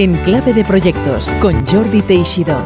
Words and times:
En 0.00 0.14
clave 0.14 0.54
de 0.54 0.64
proyectos 0.64 1.28
con 1.42 1.66
Jordi 1.66 2.02
Teixidó. 2.02 2.64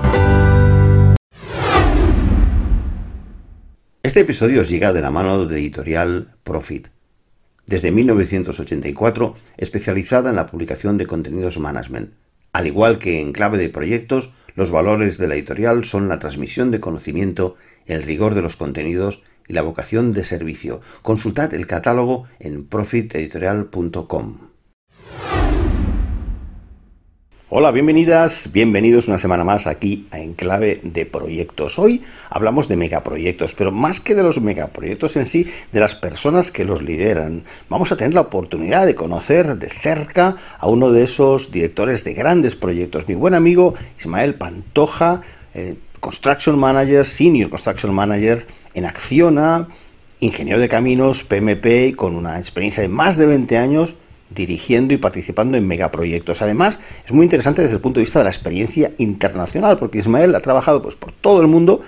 Este 4.03 4.21
episodio 4.21 4.61
os 4.61 4.69
llega 4.69 4.93
de 4.93 5.01
la 5.01 5.11
mano 5.11 5.47
de 5.47 5.59
editorial 5.59 6.35
Profit. 6.43 6.89
Desde 7.67 7.91
1984, 7.91 9.35
especializada 9.57 10.29
en 10.29 10.37
la 10.37 10.45
publicación 10.45 10.99
de 10.99 11.07
contenidos 11.07 11.59
management. 11.59 12.13
Al 12.53 12.67
igual 12.67 12.99
que 12.99 13.23
en 13.23 13.33
clave 13.33 13.57
de 13.57 13.71
proyectos, 13.71 14.35
los 14.55 14.71
valores 14.71 15.17
de 15.17 15.27
la 15.27 15.35
editorial 15.35 15.87
son 15.87 16.11
la 16.11 16.19
transmisión 16.19 16.71
de 16.71 16.81
conocimiento, 16.81 17.57
el 17.87 18.03
rigor 18.03 18.35
de 18.35 18.43
los 18.43 18.57
contenidos 18.57 19.23
y 19.49 19.55
la 19.55 19.63
vocación 19.63 20.13
de 20.13 20.25
servicio. 20.25 20.83
Consultad 21.01 21.55
el 21.55 21.67
catálogo 21.67 22.27
en 22.41 22.67
profiteditorial.com. 22.67 24.52
Hola, 27.55 27.71
bienvenidas, 27.71 28.49
bienvenidos 28.51 29.09
una 29.09 29.19
semana 29.19 29.45
más 29.45 29.67
aquí 29.67 30.07
a 30.11 30.21
Enclave 30.21 30.81
de 30.85 31.05
Proyectos. 31.05 31.79
Hoy 31.79 32.03
hablamos 32.31 32.67
de 32.67 32.79
megaproyectos, 32.79 33.53
pero 33.53 33.71
más 33.71 34.01
que 34.01 34.15
de 34.15 34.23
los 34.23 34.41
megaproyectos 34.41 35.17
en 35.17 35.27
sí, 35.27 35.47
de 35.71 35.79
las 35.79 35.95
personas 35.95 36.51
que 36.51 36.65
los 36.65 36.81
lideran. 36.81 37.45
Vamos 37.69 37.93
a 37.93 37.97
tener 37.99 38.15
la 38.15 38.23
oportunidad 38.23 38.87
de 38.87 38.95
conocer 38.95 39.59
de 39.59 39.69
cerca 39.69 40.37
a 40.59 40.67
uno 40.67 40.93
de 40.93 41.03
esos 41.03 41.53
directores 41.53 42.05
de 42.05 42.15
grandes 42.15 42.57
proyectos, 42.57 43.07
mi 43.07 43.17
buen 43.17 43.35
amigo 43.35 43.75
Ismael 43.99 44.35
Pantoja, 44.37 45.21
eh, 45.53 45.75
Construction 46.01 46.59
Manager, 46.59 47.05
Senior 47.05 47.51
Construction 47.51 47.93
Manager 47.93 48.47
en 48.73 48.87
Acciona, 48.87 49.69
ingeniero 50.21 50.59
de 50.59 50.71
caminos, 50.71 51.23
PMP, 51.23 51.95
con 51.97 52.17
una 52.17 52.39
experiencia 52.39 52.83
de 52.83 52.89
más 52.89 53.19
de 53.19 53.27
20 53.27 53.59
años 53.59 53.95
dirigiendo 54.35 54.95
y 54.95 54.99
participando 54.99 55.57
en 55.57 55.67
megaproyectos. 55.67 56.43
Además, 56.43 56.81
es 57.05 57.13
muy 57.13 57.25
interesante 57.25 57.63
desde 57.63 57.77
el 57.77 57.83
punto 57.83 58.01
de 58.01 58.05
vista 58.05 58.21
de 58.21 58.25
la 58.25 58.31
experiencia 58.31 58.93
internacional, 58.99 59.77
porque 59.77 59.99
Ismael 59.99 60.35
ha 60.35 60.41
trabajado 60.41 60.83
pues, 60.83 60.95
por 60.95 61.13
todo 61.13 61.41
el 61.41 61.49
mundo, 61.49 61.83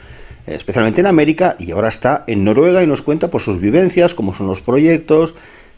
especialmente 0.47 1.01
en 1.01 1.07
América, 1.07 1.57
y 1.59 1.71
ahora 1.71 1.89
está 1.89 2.25
en 2.27 2.45
Noruega 2.45 2.83
y 2.83 2.87
nos 2.87 3.03
cuenta 3.03 3.31
por 3.31 3.41
sus 3.41 3.61
vivencias, 3.61 4.15
cómo 4.15 4.35
son 4.35 4.47
los 4.47 4.61
proyectos, 4.61 5.35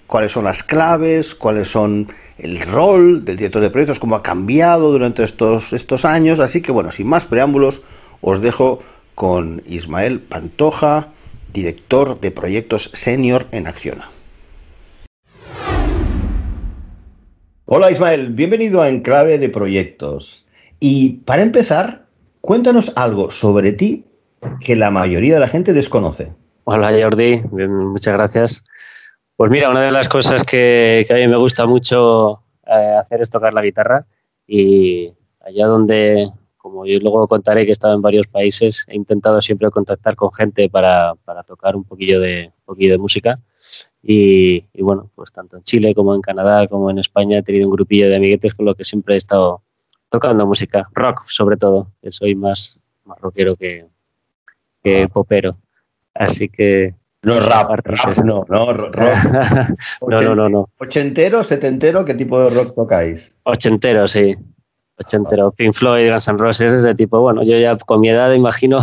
cuáles 0.06 0.32
son 0.32 0.44
las 0.44 0.62
claves, 0.62 1.34
cuáles 1.34 1.68
son 1.68 2.08
el 2.38 2.60
rol 2.60 3.24
del 3.24 3.36
director 3.36 3.62
de 3.62 3.70
proyectos, 3.70 3.98
cómo 3.98 4.16
ha 4.16 4.22
cambiado 4.22 4.92
durante 4.92 5.22
estos, 5.22 5.72
estos 5.72 6.04
años. 6.04 6.40
Así 6.40 6.60
que 6.60 6.72
bueno, 6.72 6.92
sin 6.92 7.06
más 7.06 7.24
preámbulos, 7.24 7.82
os 8.20 8.40
dejo 8.40 8.80
con 9.14 9.62
Ismael 9.66 10.20
Pantoja, 10.20 11.08
director 11.52 12.20
de 12.20 12.30
proyectos 12.30 12.90
senior 12.92 13.46
en 13.50 13.66
Acciona. 13.66 14.15
Hola 17.68 17.90
Ismael, 17.90 18.28
bienvenido 18.28 18.80
a 18.80 18.88
Enclave 18.88 19.38
de 19.38 19.48
Proyectos. 19.48 20.46
Y 20.78 21.14
para 21.24 21.42
empezar, 21.42 22.06
cuéntanos 22.40 22.92
algo 22.94 23.32
sobre 23.32 23.72
ti 23.72 24.06
que 24.64 24.76
la 24.76 24.92
mayoría 24.92 25.34
de 25.34 25.40
la 25.40 25.48
gente 25.48 25.72
desconoce. 25.72 26.32
Hola 26.62 26.92
Jordi, 26.96 27.42
muchas 27.50 28.14
gracias. 28.14 28.64
Pues 29.34 29.50
mira, 29.50 29.68
una 29.68 29.82
de 29.82 29.90
las 29.90 30.08
cosas 30.08 30.44
que, 30.44 31.08
a 31.10 31.14
mí 31.14 31.26
me 31.26 31.36
gusta 31.36 31.66
mucho 31.66 32.44
eh, 32.68 32.94
hacer 33.00 33.20
es 33.20 33.30
tocar 33.30 33.52
la 33.52 33.62
guitarra 33.62 34.06
y 34.46 35.12
allá 35.40 35.66
donde, 35.66 36.30
como 36.66 36.84
yo 36.84 36.98
luego 36.98 37.28
contaré 37.28 37.62
que 37.62 37.70
he 37.70 37.72
estado 37.72 37.94
en 37.94 38.02
varios 38.02 38.26
países, 38.26 38.84
he 38.88 38.96
intentado 38.96 39.40
siempre 39.40 39.70
contactar 39.70 40.16
con 40.16 40.32
gente 40.32 40.68
para, 40.68 41.14
tocar 41.46 41.76
un 41.76 41.84
poquillo 41.84 42.18
de, 42.20 42.46
un 42.46 42.64
poquillo 42.64 42.90
de 42.90 42.98
música 42.98 43.38
y, 44.02 44.64
bueno, 44.80 45.08
pues 45.14 45.30
tanto 45.30 45.56
en 45.56 45.62
Chile 45.62 45.94
como 45.94 46.12
en 46.12 46.20
Canadá 46.20 46.66
como 46.66 46.90
en 46.90 46.98
España 46.98 47.38
he 47.38 47.42
tenido 47.44 47.68
un 47.68 47.72
grupillo 47.72 48.08
de 48.08 48.16
amiguetes 48.16 48.52
con 48.52 48.66
lo 48.66 48.74
que 48.74 48.82
siempre 48.82 49.14
he 49.14 49.16
estado 49.16 49.62
tocando 50.08 50.44
música, 50.44 50.88
rock 50.92 51.28
sobre 51.28 51.56
todo, 51.56 51.92
que 52.02 52.10
soy 52.10 52.34
más, 52.34 52.80
más 53.04 53.20
rockero 53.20 53.54
que, 53.54 53.86
que 54.82 55.04
ah. 55.04 55.08
popero. 55.08 55.56
Así 56.14 56.48
que... 56.48 56.96
No 57.22 57.38
rap, 57.38 57.70
rap 57.84 58.18
no, 58.24 58.44
no, 58.48 58.72
rock. 58.72 58.96
no, 60.08 60.20
no, 60.20 60.34
no, 60.34 60.48
no. 60.48 60.68
¿Ochentero, 60.78 61.44
setentero? 61.44 62.04
¿Qué 62.04 62.14
tipo 62.14 62.40
de 62.40 62.50
rock 62.50 62.74
tocáis? 62.74 63.32
Ochentero, 63.44 64.08
sí. 64.08 64.34
Ochentero. 64.98 65.52
Pink 65.52 65.74
Floyd, 65.74 66.10
Guns 66.10 66.28
N' 66.28 66.38
Roses, 66.38 66.72
ese 66.72 66.94
tipo. 66.94 67.20
Bueno, 67.20 67.42
yo 67.42 67.58
ya 67.58 67.76
con 67.76 68.00
mi 68.00 68.08
edad 68.08 68.32
imagino 68.32 68.78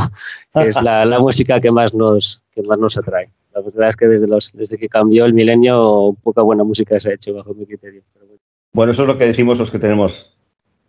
que 0.53 0.67
es 0.67 0.81
la, 0.81 1.05
la 1.05 1.19
música 1.27 1.59
que 1.59 1.71
más 1.71 1.93
nos, 1.93 2.43
que 2.53 2.61
más 2.61 2.77
nos 2.77 2.97
atrae. 2.97 3.29
La 3.53 3.61
verdad 3.61 3.89
es 3.89 3.95
que 3.95 4.07
desde, 4.07 4.27
los, 4.27 4.51
desde 4.53 4.77
que 4.77 4.89
cambió 4.89 5.25
el 5.25 5.33
milenio, 5.33 6.15
poca 6.23 6.41
buena 6.41 6.63
música 6.63 6.99
se 6.99 7.11
ha 7.11 7.13
hecho 7.13 7.33
bajo 7.33 7.53
mi 7.53 7.65
criterio. 7.65 8.01
bueno. 8.71 8.91
eso 8.91 9.03
es 9.03 9.07
lo 9.07 9.17
que 9.17 9.25
decimos 9.25 9.59
los 9.59 9.69
que 9.69 9.77
tenemos 9.77 10.35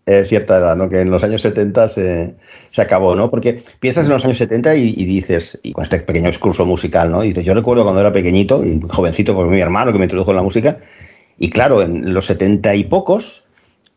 eh, 0.07 0.25
cierta 0.25 0.59
edad, 0.59 0.77
¿no? 0.77 0.89
Que 0.89 1.01
en 1.01 1.11
los 1.11 1.25
años 1.25 1.43
70 1.43 1.89
se, 1.89 2.37
se, 2.71 2.83
acabó, 2.83 3.15
¿no? 3.15 3.31
Porque 3.31 3.63
piensas 3.81 4.07
en 4.07 4.13
los 4.13 4.25
años 4.25 4.39
70 4.39 4.77
y, 4.77 4.93
dices, 5.05 5.59
y 5.63 5.73
con 5.73 5.85
este 5.85 6.01
pequeño 6.01 6.29
excurso 6.29 6.65
musical, 6.65 7.11
¿no? 7.11 7.23
Y 7.23 7.29
dices, 7.29 7.45
yo 7.45 7.55
recuerdo 7.55 7.85
cuando 7.85 8.01
era 8.01 8.13
pequeñito 8.13 8.65
y 8.65 8.81
jovencito, 8.89 9.35
por 9.35 9.47
mi 9.49 9.61
hermano 9.61 9.93
que 9.93 9.99
me 9.99 10.05
introdujo 10.05 10.31
en 10.31 10.37
la 10.37 10.43
música, 10.43 10.79
y 11.39 11.51
claro, 11.51 11.83
en 11.83 12.15
los 12.15 12.27
70 12.27 12.75
y 12.77 12.85
pocos, 12.85 13.44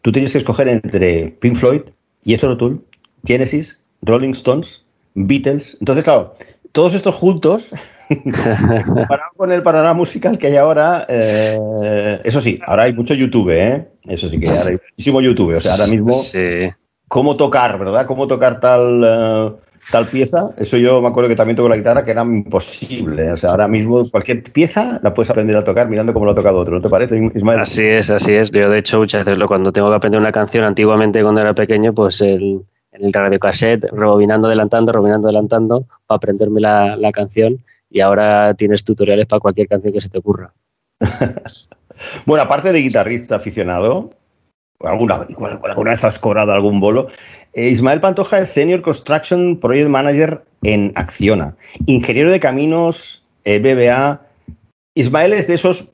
tú 0.01 0.11
tenías 0.11 0.31
que 0.31 0.39
escoger 0.39 0.67
entre 0.67 1.35
Pink 1.39 1.55
Floyd, 1.55 1.81
Jethro 2.23 2.57
Tull, 2.57 2.83
Genesis, 3.25 3.79
Rolling 4.01 4.31
Stones, 4.31 4.83
Beatles. 5.15 5.77
Entonces, 5.79 6.03
claro, 6.03 6.35
todos 6.71 6.93
estos 6.93 7.15
juntos 7.15 7.73
Comparado 8.87 9.31
con 9.35 9.51
el 9.51 9.61
panorama 9.61 9.93
musical 9.93 10.37
que 10.37 10.47
hay 10.47 10.55
ahora, 10.55 11.05
eh, 11.09 12.19
eso 12.23 12.39
sí, 12.39 12.59
ahora 12.65 12.83
hay 12.83 12.93
mucho 12.93 13.13
YouTube, 13.13 13.49
¿eh? 13.49 13.87
Eso 14.03 14.29
sí 14.29 14.39
que 14.39 14.47
ahora 14.47 14.71
hay 14.71 14.77
muchísimo 14.91 15.21
YouTube. 15.21 15.55
O 15.55 15.59
sea, 15.59 15.73
ahora 15.73 15.87
mismo, 15.87 16.13
cómo 17.07 17.35
tocar, 17.35 17.77
¿verdad? 17.79 18.05
Cómo 18.05 18.27
tocar 18.27 18.59
tal, 18.59 19.03
eh, 19.03 19.51
tal 19.91 20.09
pieza. 20.09 20.49
Eso 20.57 20.77
yo 20.77 21.01
me 21.01 21.07
acuerdo 21.07 21.29
que 21.29 21.35
también 21.35 21.55
toco 21.55 21.69
la 21.69 21.77
guitarra, 21.77 22.03
que 22.03 22.11
era 22.11 22.23
imposible. 22.23 23.31
O 23.31 23.37
sea, 23.37 23.51
ahora 23.51 23.67
mismo 23.67 24.09
cualquier 24.09 24.43
pieza 24.43 24.99
la 25.03 25.13
puedes 25.13 25.29
aprender 25.29 25.55
a 25.55 25.63
tocar 25.63 25.87
mirando 25.89 26.13
cómo 26.13 26.25
lo 26.25 26.31
ha 26.31 26.35
tocado 26.35 26.59
otro. 26.59 26.75
¿No 26.75 26.81
te 26.81 26.89
parece, 26.89 27.31
Ismael? 27.33 27.59
Así 27.59 27.85
es, 27.85 28.09
así 28.09 28.33
es. 28.33 28.51
Yo, 28.51 28.69
de 28.69 28.79
hecho, 28.79 28.99
muchas 28.99 29.25
veces 29.25 29.43
cuando 29.47 29.71
tengo 29.71 29.89
que 29.89 29.95
aprender 29.95 30.19
una 30.19 30.31
canción, 30.31 30.63
antiguamente 30.63 31.21
cuando 31.21 31.41
era 31.41 31.53
pequeño, 31.53 31.93
pues 31.93 32.21
el, 32.21 32.61
el 32.91 33.13
radio 33.13 33.39
cassette, 33.39 33.85
rebobinando, 33.91 34.47
adelantando, 34.47 34.91
rebobinando, 34.91 35.27
adelantando, 35.27 35.85
para 36.05 36.17
aprenderme 36.17 36.61
la, 36.61 36.95
la 36.95 37.11
canción 37.11 37.63
y 37.89 38.01
ahora 38.01 38.53
tienes 38.55 38.83
tutoriales 38.83 39.25
para 39.27 39.39
cualquier 39.39 39.67
canción 39.67 39.93
que 39.93 40.01
se 40.01 40.09
te 40.09 40.17
ocurra. 40.17 40.53
bueno, 42.25 42.43
aparte 42.43 42.71
de 42.71 42.79
guitarrista 42.79 43.35
aficionado, 43.35 44.11
alguna, 44.81 45.25
alguna 45.63 45.91
vez 45.91 46.03
has 46.03 46.19
cobrado 46.19 46.51
algún 46.51 46.79
bolo, 46.79 47.07
eh, 47.53 47.69
Ismael 47.69 47.99
Pantoja 47.99 48.39
es 48.39 48.49
Senior 48.49 48.81
Construction 48.81 49.59
Project 49.59 49.89
Manager 49.89 50.43
en 50.63 50.91
Acciona, 50.95 51.55
ingeniero 51.85 52.31
de 52.31 52.39
caminos, 52.39 53.23
eh, 53.45 53.59
BBA. 53.59 54.21
Ismael 54.95 55.33
es 55.33 55.47
de 55.47 55.55
esos 55.55 55.87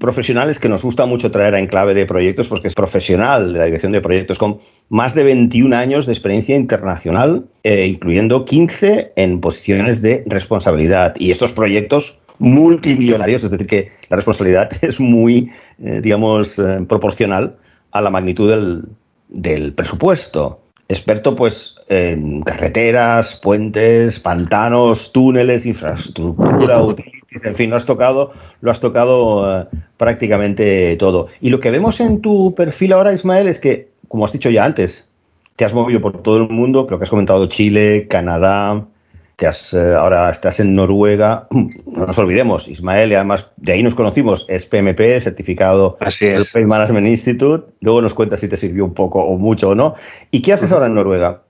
profesionales 0.00 0.58
que 0.58 0.68
nos 0.68 0.82
gusta 0.82 1.06
mucho 1.06 1.30
traer 1.30 1.54
a 1.54 1.60
Enclave 1.60 1.94
de 1.94 2.04
Proyectos 2.04 2.48
porque 2.48 2.68
es 2.68 2.74
profesional 2.74 3.52
de 3.52 3.58
la 3.58 3.64
dirección 3.66 3.92
de 3.92 4.00
proyectos 4.00 4.38
con 4.38 4.58
más 4.88 5.14
de 5.14 5.24
21 5.24 5.74
años 5.74 6.06
de 6.06 6.12
experiencia 6.12 6.56
internacional, 6.56 7.46
eh, 7.62 7.86
incluyendo 7.86 8.44
15 8.44 9.12
en 9.16 9.40
posiciones 9.40 10.02
de 10.02 10.24
responsabilidad. 10.26 11.14
Y 11.18 11.30
estos 11.30 11.52
proyectos 11.52 12.18
multimillonarios, 12.38 13.44
es 13.44 13.50
decir, 13.50 13.66
que 13.66 13.92
la 14.10 14.16
responsabilidad 14.16 14.70
es 14.82 15.00
muy, 15.00 15.50
eh, 15.82 16.00
digamos, 16.02 16.60
proporcional 16.88 17.56
a 17.92 18.00
la 18.00 18.10
magnitud 18.10 18.50
del, 18.50 18.82
del 19.28 19.72
presupuesto. 19.72 20.60
Experto, 20.88 21.36
pues, 21.36 21.74
en 21.88 22.40
carreteras, 22.42 23.36
puentes, 23.36 24.20
pantanos, 24.20 25.12
túneles, 25.12 25.66
infraestructura, 25.66 26.80
en 27.44 27.56
fin, 27.56 27.70
lo 27.70 27.76
has 27.76 27.84
tocado, 27.84 28.32
lo 28.60 28.70
has 28.70 28.80
tocado 28.80 29.60
eh, 29.60 29.66
prácticamente 29.96 30.96
todo. 30.96 31.28
Y 31.40 31.50
lo 31.50 31.60
que 31.60 31.70
vemos 31.70 32.00
en 32.00 32.20
tu 32.20 32.54
perfil 32.54 32.92
ahora, 32.92 33.12
Ismael, 33.12 33.48
es 33.48 33.60
que, 33.60 33.90
como 34.08 34.24
has 34.24 34.32
dicho 34.32 34.50
ya 34.50 34.64
antes, 34.64 35.04
te 35.56 35.64
has 35.64 35.74
movido 35.74 36.00
por 36.00 36.22
todo 36.22 36.36
el 36.36 36.48
mundo, 36.48 36.86
creo 36.86 36.98
que 36.98 37.04
has 37.04 37.10
comentado 37.10 37.48
Chile, 37.48 38.06
Canadá, 38.08 38.86
te 39.38 39.46
has, 39.46 39.72
eh, 39.72 39.94
ahora 39.94 40.30
estás 40.30 40.58
en 40.58 40.74
Noruega. 40.74 41.46
No 41.86 42.06
nos 42.06 42.18
olvidemos, 42.18 42.68
Ismael, 42.68 43.10
y 43.10 43.14
además 43.14 43.46
de 43.56 43.72
ahí 43.72 43.82
nos 43.82 43.94
conocimos, 43.94 44.46
es 44.48 44.66
PMP, 44.66 45.20
certificado 45.20 45.96
del 46.20 46.44
Pay 46.52 46.64
Management 46.64 47.06
Institute. 47.06 47.72
Luego 47.80 48.02
nos 48.02 48.14
cuentas 48.14 48.40
si 48.40 48.48
te 48.48 48.56
sirvió 48.56 48.84
un 48.84 48.94
poco 48.94 49.20
o 49.20 49.36
mucho 49.36 49.70
o 49.70 49.74
no. 49.74 49.94
¿Y 50.30 50.42
qué 50.42 50.52
haces 50.52 50.70
ahora 50.70 50.86
en 50.86 50.94
Noruega? 50.94 51.42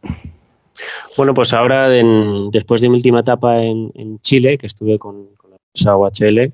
Bueno, 1.16 1.34
pues 1.34 1.52
ahora, 1.52 1.88
después 1.88 2.80
de 2.80 2.88
mi 2.88 2.96
última 2.96 3.20
etapa 3.20 3.62
en, 3.62 4.18
Chile, 4.20 4.56
que 4.56 4.66
estuve 4.66 4.98
con, 4.98 5.26
UHL, 5.74 6.52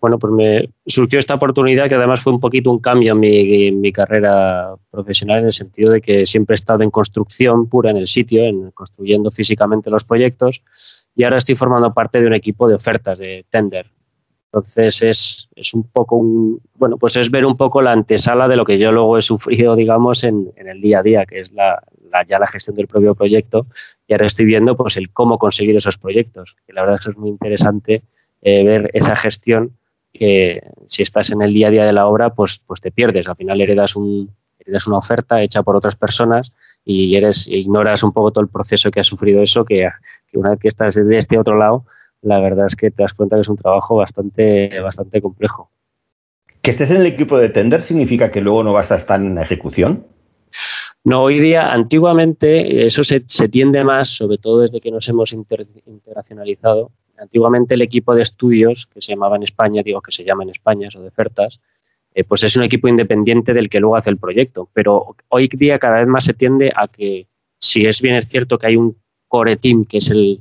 bueno, 0.00 0.18
pues 0.18 0.32
me 0.32 0.68
surgió 0.86 1.18
esta 1.18 1.34
oportunidad 1.34 1.88
que 1.88 1.94
además 1.94 2.20
fue 2.20 2.32
un 2.32 2.40
poquito 2.40 2.70
un 2.70 2.80
cambio 2.80 3.12
en 3.12 3.80
mi, 3.80 3.92
carrera 3.92 4.74
profesional 4.90 5.40
en 5.40 5.46
el 5.46 5.52
sentido 5.52 5.90
de 5.92 6.00
que 6.00 6.26
siempre 6.26 6.54
he 6.54 6.56
estado 6.56 6.82
en 6.82 6.90
construcción 6.90 7.68
pura 7.68 7.90
en 7.90 7.96
el 7.96 8.06
sitio, 8.06 8.44
en 8.44 8.70
construyendo 8.72 9.30
físicamente 9.30 9.90
los 9.90 10.04
proyectos 10.04 10.62
y 11.14 11.24
ahora 11.24 11.38
estoy 11.38 11.56
formando 11.56 11.92
parte 11.94 12.20
de 12.20 12.26
un 12.26 12.34
equipo 12.34 12.68
de 12.68 12.74
ofertas 12.74 13.18
de 13.18 13.46
tender. 13.48 13.90
Entonces 14.46 15.02
es, 15.02 15.48
es, 15.54 15.74
un 15.74 15.84
poco 15.84 16.16
un, 16.16 16.60
bueno, 16.74 16.98
pues 16.98 17.16
es 17.16 17.30
ver 17.30 17.44
un 17.44 17.56
poco 17.56 17.82
la 17.82 17.92
antesala 17.92 18.48
de 18.48 18.56
lo 18.56 18.64
que 18.64 18.78
yo 18.78 18.92
luego 18.92 19.18
he 19.18 19.22
sufrido, 19.22 19.76
digamos, 19.76 20.24
en, 20.24 20.52
el 20.56 20.80
día 20.80 21.00
a 21.00 21.02
día, 21.02 21.26
que 21.26 21.40
es 21.40 21.52
la, 21.52 21.82
ya 22.26 22.38
la 22.38 22.46
gestión 22.46 22.74
del 22.74 22.86
propio 22.86 23.14
proyecto. 23.14 23.66
Y 24.06 24.12
ahora 24.12 24.26
estoy 24.26 24.46
viendo 24.46 24.76
pues 24.76 24.96
el 24.96 25.10
cómo 25.10 25.38
conseguir 25.38 25.76
esos 25.76 25.98
proyectos. 25.98 26.56
Que 26.66 26.72
la 26.72 26.82
verdad 26.82 26.96
es 26.98 27.04
que 27.04 27.10
es 27.10 27.18
muy 27.18 27.30
interesante 27.30 28.02
eh, 28.42 28.64
ver 28.64 28.90
esa 28.94 29.16
gestión 29.16 29.72
que 30.16 30.62
si 30.86 31.02
estás 31.02 31.30
en 31.30 31.42
el 31.42 31.52
día 31.52 31.68
a 31.68 31.70
día 31.70 31.84
de 31.84 31.92
la 31.92 32.06
obra, 32.06 32.30
pues, 32.30 32.60
pues 32.66 32.80
te 32.80 32.90
pierdes. 32.90 33.28
Al 33.28 33.36
final 33.36 33.60
heredas, 33.60 33.96
un, 33.96 34.30
heredas 34.58 34.86
una 34.86 34.98
oferta 34.98 35.42
hecha 35.42 35.62
por 35.62 35.76
otras 35.76 35.96
personas 35.96 36.52
y 36.84 37.16
eres 37.16 37.46
ignoras 37.48 38.02
un 38.02 38.12
poco 38.12 38.30
todo 38.30 38.44
el 38.44 38.50
proceso 38.50 38.90
que 38.90 39.00
ha 39.00 39.04
sufrido 39.04 39.42
eso, 39.42 39.64
que, 39.64 39.88
que 40.28 40.38
una 40.38 40.50
vez 40.50 40.60
que 40.60 40.68
estás 40.68 40.94
de 40.94 41.16
este 41.16 41.38
otro 41.38 41.58
lado, 41.58 41.84
la 42.22 42.40
verdad 42.40 42.66
es 42.66 42.76
que 42.76 42.90
te 42.90 43.02
das 43.02 43.14
cuenta 43.14 43.36
que 43.36 43.42
es 43.42 43.48
un 43.48 43.56
trabajo 43.56 43.96
bastante, 43.96 44.80
bastante 44.80 45.20
complejo. 45.20 45.70
¿Que 46.62 46.70
estés 46.70 46.90
en 46.90 46.98
el 46.98 47.06
equipo 47.06 47.38
de 47.38 47.48
tender 47.48 47.82
significa 47.82 48.30
que 48.30 48.40
luego 48.40 48.62
no 48.64 48.72
vas 48.72 48.90
a 48.90 48.96
estar 48.96 49.20
en 49.20 49.34
la 49.34 49.42
ejecución? 49.42 50.06
No, 51.04 51.22
hoy 51.22 51.38
día, 51.38 51.72
antiguamente, 51.72 52.84
eso 52.86 53.04
se, 53.04 53.22
se 53.28 53.48
tiende 53.48 53.84
más, 53.84 54.08
sobre 54.08 54.38
todo 54.38 54.62
desde 54.62 54.80
que 54.80 54.90
nos 54.90 55.08
hemos 55.08 55.32
inter, 55.32 55.66
internacionalizado. 55.86 56.90
Antiguamente 57.18 57.74
el 57.74 57.82
equipo 57.82 58.14
de 58.14 58.22
estudios, 58.22 58.86
que 58.86 59.00
se 59.00 59.12
llamaba 59.12 59.36
en 59.36 59.42
España, 59.42 59.82
digo 59.82 60.00
que 60.00 60.12
se 60.12 60.24
llama 60.24 60.42
en 60.44 60.50
España, 60.50 60.88
o 60.94 61.00
de 61.00 61.08
ofertas, 61.08 61.60
eh, 62.14 62.24
pues 62.24 62.42
es 62.44 62.56
un 62.56 62.62
equipo 62.62 62.88
independiente 62.88 63.52
del 63.52 63.68
que 63.68 63.80
luego 63.80 63.96
hace 63.96 64.10
el 64.10 64.18
proyecto. 64.18 64.68
Pero 64.72 65.16
hoy 65.28 65.48
día 65.48 65.78
cada 65.78 65.98
vez 65.98 66.06
más 66.06 66.24
se 66.24 66.34
tiende 66.34 66.72
a 66.74 66.88
que, 66.88 67.26
si 67.58 67.86
es 67.86 68.00
bien 68.00 68.22
cierto 68.24 68.58
que 68.58 68.68
hay 68.68 68.76
un 68.76 68.96
core 69.28 69.56
team, 69.56 69.84
que 69.84 69.98
es 69.98 70.10
el, 70.10 70.40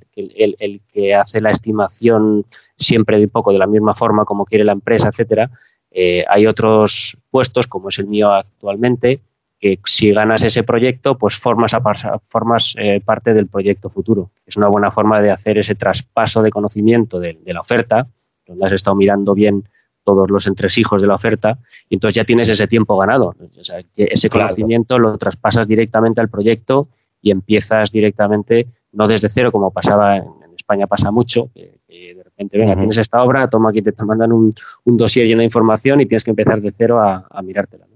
que 0.93 1.15
hace 1.15 1.41
la 1.41 1.51
estimación 1.51 2.45
siempre 2.77 3.19
de 3.19 3.27
poco 3.27 3.51
de 3.51 3.59
la 3.59 3.67
misma 3.67 3.93
forma 3.93 4.25
como 4.25 4.45
quiere 4.45 4.63
la 4.63 4.71
empresa, 4.71 5.09
etcétera. 5.09 5.51
Eh, 5.91 6.23
hay 6.27 6.45
otros 6.45 7.17
puestos, 7.29 7.67
como 7.67 7.89
es 7.89 7.99
el 7.99 8.07
mío 8.07 8.31
actualmente, 8.31 9.21
que 9.59 9.79
si 9.85 10.11
ganas 10.11 10.43
ese 10.43 10.63
proyecto, 10.63 11.17
pues 11.17 11.37
formas, 11.37 11.73
a, 11.73 11.81
formas 12.27 12.75
eh, 12.77 13.01
parte 13.03 13.33
del 13.33 13.47
proyecto 13.47 13.89
futuro. 13.89 14.31
Es 14.45 14.57
una 14.57 14.67
buena 14.67 14.91
forma 14.91 15.21
de 15.21 15.31
hacer 15.31 15.57
ese 15.57 15.75
traspaso 15.75 16.41
de 16.41 16.51
conocimiento 16.51 17.19
de, 17.19 17.39
de, 17.43 17.53
la 17.53 17.61
oferta, 17.61 18.07
donde 18.45 18.65
has 18.65 18.73
estado 18.73 18.95
mirando 18.95 19.33
bien 19.33 19.67
todos 20.03 20.29
los 20.29 20.45
entresijos 20.45 21.01
de 21.01 21.07
la 21.07 21.15
oferta, 21.15 21.57
y 21.89 21.95
entonces 21.95 22.15
ya 22.15 22.25
tienes 22.25 22.47
ese 22.47 22.67
tiempo 22.67 22.97
ganado. 22.97 23.33
O 23.59 23.63
sea, 23.63 23.81
ese 23.95 24.29
conocimiento 24.29 24.95
claro. 24.95 25.11
lo 25.11 25.17
traspasas 25.17 25.67
directamente 25.67 26.21
al 26.21 26.29
proyecto 26.29 26.89
y 27.21 27.31
empiezas 27.31 27.91
directamente, 27.91 28.67
no 28.91 29.07
desde 29.07 29.29
cero, 29.29 29.51
como 29.51 29.71
pasaba 29.71 30.17
en, 30.17 30.23
en 30.23 30.53
España, 30.55 30.85
pasa 30.85 31.09
mucho, 31.09 31.49
que, 31.55 31.79
que 31.87 32.13
de 32.13 32.23
repente, 32.23 32.57
venga, 32.57 32.73
uh 32.73 32.75
-huh. 32.75 32.79
tienes 32.79 32.97
esta 32.97 33.23
obra, 33.23 33.49
toma 33.49 33.71
aquí, 33.71 33.81
te, 33.81 33.93
te 33.93 34.05
mandan 34.05 34.31
un, 34.31 34.53
un, 34.83 34.97
dossier 34.97 35.25
lleno 35.25 35.39
de 35.39 35.45
información 35.45 36.01
y 36.01 36.05
tienes 36.05 36.23
que 36.23 36.31
empezar 36.31 36.61
de 36.61 36.71
cero 36.71 36.99
a, 37.01 37.25
a 37.27 37.41
mirártela. 37.41 37.87
¿no? 37.87 37.94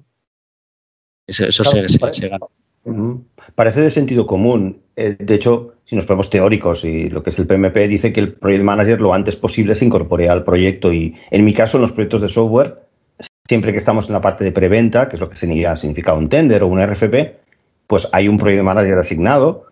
Eso, 1.30 1.46
eso 1.46 1.64
claro, 1.64 1.88
se, 1.88 2.14
se, 2.14 2.28
gana. 2.28 2.46
Parece 3.56 3.82
de 3.82 3.92
sentido 3.92 4.26
común. 4.26 4.82
Eh, 4.96 5.16
de 5.20 5.36
hecho, 5.36 5.76
si 5.86 5.96
nos 5.96 6.06
ponemos 6.06 6.30
teóricos 6.30 6.84
y 6.84 7.10
lo 7.10 7.22
que 7.22 7.30
es 7.30 7.40
el 7.40 7.48
PMP, 7.48 7.88
dice 7.88 8.12
que 8.12 8.20
el 8.20 8.34
Project 8.34 8.64
Manager 8.64 9.00
lo 9.00 9.14
antes 9.14 9.36
posible 9.36 9.76
se 9.76 9.86
incorpore 9.86 10.30
al 10.30 10.44
proyecto. 10.44 10.92
Y 10.92 11.16
en 11.32 11.46
mi 11.46 11.54
caso, 11.54 11.78
en 11.78 11.82
los 11.82 11.92
proyectos 11.92 12.22
de 12.22 12.28
software, 12.28 12.76
siempre 13.48 13.72
que 13.72 13.78
estamos 13.78 14.08
en 14.08 14.14
la 14.14 14.22
parte 14.22 14.44
de 14.44 14.52
preventa, 14.52 15.08
que 15.08 15.16
es 15.16 15.20
lo 15.20 15.30
que 15.30 15.38
significa 15.38 16.14
un 16.14 16.30
tender 16.30 16.64
o 16.64 16.68
un 16.68 16.82
RFP, 16.82 17.16
pues 17.88 18.08
hay 18.12 18.28
un 18.28 18.38
project 18.38 18.64
manager 18.64 18.98
asignado 18.98 19.66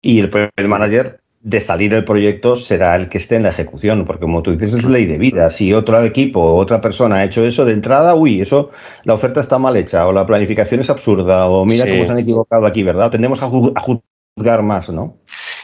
y 0.00 0.20
el 0.20 0.30
project 0.30 0.66
manager 0.66 1.21
de 1.42 1.60
salir 1.60 1.90
del 1.90 2.04
proyecto 2.04 2.54
será 2.54 2.94
el 2.94 3.08
que 3.08 3.18
esté 3.18 3.34
en 3.34 3.42
la 3.42 3.48
ejecución, 3.48 4.04
porque 4.04 4.22
como 4.22 4.42
tú 4.42 4.52
dices, 4.52 4.74
es 4.74 4.84
ley 4.84 5.06
de 5.06 5.18
vida. 5.18 5.50
Si 5.50 5.74
otro 5.74 6.00
equipo 6.02 6.40
o 6.40 6.56
otra 6.56 6.80
persona 6.80 7.16
ha 7.16 7.24
hecho 7.24 7.44
eso 7.44 7.64
de 7.64 7.72
entrada, 7.72 8.14
uy, 8.14 8.40
eso, 8.40 8.70
la 9.02 9.14
oferta 9.14 9.40
está 9.40 9.58
mal 9.58 9.76
hecha, 9.76 10.06
o 10.06 10.12
la 10.12 10.24
planificación 10.24 10.80
es 10.80 10.88
absurda, 10.88 11.48
o 11.48 11.64
mira 11.64 11.84
sí. 11.84 11.90
cómo 11.90 12.06
se 12.06 12.12
han 12.12 12.18
equivocado 12.18 12.64
aquí, 12.64 12.84
¿verdad? 12.84 13.10
Tendemos 13.10 13.42
a, 13.42 13.48
ju 13.48 13.72
a 13.74 13.80
juzgar 13.80 14.62
más, 14.62 14.88
¿no? 14.88 15.16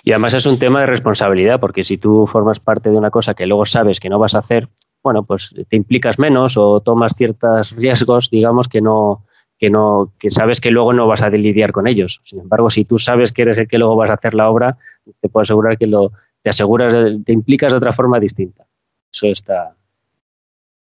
Y 0.02 0.10
además 0.10 0.34
es 0.34 0.46
un 0.46 0.58
tema 0.58 0.80
de 0.80 0.86
responsabilidad, 0.86 1.60
porque 1.60 1.84
si 1.84 1.96
tú 1.96 2.26
formas 2.26 2.58
parte 2.58 2.90
de 2.90 2.96
una 2.96 3.10
cosa 3.10 3.34
que 3.34 3.46
luego 3.46 3.64
sabes 3.64 4.00
que 4.00 4.08
no 4.08 4.19
vas 4.19 4.34
a 4.34 4.40
hacer, 4.40 4.69
bueno, 5.04 5.24
pues 5.24 5.54
te 5.69 5.76
implicas 5.76 6.19
menos 6.19 6.56
o 6.56 6.81
tomas 6.81 7.12
ciertos 7.16 7.70
riesgos, 7.76 8.31
digamos, 8.31 8.66
que 8.66 8.81
no, 8.81 9.24
que 9.58 9.70
no 9.70 10.12
que 10.19 10.31
sabes 10.31 10.60
que 10.60 10.70
luego 10.70 10.92
no 10.92 11.06
vas 11.06 11.22
a 11.22 11.31
lidiar 11.31 11.72
con 11.72 11.86
ellos. 11.86 12.20
Sin 12.24 12.40
embargo, 12.40 12.70
si 12.70 12.84
tú 12.84 12.98
sabes 12.98 13.32
que 13.32 13.42
eres 13.42 13.58
el 13.58 13.69
que 13.69 13.78
luego 13.78 13.96
vas 13.96 14.10
a 14.10 14.14
hacer 14.14 14.34
la 14.34 14.48
obra, 14.48 14.78
te 15.20 15.28
puedo 15.28 15.43
asegurar 15.43 15.78
que 15.78 15.87
lo 15.87 16.12
te 16.43 16.50
aseguras 16.50 16.94
te 17.25 17.32
implicas 17.32 17.72
de 17.72 17.78
otra 17.78 17.93
forma 17.93 18.20
distinta. 18.20 18.66
Eso 19.12 19.26
está 19.26 19.75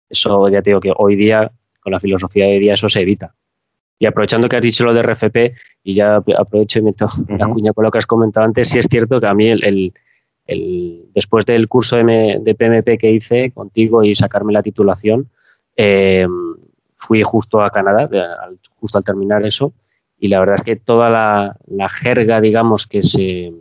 eso 0.10 0.50
ya 0.50 0.62
te 0.62 0.72
digo 0.72 0.80
que 0.82 0.94
hoy 0.96 1.16
día 1.16 1.52
con 1.80 1.92
la 1.92 2.00
filosofía 2.00 2.46
de 2.46 2.54
hoy 2.54 2.60
día 2.60 2.74
eso 2.74 2.90
se 2.90 3.02
evita. 3.02 3.34
Y 3.98 4.06
aprovechando 4.06 4.50
que 4.50 4.56
has 4.56 4.62
dicho 4.62 4.84
lo 4.84 4.94
de 4.94 5.04
RFP 5.04 5.38
y 5.84 5.96
ya 5.96 6.18
aprovecho 6.18 6.80
y 6.80 6.82
meto 6.82 7.06
uh 7.06 7.10
-huh. 7.10 7.38
la 7.38 7.48
cuña 7.48 7.72
con 7.72 7.86
lo 7.86 7.92
que 7.92 8.00
has 8.00 8.08
comentado 8.08 8.46
antes, 8.46 8.68
sí 8.70 8.80
es 8.80 8.88
cierto 8.90 9.22
que 9.22 9.28
a 9.28 9.34
mí 9.34 9.48
el, 9.48 9.64
el, 9.64 9.94
el 10.46 11.06
después 11.14 11.46
del 11.46 11.68
curso 11.68 11.98
de, 11.98 12.40
de, 12.42 12.56
PMP 12.56 13.00
que 13.00 13.12
hice 13.12 13.52
contigo 13.52 14.04
y 14.04 14.16
sacarme 14.16 14.54
la 14.54 14.64
titulación, 14.64 15.30
eh, 15.78 16.28
fui 16.98 17.24
justo 17.24 17.62
a 17.62 17.70
Canadá, 17.70 18.10
justo 18.76 18.98
al 18.98 19.04
terminar 19.04 19.46
eso, 19.46 19.74
y 20.20 20.28
la 20.28 20.40
verdad 20.40 20.56
es 20.60 20.64
que 20.64 20.76
toda 20.76 21.10
la, 21.10 21.58
la 21.68 21.90
jerga, 21.90 22.42
digamos, 22.42 22.88
que 22.88 23.02
se, 23.04 23.54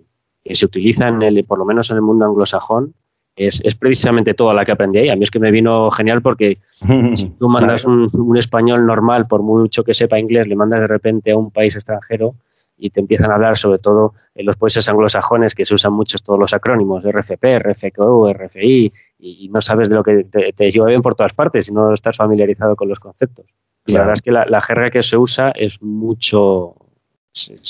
que 0.50 0.56
se 0.56 0.66
utiliza, 0.66 1.06
en 1.06 1.22
el, 1.22 1.44
por 1.44 1.60
lo 1.60 1.64
menos 1.64 1.90
en 1.90 1.96
el 1.96 2.02
mundo 2.02 2.26
anglosajón, 2.26 2.92
es, 3.36 3.60
es, 3.62 3.76
precisamente 3.76 4.34
toda 4.34 4.52
la 4.52 4.64
que 4.64 4.72
aprendí 4.72 4.98
ahí. 4.98 5.08
A 5.08 5.14
mí 5.14 5.22
es 5.22 5.30
que 5.30 5.38
me 5.38 5.52
vino 5.52 5.88
genial 5.92 6.22
porque 6.22 6.58
si 7.14 7.28
tú 7.38 7.48
mandas 7.48 7.84
un, 7.84 8.10
un, 8.12 8.36
español 8.36 8.84
normal, 8.84 9.28
por 9.28 9.44
mucho 9.44 9.84
que 9.84 9.94
sepa 9.94 10.18
inglés, 10.18 10.48
le 10.48 10.56
mandas 10.56 10.80
de 10.80 10.88
repente 10.88 11.30
a 11.30 11.36
un 11.36 11.52
país 11.52 11.76
extranjero 11.76 12.34
y 12.76 12.90
te 12.90 12.98
empiezan 12.98 13.30
a 13.30 13.36
hablar 13.36 13.56
sobre 13.56 13.78
todo 13.78 14.14
en 14.34 14.44
los 14.44 14.56
países 14.56 14.88
anglosajones 14.88 15.54
que 15.54 15.64
se 15.64 15.72
usan 15.72 15.92
muchos 15.92 16.20
todos 16.20 16.40
los 16.40 16.52
acrónimos, 16.52 17.04
RFP, 17.04 17.60
RFQ, 17.60 18.32
RFI, 18.32 18.92
y, 19.20 19.48
no 19.50 19.60
sabes 19.60 19.88
de 19.88 19.94
lo 19.94 20.02
que 20.02 20.24
te, 20.24 20.52
te 20.52 20.72
llueven 20.72 21.00
por 21.00 21.14
todas 21.14 21.32
partes 21.32 21.66
si 21.66 21.72
no 21.72 21.94
estás 21.94 22.16
familiarizado 22.16 22.74
con 22.74 22.88
los 22.88 22.98
conceptos. 22.98 23.46
Y 23.86 23.92
claro. 23.92 23.98
la 23.98 24.00
verdad 24.00 24.12
es 24.14 24.22
que 24.22 24.32
la, 24.32 24.46
la, 24.46 24.60
jerga 24.60 24.90
que 24.90 25.04
se 25.04 25.16
usa 25.16 25.52
es 25.52 25.80
mucho, 25.80 26.74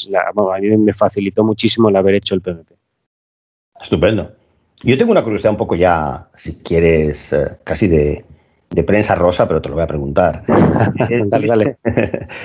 la, 0.08 0.30
bueno, 0.34 0.52
a 0.52 0.58
mí 0.58 0.76
me 0.76 0.92
facilitó 0.92 1.44
muchísimo 1.44 1.88
el 1.88 1.96
haber 1.96 2.14
hecho 2.16 2.34
el 2.34 2.40
PMP. 2.40 2.70
Estupendo. 3.80 4.32
Yo 4.82 4.96
tengo 4.96 5.12
una 5.12 5.22
curiosidad 5.22 5.52
un 5.52 5.58
poco 5.58 5.74
ya, 5.74 6.28
si 6.34 6.54
quieres, 6.56 7.32
eh, 7.34 7.58
casi 7.64 7.86
de, 7.86 8.24
de, 8.70 8.82
prensa 8.82 9.14
rosa, 9.14 9.46
pero 9.46 9.60
te 9.60 9.68
lo 9.68 9.74
voy 9.74 9.84
a 9.84 9.86
preguntar. 9.86 10.44
dale, 11.26 11.46
dale. 11.46 11.76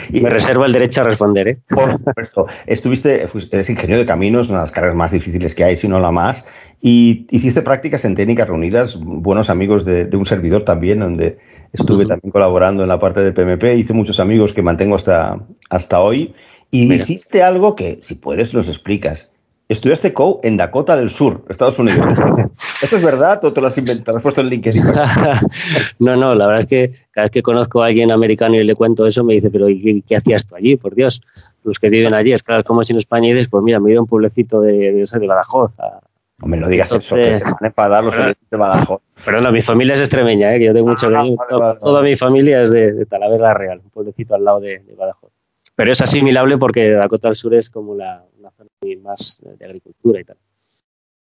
y, 0.10 0.20
Me 0.20 0.30
reservo 0.30 0.66
el 0.66 0.74
derecho 0.74 1.02
a 1.02 1.06
responder, 1.06 1.48
¿eh? 1.48 1.60
Por 1.70 1.94
supuesto. 1.94 2.48
Estuviste, 2.66 3.25
eres 3.51 3.70
ingeniero 3.70 4.00
de 4.00 4.06
caminos, 4.06 4.50
una 4.50 4.60
de 4.60 4.63
las 4.63 4.72
carreras 4.72 4.98
más 4.98 5.12
difíciles 5.12 5.56
que 5.56 5.63
hay, 5.63 5.78
si 5.78 5.88
no 5.88 6.00
la 6.01 6.12
más, 6.12 6.46
y 6.82 7.25
hiciste 7.30 7.62
prácticas 7.62 8.04
en 8.04 8.16
técnicas 8.16 8.48
reunidas, 8.48 9.00
buenos 9.00 9.50
amigos 9.50 9.86
de, 9.86 10.06
de 10.06 10.18
un 10.18 10.25
servidor 10.25 10.66
también, 10.66 11.00
donde 11.00 11.38
estuve 11.72 12.04
uh 12.04 12.06
-huh. 12.06 12.10
también 12.10 12.32
colaborando 12.32 12.84
en 12.84 12.89
la 12.89 13.00
parte 13.00 13.22
del 13.22 13.34
PMP, 13.34 13.78
hice 13.78 13.94
muchos 13.94 14.20
amigos 14.20 14.54
que 14.54 14.62
mantengo 14.62 14.96
hasta, 14.96 15.39
hasta 15.70 16.01
hoy, 16.01 16.34
y 16.72 16.88
Mira. 16.88 17.03
hiciste 17.03 17.43
algo 17.43 17.75
que, 17.75 18.00
si 18.01 18.15
puedes, 18.15 18.53
los 18.53 18.67
explicas 18.67 19.29
Estudiaste 19.67 20.13
CO 20.13 20.39
en 20.43 20.57
Dakota 20.57 20.95
del 20.95 21.10
Sur, 21.10 21.43
Estados 21.50 21.79
Unidos. 21.79 22.05
¿Esto 22.84 22.98
es 22.98 23.03
verdad 23.03 23.43
o 23.43 23.51
te 23.51 23.62
lo 23.62 23.67
has 23.67 23.77
inventado? 23.79 24.13
¿Lo 24.13 24.17
has 24.19 24.24
puesto 24.24 24.41
en 24.41 24.50
LinkedIn? 24.50 24.84
no, 26.00 26.15
no, 26.15 26.36
la 26.36 26.45
verdad 26.45 26.62
es 26.62 26.67
que 26.67 26.93
cada 27.10 27.25
vez 27.25 27.31
que 27.31 27.41
conozco 27.41 27.81
a 27.81 27.88
alguien 27.88 28.12
americano 28.12 28.55
y 28.55 28.63
le 28.63 28.75
cuento 28.75 29.07
eso, 29.07 29.24
me 29.24 29.34
dice, 29.34 29.50
pero 29.50 29.65
¿qué, 29.65 30.03
qué 30.07 30.17
hacías 30.17 30.45
tú 30.45 30.55
allí? 30.55 30.75
Por 30.75 30.93
Dios, 30.93 31.19
los 31.63 31.79
que 31.79 31.89
viven 31.89 32.13
allí. 32.13 32.31
Es 32.34 32.43
claro, 32.43 32.63
como 32.63 32.84
si 32.84 32.93
en 32.93 33.00
España 33.00 33.29
dices, 33.29 33.50
pues 33.50 33.63
mira, 33.63 33.79
me 33.79 33.89
he 33.89 33.93
ido 33.93 34.01
a 34.01 34.03
un 34.03 34.07
pueblecito 34.07 34.62
de, 34.62 34.72
de, 34.72 35.19
de 35.19 35.27
Badajoz. 35.27 35.79
A, 35.79 36.00
no 36.43 36.48
me 36.48 36.57
lo 36.57 36.67
digas 36.67 36.91
Entonces, 36.91 37.12
eso, 37.12 37.15
que 37.15 37.34
se 37.34 37.43
van 37.45 37.57
a 37.62 37.65
enfadar 37.65 38.03
los 38.03 38.15
de 38.15 38.57
Badajoz. 38.57 39.01
Pero 39.25 39.41
no, 39.41 39.51
mi 39.51 39.63
familia 39.63 39.95
es 39.95 40.01
extremeña, 40.01 40.53
¿eh? 40.53 40.60
que 40.60 40.65
yo 40.65 40.74
tengo 40.74 40.89
mucho 40.89 41.07
ah, 41.07 41.12
cariño. 41.12 41.38
Vale, 41.38 41.60
vale, 41.60 41.79
toda 41.81 42.03
mi 42.03 42.15
familia 42.15 42.62
es 42.62 42.72
de, 42.72 42.93
de, 42.93 43.05
Talavera 43.07 43.55
Real, 43.55 43.81
un 43.84 43.89
pueblecito 43.89 44.36
al 44.36 44.45
lado 44.45 44.60
de 44.60 44.84
Badajoz. 44.95 45.35
Pero 45.75 45.91
es 45.91 46.01
asimilable 46.01 46.58
porque 46.58 46.91
Dakota 46.91 47.27
del 47.27 47.36
Sur 47.36 47.53
es 47.53 47.70
como 47.70 47.96
la, 47.96 48.24
una 48.39 48.51
zona 48.51 48.70
más 49.01 49.41
de 49.44 49.65
agricultura 49.65 50.22
y 50.22 50.24
tal. 50.24 50.38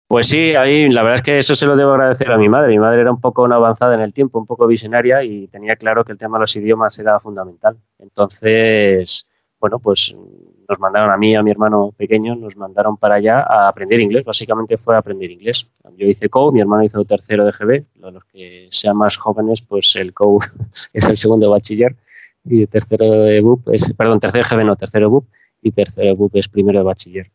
Pues 0.08 0.28
sí, 0.28 0.56
ahí 0.56 0.90
la 0.90 1.04
verdad 1.04 1.18
es 1.18 1.22
que 1.22 1.38
eso 1.38 1.56
se 1.56 1.68
lo 1.68 1.76
debo 1.76 1.92
agradecer 1.92 2.32
a 2.32 2.38
mi 2.38 2.50
madre. 2.50 2.70
Mi 2.70 2.80
madre 2.80 3.02
era 3.02 3.12
un 3.12 3.22
poco 3.22 3.44
una 3.44 3.58
avanzada 3.58 3.94
en 3.94 4.02
el 4.02 4.12
tiempo, 4.12 4.40
un 4.40 4.48
poco 4.48 4.66
visionaria 4.66 5.24
y 5.24 5.48
tenía 5.48 5.76
claro 5.76 6.04
que 6.04 6.14
el 6.14 6.18
tema 6.18 6.38
de 6.38 6.44
los 6.44 6.56
idiomas 6.56 6.98
era 6.98 7.20
fundamental. 7.20 7.78
Entonces, 8.00 9.28
bueno, 9.60 9.78
pues 9.78 10.16
nos 10.68 10.80
mandaron 10.80 11.12
a 11.12 11.18
mí, 11.18 11.36
a 11.36 11.44
mi 11.44 11.52
hermano 11.52 11.94
pequeño, 11.96 12.36
nos 12.36 12.58
mandaron 12.58 12.98
para 12.98 13.16
allá 13.16 13.42
a 13.42 13.68
aprender 13.68 14.00
inglés. 14.00 14.24
Básicamente 14.24 14.78
fue 14.78 14.96
a 14.96 15.00
aprender 15.00 15.30
inglés. 15.30 15.68
Yo 15.96 16.08
hice 16.08 16.28
CO, 16.28 16.52
mi 16.52 16.62
hermano 16.62 16.84
hizo 16.84 17.04
tercero 17.04 17.46
de 17.46 17.52
GB. 17.52 17.86
Los 18.12 18.26
que 18.26 18.68
sean 18.72 18.98
más 18.98 19.16
jóvenes, 19.16 19.62
pues 19.62 19.96
el 19.96 20.14
CO 20.14 20.40
es 20.94 21.04
el 21.08 21.18
segundo 21.18 21.52
bachiller 21.52 21.96
y 22.52 22.68
tercero 22.68 23.06
de 23.24 23.42
BUP 23.42 23.70
es, 23.70 23.94
perdón, 23.94 24.20
tercero 24.20 24.44
de 24.44 24.56
GB 24.56 24.66
no, 24.66 24.76
tercero 24.76 25.10
BUP 25.10 25.26
y 25.62 25.72
tercero 25.72 26.16
BUP 26.16 26.36
es 26.36 26.48
primero 26.48 26.80
de 26.80 26.86
bachiller. 26.86 27.32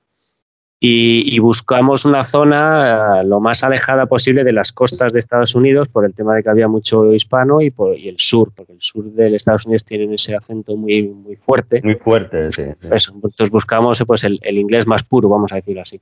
y, 0.87 1.39
buscamos 1.39 2.05
una 2.05 2.23
zona 2.25 3.21
eh, 3.21 3.25
lo 3.25 3.41
más 3.41 3.65
alejada 3.65 4.05
posible 4.05 4.45
de 4.45 4.53
las 4.53 4.71
costas 4.71 5.15
de 5.15 5.21
Estados 5.21 5.55
Unidos 5.55 5.89
por 5.89 6.05
el 6.05 6.13
tema 6.13 6.35
de 6.35 6.43
que 6.43 6.51
había 6.51 6.69
mucho 6.69 7.15
hispano 7.15 7.63
y, 7.63 7.71
por, 7.71 7.97
y 7.99 8.09
el 8.09 8.19
sur, 8.19 8.53
porque 8.55 8.75
el 8.75 8.83
sur 8.83 9.05
de 9.05 9.35
Estados 9.35 9.65
Unidos 9.65 9.85
tienen 9.85 10.13
ese 10.13 10.37
acento 10.37 10.77
muy, 10.77 11.09
muy 11.09 11.37
fuerte. 11.37 11.81
Muy 11.83 11.95
fuerte, 11.95 12.53
sí. 12.53 12.65
entonces 12.83 13.51
buscamos 13.51 14.03
pues, 14.07 14.25
el, 14.25 14.39
inglés 14.43 14.87
más 14.87 15.03
puro, 15.05 15.31
vamos 15.31 15.53
a 15.53 15.57
decirlo 15.57 15.81
así. 15.81 16.01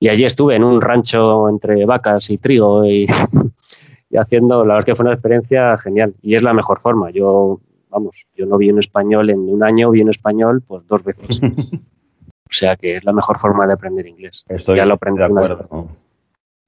Y 0.00 0.08
allí 0.08 0.24
estuve 0.24 0.56
en 0.56 0.64
un 0.64 0.80
rancho 0.80 1.48
entre 1.48 1.84
vacas 1.84 2.30
y 2.30 2.38
trigo 2.38 2.86
y, 2.86 3.06
y 4.10 4.16
haciendo, 4.16 4.64
la 4.64 4.74
verdad 4.74 4.86
que 4.86 4.94
fue 4.94 5.04
una 5.04 5.14
experiencia 5.14 5.76
genial 5.78 6.14
y 6.22 6.36
es 6.36 6.42
la 6.42 6.54
mejor 6.54 6.80
forma. 6.80 7.10
Yo, 7.10 7.60
vamos, 7.92 8.26
yo 8.34 8.46
no 8.46 8.58
vi 8.58 8.70
en 8.70 8.78
español 8.78 9.30
en 9.30 9.40
un 9.40 9.62
año, 9.62 9.90
vi 9.90 10.00
en 10.00 10.08
español 10.08 10.62
pues 10.66 10.86
dos 10.86 11.04
veces. 11.04 11.40
O 12.52 12.54
sea 12.54 12.76
que 12.76 12.96
es 12.96 13.04
la 13.04 13.14
mejor 13.14 13.38
forma 13.38 13.66
de 13.66 13.72
aprender 13.72 14.06
inglés. 14.06 14.44
Estoy 14.46 14.76
ya 14.76 14.84
lo 14.84 14.94
aprendí 14.94 15.20
de 15.20 15.24
acuerdo. 15.24 15.88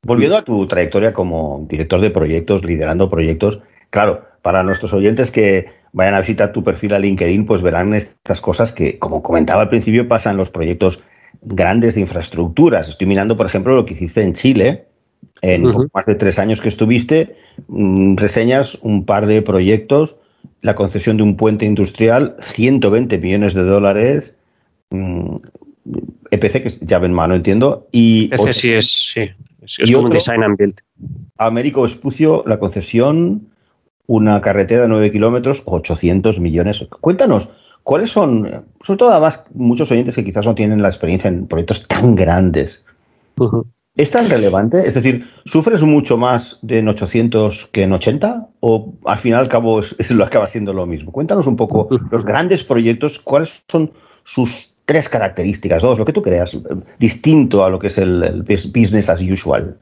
Volviendo 0.02 0.38
a 0.38 0.42
tu 0.42 0.66
trayectoria 0.66 1.12
como 1.12 1.66
director 1.68 2.00
de 2.00 2.08
proyectos, 2.08 2.64
liderando 2.64 3.10
proyectos, 3.10 3.60
claro, 3.90 4.24
para 4.40 4.62
nuestros 4.62 4.94
oyentes 4.94 5.30
que 5.30 5.66
vayan 5.92 6.14
a 6.14 6.20
visitar 6.20 6.52
tu 6.52 6.64
perfil 6.64 6.94
a 6.94 6.98
LinkedIn, 6.98 7.44
pues 7.44 7.60
verán 7.60 7.92
estas 7.92 8.40
cosas 8.40 8.72
que, 8.72 8.98
como 8.98 9.22
comentaba 9.22 9.60
al 9.60 9.68
principio, 9.68 10.08
pasan 10.08 10.38
los 10.38 10.48
proyectos 10.48 11.02
grandes 11.42 11.96
de 11.96 12.00
infraestructuras. 12.00 12.88
Estoy 12.88 13.06
mirando, 13.06 13.36
por 13.36 13.44
ejemplo, 13.44 13.74
lo 13.74 13.84
que 13.84 13.92
hiciste 13.92 14.22
en 14.22 14.32
Chile, 14.32 14.86
en 15.42 15.64
más 15.92 16.06
de 16.06 16.14
tres 16.14 16.38
años 16.38 16.62
que 16.62 16.68
estuviste, 16.68 17.36
mm, 17.68 18.16
reseñas 18.16 18.78
un 18.80 19.04
par 19.04 19.26
de 19.26 19.42
proyectos, 19.42 20.18
la 20.62 20.74
concesión 20.74 21.16
de 21.16 21.22
un 21.22 21.36
puente 21.36 21.66
industrial, 21.66 22.36
120 22.40 23.18
millones 23.18 23.54
de 23.54 23.62
dólares, 23.62 24.36
mm, 24.90 25.36
EPC, 26.30 26.62
que 26.62 26.68
es 26.68 26.80
llave 26.80 27.06
en 27.06 27.12
mano, 27.12 27.34
entiendo. 27.34 27.88
Y 27.92 28.26
EPC 28.32 28.52
sí 28.52 28.72
es, 28.72 29.12
sí, 29.12 29.20
es, 29.62 29.90
como 29.92 30.06
un 30.06 30.10
design 30.10 30.42
and 30.42 30.56
build. 30.56 30.80
Américo 31.36 31.84
Espucio, 31.84 32.42
la 32.46 32.58
concesión, 32.58 33.48
una 34.06 34.40
carretera 34.40 34.82
de 34.82 34.88
9 34.88 35.10
kilómetros, 35.10 35.62
800 35.64 36.40
millones. 36.40 36.86
Cuéntanos, 37.00 37.50
¿cuáles 37.82 38.10
son, 38.10 38.66
sobre 38.80 38.98
todo 38.98 39.10
además 39.10 39.44
muchos 39.54 39.90
oyentes 39.90 40.14
que 40.14 40.24
quizás 40.24 40.46
no 40.46 40.54
tienen 40.54 40.82
la 40.82 40.88
experiencia 40.88 41.28
en 41.28 41.46
proyectos 41.46 41.86
tan 41.88 42.14
grandes? 42.14 42.84
¿Es 43.96 44.10
tan 44.10 44.28
relevante? 44.28 44.88
Es 44.88 44.94
decir, 44.94 45.28
¿sufres 45.44 45.84
mucho 45.84 46.16
más 46.16 46.58
en 46.66 46.88
800 46.88 47.68
que 47.68 47.84
en 47.84 47.92
80? 47.92 48.48
¿O 48.58 48.94
al 49.04 49.18
final 49.18 49.40
al 49.40 49.48
cabo 49.48 49.78
es, 49.78 50.10
lo 50.10 50.24
acaba 50.24 50.48
siendo 50.48 50.72
lo 50.72 50.84
mismo? 50.84 51.12
Cuéntanos 51.12 51.46
un 51.46 51.54
poco 51.54 51.88
los 52.10 52.24
grandes 52.24 52.64
proyectos, 52.64 53.20
cuáles 53.20 53.62
son 53.68 53.92
sus 54.24 54.74
tres 54.84 55.08
características, 55.08 55.80
dos, 55.80 55.98
lo 55.98 56.04
que 56.04 56.12
tú 56.12 56.22
creas, 56.22 56.58
distinto 56.98 57.64
a 57.64 57.70
lo 57.70 57.78
que 57.78 57.86
es 57.86 57.98
el, 57.98 58.42
business 58.74 59.08
as 59.08 59.20
usual. 59.20 59.78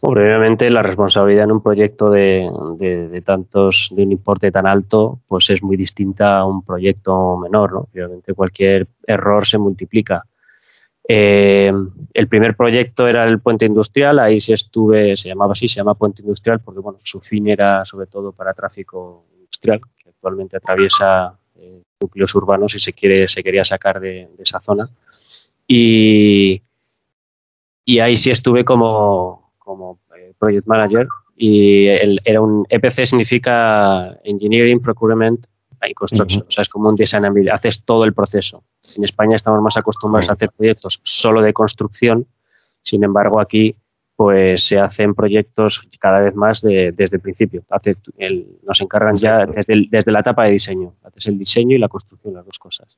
Obviamente 0.00 0.70
la 0.70 0.82
responsabilidad 0.82 1.44
en 1.44 1.52
un 1.52 1.62
proyecto 1.62 2.10
de, 2.10 2.48
tantos, 3.24 3.90
de 3.94 4.04
un 4.04 4.12
importe 4.12 4.52
tan 4.52 4.66
alto, 4.66 5.18
pues 5.26 5.50
es 5.50 5.62
muy 5.62 5.76
distinta 5.76 6.38
a 6.38 6.44
un 6.44 6.62
proyecto 6.62 7.38
menor, 7.38 7.72
¿no? 7.72 7.88
Obviamente 7.92 8.34
cualquier 8.34 8.86
error 9.06 9.46
se 9.46 9.58
multiplica. 9.58 10.22
Eh, 11.06 11.70
el 12.14 12.28
primer 12.28 12.56
proyecto 12.56 13.06
era 13.06 13.24
el 13.24 13.40
puente 13.40 13.66
industrial, 13.66 14.18
ahí 14.18 14.40
sí 14.40 14.52
estuve, 14.52 15.16
se 15.16 15.28
llamaba 15.28 15.52
así, 15.52 15.68
se 15.68 15.76
llama 15.76 15.94
puente 15.94 16.22
industrial 16.22 16.60
porque 16.60 16.80
bueno, 16.80 16.98
su 17.02 17.20
fin 17.20 17.48
era 17.48 17.84
sobre 17.84 18.06
todo 18.06 18.32
para 18.32 18.54
tráfico 18.54 19.26
industrial, 19.36 19.80
que 19.96 20.08
actualmente 20.08 20.56
atraviesa 20.56 21.38
núcleos 22.00 22.34
urbanos 22.34 22.74
y 22.74 22.80
se, 22.80 22.92
quiere, 22.92 23.28
se 23.28 23.42
quería 23.42 23.64
sacar 23.64 24.00
de, 24.00 24.28
esa 24.38 24.60
zona. 24.60 24.88
Y, 25.66 26.62
ahí 28.00 28.16
sí 28.16 28.30
estuve 28.30 28.64
como, 28.64 29.52
como 29.58 29.98
eh, 30.16 30.32
project 30.38 30.66
manager 30.66 31.06
y 31.36 31.86
era 31.86 32.40
un 32.40 32.64
EPC 32.68 33.06
significa 33.06 34.18
Engineering, 34.24 34.80
Procurement 34.80 35.46
and 35.84 35.94
Construction, 35.94 36.44
o 36.46 36.50
sea, 36.50 36.62
es 36.62 36.68
como 36.68 36.88
un 36.88 36.96
design 36.96 37.24
and 37.24 37.48
haces 37.50 37.84
todo 37.84 38.04
el 38.04 38.12
proceso. 38.12 38.64
En 38.96 39.04
España 39.04 39.36
estamos 39.36 39.60
más 39.62 39.76
acostumbrados 39.76 40.30
a 40.30 40.34
hacer 40.34 40.50
proyectos 40.50 41.00
solo 41.02 41.42
de 41.42 41.52
construcción, 41.52 42.26
sin 42.82 43.04
embargo 43.04 43.40
aquí 43.40 43.76
pues 44.16 44.64
se 44.64 44.78
hacen 44.78 45.14
proyectos 45.14 45.88
cada 45.98 46.20
vez 46.20 46.34
más 46.34 46.62
desde 46.62 47.16
el 47.16 47.20
principio. 47.20 47.64
Hace 47.68 47.96
nos 48.62 48.80
encargan 48.80 49.16
ya 49.16 49.44
desde, 49.44 49.86
desde, 49.90 50.12
la 50.12 50.20
etapa 50.20 50.44
de 50.44 50.52
diseño. 50.52 50.94
Haces 51.02 51.26
el 51.26 51.38
diseño 51.38 51.74
y 51.74 51.80
la 51.80 51.88
construcción, 51.88 52.34
las 52.34 52.46
dos 52.46 52.58
cosas. 52.58 52.96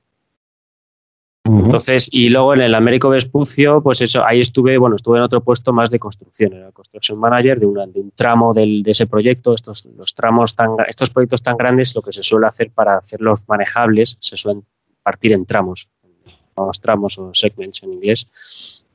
Entonces, 1.66 2.08
y 2.10 2.28
luego 2.28 2.54
en 2.54 2.62
el 2.62 2.74
Américo 2.74 3.08
Vespucio, 3.08 3.82
pues 3.82 4.00
eso, 4.00 4.24
ahí 4.24 4.40
estuve, 4.40 4.78
bueno, 4.78 4.96
estuve 4.96 5.18
en 5.18 5.24
otro 5.24 5.42
puesto 5.42 5.72
más 5.72 5.90
de 5.90 5.98
construcción, 5.98 6.54
era 6.54 6.72
construction 6.72 7.18
manager 7.18 7.60
de, 7.60 7.66
una, 7.66 7.86
de 7.86 8.00
un 8.00 8.10
tramo 8.12 8.54
del, 8.54 8.82
de 8.82 8.90
ese 8.90 9.06
proyecto. 9.06 9.54
Estos, 9.54 9.86
los 9.96 10.14
tramos 10.14 10.54
tan, 10.54 10.70
estos 10.88 11.10
proyectos 11.10 11.42
tan 11.42 11.56
grandes, 11.56 11.94
lo 11.94 12.02
que 12.02 12.12
se 12.12 12.22
suele 12.22 12.46
hacer 12.46 12.70
para 12.70 12.96
hacerlos 12.96 13.44
manejables, 13.48 14.16
se 14.20 14.36
suelen 14.36 14.64
partir 15.02 15.32
en 15.32 15.46
tramos, 15.46 15.88
los 16.56 16.80
tramos 16.80 17.18
o 17.18 17.32
segments 17.34 17.82
en 17.82 17.92
inglés, 17.92 18.28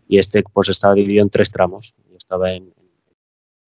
y 0.07 0.17
este 0.17 0.43
pues 0.43 0.69
estaba 0.69 0.93
dividido 0.93 1.23
en 1.23 1.29
tres 1.29 1.51
tramos 1.51 1.93
estaba 2.31 2.53
en, 2.53 2.73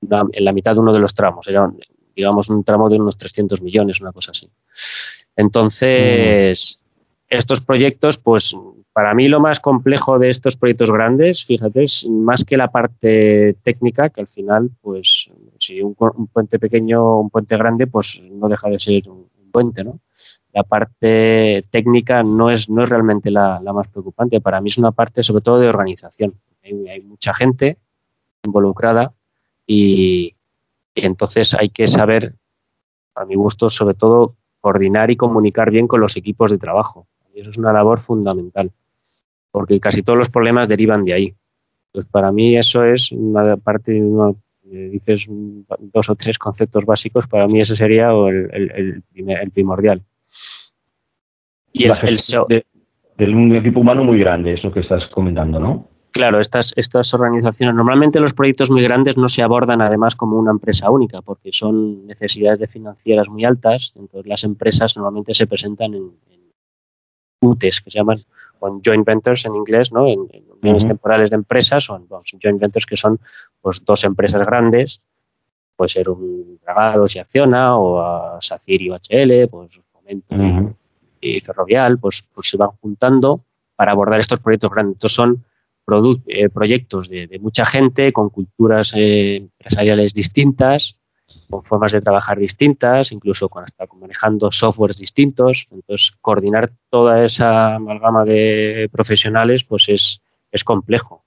en, 0.02 0.46
la 0.46 0.54
mitad 0.54 0.74
de 0.74 0.80
uno 0.80 0.94
de 0.94 1.00
los 1.00 1.14
tramos, 1.14 1.48
era 1.48 1.72
digamos 2.16 2.50
un 2.50 2.64
tramo 2.64 2.90
de 2.90 2.98
unos 2.98 3.18
300 3.18 3.62
millones, 3.62 4.00
una 4.00 4.12
cosa 4.12 4.32
así. 4.32 4.50
Entonces, 5.36 6.80
estos 7.28 7.62
proyectos, 7.62 8.18
pues 8.20 8.56
para 8.94 9.14
mí 9.16 9.28
lo 9.28 9.40
más 9.40 9.60
complejo 9.60 10.20
de 10.20 10.30
estos 10.30 10.56
proyectos 10.56 10.92
grandes, 10.92 11.44
fíjate, 11.44 11.84
es 11.84 12.08
más 12.08 12.46
que 12.46 12.58
la 12.58 12.72
parte 12.72 13.56
técnica, 13.64 14.10
que 14.10 14.22
al 14.22 14.28
final, 14.28 14.70
pues 14.82 15.30
si 15.60 15.82
un, 15.82 15.96
puente 15.96 16.60
pequeño, 16.60 17.20
un 17.20 17.30
puente 17.32 17.58
grande, 17.58 17.88
pues 17.88 18.22
no 18.32 18.48
deja 18.48 18.70
de 18.70 18.80
ser 18.80 19.10
un, 19.10 19.28
puente, 19.52 19.84
¿no? 19.84 20.00
La 20.52 20.64
parte 20.64 21.66
técnica 21.70 22.24
no 22.24 22.50
es, 22.50 22.70
no 22.70 22.84
es 22.84 22.90
realmente 22.90 23.30
la, 23.30 23.60
más 23.74 23.88
preocupante. 23.88 24.42
Para 24.42 24.62
mí 24.62 24.70
es 24.70 24.78
una 24.78 24.92
parte 24.92 25.22
sobre 25.22 25.42
todo 25.42 25.60
de 25.60 25.70
organización. 25.70 26.34
hay 26.64 27.02
mucha 27.02 27.34
gente, 27.34 27.78
involucrada 28.44 29.14
y, 29.66 30.36
entonces 30.96 31.54
hay 31.54 31.70
que 31.70 31.88
saber, 31.88 32.36
a 33.16 33.26
mi 33.26 33.36
gusto, 33.36 33.70
sobre 33.70 33.96
todo, 33.96 34.36
coordinar 34.60 35.12
y 35.12 35.18
comunicar 35.18 35.72
bien 35.72 35.88
con 35.88 36.00
los 36.00 36.16
equipos 36.16 36.52
de 36.52 36.58
trabajo. 36.58 37.08
Y 37.34 37.42
eso 37.42 37.50
es 37.50 37.58
una 37.58 37.74
labor 37.74 38.00
fundamental, 38.00 38.72
porque 39.54 39.80
casi 39.80 40.02
todos 40.02 40.18
los 40.18 40.30
problemas 40.30 40.68
derivan 40.68 41.06
de 41.06 41.14
ahí. 41.14 41.36
Pues 41.92 42.06
para 42.08 42.32
mí 42.32 42.58
eso 42.58 42.84
es 42.84 43.12
una 43.12 43.56
parte, 43.56 44.02
una, 44.02 44.34
dices 44.64 45.28
dos 45.30 46.10
o 46.10 46.16
tres 46.16 46.40
conceptos 46.40 46.84
básicos, 46.86 47.28
para 47.28 47.48
mí 47.48 47.62
ese 47.62 47.76
sería 47.76 48.10
el, 48.10 49.04
el, 49.16 49.52
primordial. 49.52 50.02
Y 51.72 51.84
el, 51.84 51.92
el, 52.02 52.18
de, 53.18 53.26
un 53.32 53.56
equipo 53.56 53.82
humano 53.82 54.04
muy 54.04 54.18
grande, 54.18 54.54
es 54.54 54.64
lo 54.64 54.72
que 54.72 54.80
estás 54.80 55.06
comentando, 55.08 55.60
¿no? 55.60 55.88
Claro, 56.12 56.40
estas, 56.40 56.74
estas 56.76 57.14
organizaciones, 57.14 57.76
normalmente 57.76 58.20
los 58.20 58.34
proyectos 58.34 58.72
muy 58.72 58.82
grandes 58.82 59.18
no 59.18 59.28
se 59.28 59.44
abordan 59.44 59.82
además 59.82 60.16
como 60.16 60.38
una 60.38 60.52
empresa 60.52 60.90
única, 60.90 61.22
porque 61.22 61.52
son 61.52 62.08
necesidades 62.08 62.60
de 62.60 62.68
financieras 62.68 63.30
muy 63.30 63.46
altas, 63.46 63.94
entonces 63.96 64.28
las 64.28 64.44
empresas 64.44 64.98
normalmente 64.98 65.36
se 65.36 65.46
presentan 65.46 65.94
en, 65.94 66.12
UTES, 67.42 67.82
que 67.82 67.92
se 67.92 68.00
llaman, 68.00 68.24
en 68.68 68.82
joint 68.82 69.06
ventures 69.06 69.46
en 69.46 69.56
inglés, 69.56 69.92
¿no? 69.92 70.08
en, 70.08 70.28
uniones 70.62 70.86
temporales 70.86 71.30
de 71.30 71.36
empresas, 71.36 71.90
o 71.90 71.96
en 71.98 72.08
joint 72.42 72.60
ventures 72.60 72.86
que 72.86 72.98
son 72.98 73.20
pues, 73.62 73.84
dos 73.84 74.04
empresas 74.04 74.46
grandes, 74.46 75.02
puede 75.76 75.90
ser 75.90 76.10
un 76.10 76.60
Dragados 76.62 77.16
y 77.16 77.20
Acciona, 77.20 77.78
o 77.78 78.00
a 78.00 78.42
SACIR 78.42 78.82
y 78.82 78.90
UHL, 78.92 79.48
pues 79.50 79.82
Fomento 79.92 80.36
y 81.20 81.42
Ferrovial, 81.42 82.00
pues, 82.00 82.24
pues 82.34 82.50
se 82.50 82.58
van 82.58 82.70
juntando 82.82 83.44
para 83.76 83.92
abordar 83.92 84.20
estos 84.20 84.40
proyectos 84.40 84.72
grandes. 84.72 84.96
Entonces 84.96 85.16
son 85.16 85.46
eh, 86.28 86.50
proyectos 86.50 87.10
de, 87.10 87.40
mucha 87.42 87.66
gente, 87.66 88.14
con 88.14 88.30
culturas 88.30 88.94
eh, 88.96 89.38
empresariales 89.38 90.14
distintas, 90.14 90.98
con 91.54 91.64
formas 91.64 91.92
de 91.92 92.02
trabajar 92.02 92.40
distintas, 92.40 93.12
incluso 93.12 93.48
con 93.48 93.64
hasta 93.64 93.86
manejando 94.00 94.50
softwares 94.50 94.98
distintos. 94.98 95.68
Entonces, 95.70 96.12
coordinar 96.20 96.72
toda 96.90 97.24
esa 97.24 97.76
amalgama 97.76 98.26
de 98.26 98.90
profesionales 98.92 99.64
pues 99.64 99.88
es, 99.90 100.22
es 100.52 100.64
complejo. 100.64 101.24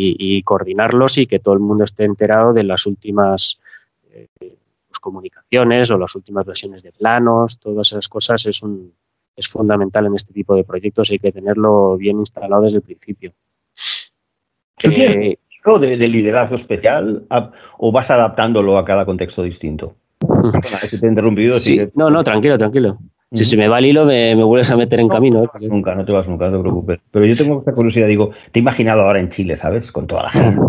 Y, 0.00 0.44
coordinarlos 0.44 1.18
y 1.18 1.26
que 1.26 1.40
todo 1.40 1.54
el 1.54 1.60
mundo 1.60 1.82
esté 1.82 2.04
enterado 2.04 2.52
de 2.52 2.62
las 2.62 2.86
últimas 2.86 3.58
eh, 4.12 4.28
pues, 4.38 5.00
comunicaciones 5.00 5.90
o 5.90 5.98
las 5.98 6.14
últimas 6.14 6.46
versiones 6.46 6.84
de 6.84 6.92
planos, 6.92 7.58
todas 7.58 7.88
esas 7.88 8.08
cosas 8.08 8.46
es, 8.46 8.62
un, 8.62 8.94
es 9.34 9.48
fundamental 9.48 10.06
en 10.06 10.14
este 10.14 10.32
tipo 10.32 10.54
de 10.54 10.62
proyectos 10.62 11.10
y 11.10 11.14
hay 11.14 11.18
que 11.18 11.32
tenerlo 11.32 11.96
bien 11.96 12.20
instalado 12.20 12.62
desde 12.62 12.76
el 12.76 12.84
principio. 12.84 13.32
Eh, 14.84 15.36
de, 15.80 15.96
de, 15.96 16.08
liderazgo 16.08 16.56
especial 16.56 17.24
o 17.76 17.92
vas 17.92 18.10
adaptándolo 18.10 18.78
a 18.78 18.84
cada 18.84 19.04
contexto 19.04 19.42
distinto? 19.42 19.94
te 20.18 21.06
he 21.06 21.08
interrumpido. 21.08 21.58
Sí. 21.58 21.80
No, 21.94 22.10
no, 22.10 22.24
tranquilo, 22.24 22.58
tranquilo. 22.58 22.98
Si 23.32 23.44
se 23.44 23.58
me 23.58 23.68
va 23.68 23.78
el 23.78 23.86
hilo, 23.86 24.06
me, 24.06 24.34
vuelves 24.42 24.70
a 24.70 24.76
meter 24.76 25.00
en 25.00 25.08
camino. 25.08 25.44
¿eh? 25.44 25.48
Nunca, 25.68 25.94
no 25.94 26.04
te 26.04 26.12
vas 26.12 26.26
nunca, 26.26 26.46
no 26.46 26.56
te 26.56 26.62
preocupes. 26.62 27.00
Pero 27.10 27.26
yo 27.26 27.36
tengo 27.36 27.58
esta 27.58 27.72
curiosidad, 27.72 28.06
digo, 28.06 28.30
te 28.52 28.58
he 28.58 28.62
imaginado 28.62 29.02
ahora 29.02 29.20
en 29.20 29.28
Chile, 29.28 29.54
¿sabes? 29.56 29.92
Con 29.92 30.06
toda 30.06 30.24
la 30.24 30.30
gente, 30.30 30.60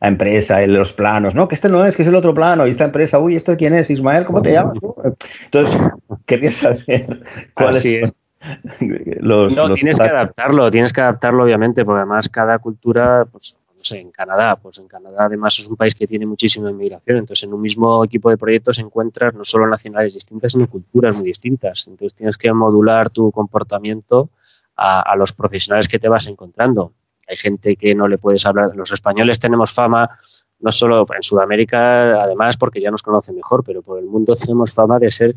la 0.00 0.08
empresa, 0.08 0.66
los 0.66 0.94
planos, 0.94 1.34
no, 1.34 1.46
que 1.46 1.54
este 1.54 1.68
no 1.68 1.84
es, 1.84 1.94
que 1.94 2.02
es 2.02 2.08
el 2.08 2.14
otro 2.14 2.32
plano, 2.32 2.66
y 2.66 2.70
esta 2.70 2.84
empresa, 2.84 3.18
uy, 3.18 3.36
¿este 3.36 3.56
quién 3.56 3.74
es? 3.74 3.90
Ismael, 3.90 4.24
¿cómo 4.24 4.40
te 4.40 4.52
llamas? 4.52 4.78
Entonces, 5.44 5.78
quería 6.24 6.50
saber 6.50 7.20
cuál 7.54 7.76
es. 7.76 8.12
Los, 9.20 9.54
no, 9.54 9.74
tienes 9.74 9.98
que 9.98 10.04
adaptarlo, 10.04 10.70
tienes 10.70 10.92
que 10.92 11.02
adaptarlo, 11.02 11.44
obviamente, 11.44 11.84
porque 11.84 11.98
además 11.98 12.30
cada 12.30 12.58
cultura, 12.58 13.26
pues 13.30 13.56
en 13.92 14.10
Canadá, 14.10 14.56
pues 14.56 14.78
en 14.78 14.88
Canadá 14.88 15.24
además 15.26 15.58
es 15.58 15.68
un 15.68 15.76
país 15.76 15.94
que 15.94 16.06
tiene 16.06 16.26
muchísima 16.26 16.70
inmigración, 16.70 17.18
entonces 17.18 17.44
en 17.44 17.52
un 17.54 17.60
mismo 17.60 18.04
equipo 18.04 18.30
de 18.30 18.36
proyectos 18.36 18.78
encuentras 18.78 19.34
no 19.34 19.44
solo 19.44 19.66
nacionales 19.66 20.14
distintas, 20.14 20.52
sino 20.52 20.68
culturas 20.68 21.16
muy 21.16 21.26
distintas. 21.26 21.86
Entonces 21.86 22.14
tienes 22.14 22.36
que 22.36 22.52
modular 22.52 23.10
tu 23.10 23.30
comportamiento 23.30 24.30
a, 24.76 25.14
los 25.16 25.32
profesionales 25.32 25.88
que 25.88 25.98
te 25.98 26.08
vas 26.08 26.26
encontrando. 26.26 26.92
Hay 27.28 27.36
gente 27.36 27.76
que 27.76 27.94
no 27.94 28.08
le 28.08 28.18
puedes 28.18 28.44
hablar, 28.44 28.74
los 28.74 28.92
españoles 28.92 29.38
tenemos 29.38 29.72
fama 29.72 30.08
no 30.60 30.72
solo 30.72 31.06
en 31.14 31.22
Sudamérica, 31.22 32.22
además 32.22 32.56
porque 32.56 32.80
ya 32.80 32.90
nos 32.90 33.02
conocen 33.02 33.36
mejor, 33.36 33.62
pero 33.64 33.82
por 33.82 33.98
el 33.98 34.06
mundo 34.06 34.34
tenemos 34.40 34.72
fama 34.72 34.98
de 34.98 35.10
ser 35.10 35.36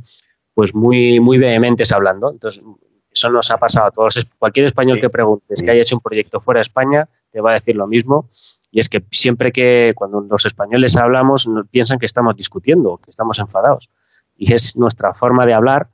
pues 0.53 0.73
muy, 0.73 1.19
muy 1.19 1.37
vehementes 1.37 1.91
hablando. 1.91 2.31
Entonces, 2.31 2.63
eso 3.11 3.29
nos 3.29 3.49
ha 3.51 3.57
pasado 3.57 3.87
a 3.87 3.91
todos. 3.91 4.27
Cualquier 4.37 4.67
español 4.67 4.99
que 4.99 5.09
preguntes 5.09 5.61
que 5.61 5.71
haya 5.71 5.81
hecho 5.81 5.95
un 5.95 6.01
proyecto 6.01 6.39
fuera 6.39 6.59
de 6.59 6.63
España, 6.63 7.07
te 7.31 7.41
va 7.41 7.51
a 7.51 7.53
decir 7.53 7.75
lo 7.75 7.87
mismo. 7.87 8.29
Y 8.71 8.79
es 8.79 8.89
que 8.89 9.03
siempre 9.11 9.51
que 9.51 9.93
cuando 9.95 10.21
los 10.21 10.45
españoles 10.45 10.95
hablamos, 10.97 11.47
piensan 11.71 11.99
que 11.99 12.05
estamos 12.05 12.35
discutiendo, 12.35 12.97
que 12.97 13.09
estamos 13.09 13.39
enfadados. 13.39 13.89
Y 14.35 14.53
es 14.53 14.75
nuestra 14.75 15.13
forma 15.13 15.45
de 15.45 15.53
hablar, 15.53 15.89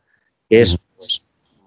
que 0.49 0.61
es 0.61 0.77
pues, 0.97 1.23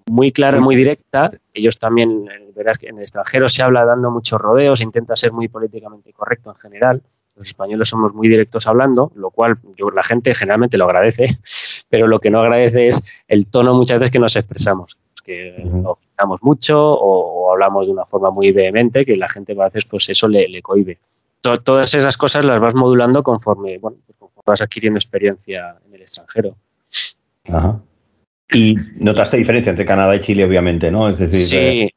muy 0.07 0.33
clara, 0.33 0.61
muy 0.61 0.77
directa. 0.77 1.31
Ellos 1.55 1.79
también, 1.79 2.29
eh, 2.29 2.53
verás 2.55 2.79
que 2.79 2.89
en 2.89 2.97
el 2.97 3.03
extranjero 3.03 3.49
se 3.49 3.63
habla 3.63 3.85
dando 3.85 4.11
muchos 4.11 4.41
rodeos, 4.41 4.81
intenta 4.81 5.17
ser 5.17 5.33
muy 5.33 5.49
políticamente 5.49 6.13
correcto 6.13 6.51
en 6.51 6.57
general. 6.57 7.03
Los 7.35 7.49
españoles 7.49 7.89
somos 7.89 8.15
muy 8.15 8.29
directos 8.29 8.67
hablando, 8.67 9.13
lo 9.15 9.31
cual 9.31 9.59
yo, 9.77 9.91
la 9.91 10.03
gente 10.03 10.35
generalmente 10.35 10.79
lo 10.79 10.87
agradece, 10.87 11.27
pero 11.89 12.09
lo 12.09 12.19
que 12.19 12.31
no 12.31 12.41
agradece 12.41 12.89
es 12.89 13.03
el 13.29 13.47
tono 13.47 13.75
muchas 13.75 14.01
veces 14.01 14.11
que 14.11 14.19
nos 14.19 14.37
expresamos 14.37 14.97
que 15.27 15.69
lo 15.83 15.97
quitamos 15.97 16.41
mucho 16.43 16.79
o, 16.79 17.53
hablamos 17.53 17.87
de 17.87 17.93
una 17.93 18.07
forma 18.07 18.31
muy 18.31 18.53
vehemente 18.53 19.05
que 19.05 19.17
la 19.17 19.29
gente 19.29 19.53
a 19.53 19.65
veces 19.65 19.85
pues 19.85 20.09
eso 20.09 20.29
le, 20.29 20.49
le 20.49 20.63
cohibe. 20.63 20.99
todas 21.41 21.95
esas 21.95 22.17
cosas 22.17 22.45
las 22.45 22.61
vas 22.61 22.75
modulando 22.75 23.23
conforme, 23.23 23.79
bueno, 23.79 23.99
pues 24.07 24.17
conforme 24.19 24.45
vas 24.47 24.63
adquiriendo 24.63 24.99
experiencia 24.99 25.77
en 25.87 25.95
el 25.95 26.03
extranjero. 26.03 26.57
Ajá. 27.49 27.81
Y 28.53 28.77
notaste 28.97 29.37
diferencia 29.37 29.71
entre 29.71 29.85
Canadá 29.85 30.15
y 30.15 30.21
Chile, 30.21 30.45
obviamente, 30.45 30.91
¿no? 30.91 31.09
Es 31.09 31.19
decir, 31.19 31.41
sí, 31.41 31.57
eh, 31.57 31.91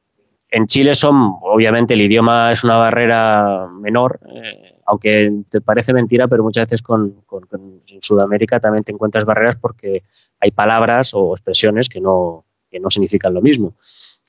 en 0.49 0.65
Chile 0.65 0.95
son, 0.95 1.37
obviamente, 1.41 1.93
el 1.93 2.01
idioma 2.01 2.51
es 2.51 2.63
una 2.63 2.77
barrera 2.77 3.67
menor, 3.71 4.19
eh, 4.33 4.79
aunque 4.87 5.31
te 5.49 5.61
parece 5.61 5.93
mentira, 5.93 6.27
pero 6.27 6.43
muchas 6.43 6.63
veces 6.63 6.81
con, 6.81 7.23
en 7.51 8.01
Sudamérica 8.01 8.59
también 8.59 8.83
te 8.83 8.91
encuentras 8.91 9.25
barreras 9.25 9.57
porque 9.61 10.03
hay 10.39 10.49
palabras 10.49 11.11
o 11.13 11.33
expresiones 11.33 11.87
que 11.87 12.01
no, 12.01 12.45
que 12.69 12.79
no 12.79 12.89
significan 12.89 13.33
lo 13.33 13.41
mismo. 13.41 13.75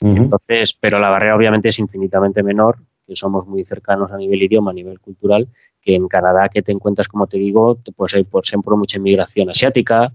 Entonces, 0.00 0.75
pero 0.78 0.99
la 0.99 1.11
barrera 1.11 1.37
obviamente 1.37 1.68
es 1.68 1.78
infinitamente 1.78 2.42
menor, 2.42 2.78
que 3.06 3.16
somos 3.16 3.47
muy 3.47 3.64
cercanos 3.64 4.12
a 4.12 4.16
nivel 4.16 4.42
idioma, 4.42 4.70
a 4.70 4.75
nivel 4.75 5.00
cultural, 5.00 5.49
que 5.80 5.94
en 5.94 6.09
Canadá, 6.09 6.49
que 6.49 6.62
te 6.62 6.73
encuentras, 6.73 7.09
como 7.09 7.26
te 7.26 7.38
digo, 7.38 7.78
pues 7.97 8.14
hay 8.14 8.25
por 8.25 8.44
ejemplo 8.44 8.76
mucha 8.76 8.99
inmigración 8.99 9.50
asiática, 9.50 10.12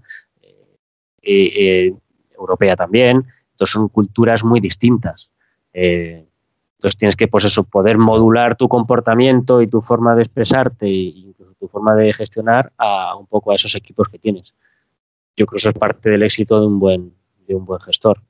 eh, 1.22 1.52
eh, 1.54 1.94
europea 2.36 2.74
también, 2.74 3.26
entonces 3.50 3.72
son 3.72 3.88
culturas 3.88 4.44
muy 4.44 4.60
distintas. 4.60 5.30
Eh, 5.72 6.26
entonces 6.76 6.96
tienes 6.98 7.16
que, 7.16 7.28
pues 7.28 7.44
eso, 7.44 7.64
poder 7.64 7.98
modular 7.98 8.56
tu 8.56 8.68
comportamiento 8.68 9.62
y 9.62 9.66
tu 9.66 9.80
forma 9.80 10.14
de 10.14 10.22
expresarte 10.22 10.86
e 10.86 10.92
incluso 10.92 11.54
tu 11.54 11.68
forma 11.68 11.94
de 11.94 12.12
gestionar 12.12 12.72
a 12.76 13.16
un 13.16 13.26
poco 13.26 13.50
a 13.50 13.54
esos 13.54 13.74
equipos 13.74 14.08
que 14.08 14.18
tienes. 14.18 14.54
Yo 15.36 15.46
creo 15.46 15.56
que 15.56 15.56
eso 15.56 15.68
es 15.70 15.78
parte 15.78 16.10
del 16.10 16.22
éxito 16.22 16.60
de 16.60 16.66
un 16.66 16.78
buen, 16.78 17.15
de 17.46 17.54
un 17.54 17.64
buen 17.64 17.80
gestor. 17.80 18.20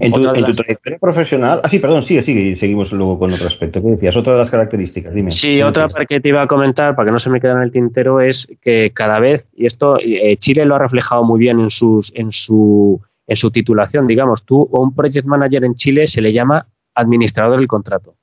En 0.00 0.12
tu, 0.12 0.22
trayectoria 0.22 0.98
profesional, 0.98 1.60
ah, 1.62 1.68
sí, 1.68 1.78
perdón, 1.78 2.02
sigue, 2.02 2.22
sigue, 2.22 2.40
y 2.40 2.56
seguimos 2.56 2.92
luego 2.92 3.18
con 3.18 3.32
otro 3.32 3.46
aspecto. 3.46 3.82
¿Qué 3.82 3.90
decías? 3.90 4.16
Otra 4.16 4.32
de 4.32 4.38
las 4.38 4.50
características, 4.50 5.12
dime. 5.12 5.30
Sí, 5.30 5.60
otra 5.60 5.86
que 6.08 6.20
te 6.20 6.28
iba 6.30 6.42
a 6.42 6.46
comentar, 6.46 6.96
para 6.96 7.06
que 7.06 7.12
no 7.12 7.18
se 7.18 7.28
me 7.28 7.40
quede 7.40 7.52
en 7.52 7.62
el 7.62 7.70
tintero, 7.70 8.20
es 8.20 8.48
que 8.62 8.90
cada 8.94 9.20
vez, 9.20 9.52
y 9.54 9.66
esto 9.66 9.98
eh, 10.00 10.36
Chile 10.38 10.64
lo 10.64 10.74
ha 10.74 10.78
reflejado 10.78 11.24
muy 11.24 11.38
bien 11.38 11.60
en, 11.60 11.70
sus, 11.70 12.12
en, 12.16 12.32
su, 12.32 13.00
en 13.26 13.36
su 13.36 13.50
titulación, 13.50 14.06
digamos, 14.06 14.44
tú 14.44 14.66
o 14.70 14.82
un 14.82 14.94
project 14.94 15.26
manager 15.26 15.64
en 15.64 15.74
Chile 15.74 16.06
se 16.06 16.22
le 16.22 16.32
llama 16.32 16.66
administrador 16.94 17.58
del 17.58 17.68
contrato. 17.68 18.14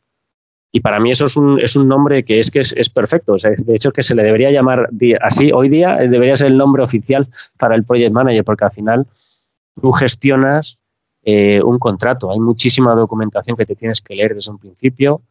Y 0.71 0.81
para 0.81 0.99
mí 0.99 1.11
eso 1.11 1.25
es 1.25 1.35
un, 1.35 1.59
es 1.59 1.75
un 1.75 1.87
nombre 1.87 2.23
que 2.23 2.39
es 2.39 2.51
que 2.51 2.59
es, 2.59 2.89
perfecto. 2.89 3.35
de 3.37 3.75
hecho, 3.75 3.91
que 3.91 4.03
se 4.03 4.13
le 4.13 4.23
debería 4.23 4.51
llamar 4.51 4.89
así 5.21 5.51
hoy 5.51 5.69
día, 5.69 5.97
es, 5.97 6.11
debería 6.11 6.35
ser 6.35 6.47
el 6.47 6.57
nombre 6.57 6.83
oficial 6.83 7.27
para 7.57 7.75
el 7.75 7.83
project 7.83 8.11
manager, 8.11 8.43
porque 8.43 8.65
al 8.65 8.71
final 8.71 9.07
tú 9.79 9.91
gestionas 9.91 10.79
eh, 11.23 11.61
un 11.61 11.79
contrato. 11.79 12.31
Hay 12.31 12.39
muchísima 12.39 12.95
documentación 12.95 13.57
que 13.57 13.65
te 13.65 13.75
tienes 13.75 14.01
que 14.01 14.15
leer 14.15 14.35
desde 14.35 14.51
un 14.51 14.57
principio. 14.57 15.21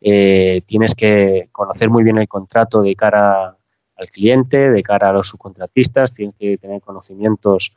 Eh, 0.00 0.62
tienes 0.66 0.94
que 0.94 1.48
conocer 1.52 1.90
muy 1.90 2.04
bien 2.04 2.18
el 2.18 2.28
contrato 2.28 2.82
de 2.82 2.94
cara 2.94 3.56
al 3.96 4.08
cliente, 4.08 4.70
de 4.70 4.82
cara 4.82 5.08
a 5.08 5.12
los 5.12 5.28
subcontratistas. 5.28 6.14
Tienes 6.14 6.34
que 6.36 6.58
tener 6.58 6.80
conocimientos 6.80 7.72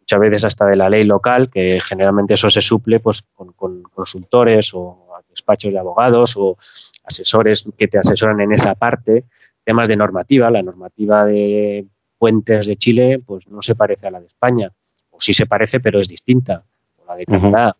muchas 0.00 0.20
veces 0.20 0.44
hasta 0.44 0.66
de 0.66 0.76
la 0.76 0.88
ley 0.88 1.04
local, 1.04 1.50
que 1.50 1.80
generalmente 1.82 2.34
eso 2.34 2.50
se 2.50 2.60
suple 2.60 3.00
pues, 3.00 3.22
con, 3.34 3.52
con 3.52 3.82
consultores 3.82 4.72
o 4.74 5.06
despachos 5.28 5.72
de 5.72 5.78
abogados 5.78 6.36
o 6.36 6.56
asesores 7.04 7.64
que 7.76 7.88
te 7.88 7.98
asesoran 7.98 8.40
en 8.40 8.52
esa 8.52 8.74
parte. 8.74 9.24
Temas 9.64 9.88
de 9.88 9.96
normativa. 9.96 10.50
La 10.50 10.62
normativa 10.62 11.24
de 11.24 11.86
puentes 12.18 12.66
de 12.66 12.76
Chile 12.76 13.22
pues 13.24 13.48
no 13.48 13.62
se 13.62 13.74
parece 13.74 14.06
a 14.06 14.10
la 14.10 14.20
de 14.20 14.26
España 14.26 14.72
o 15.16 15.20
sí 15.20 15.32
se 15.32 15.46
parece, 15.46 15.80
pero 15.80 16.00
es 16.00 16.08
distinta. 16.08 16.64
la 17.06 17.16
de 17.16 17.24
Canadá, 17.24 17.76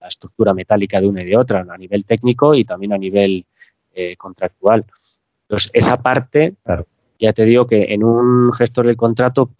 la 0.00 0.08
estructura 0.08 0.54
metálica 0.54 1.00
de 1.00 1.06
una 1.06 1.22
y 1.22 1.26
de 1.26 1.36
otra, 1.36 1.66
a 1.68 1.78
nivel 1.78 2.04
técnico 2.04 2.54
y 2.54 2.64
también 2.64 2.92
a 2.92 2.98
nivel 2.98 3.44
eh, 3.92 4.16
contractual. 4.16 4.84
Entonces, 5.42 5.70
esa 5.74 6.00
parte, 6.00 6.54
ya 7.18 7.32
te 7.32 7.44
digo 7.44 7.66
que 7.66 7.92
en 7.92 8.04
un 8.04 8.52
gestor 8.52 8.86
del 8.86 8.96
contrato 8.96 9.50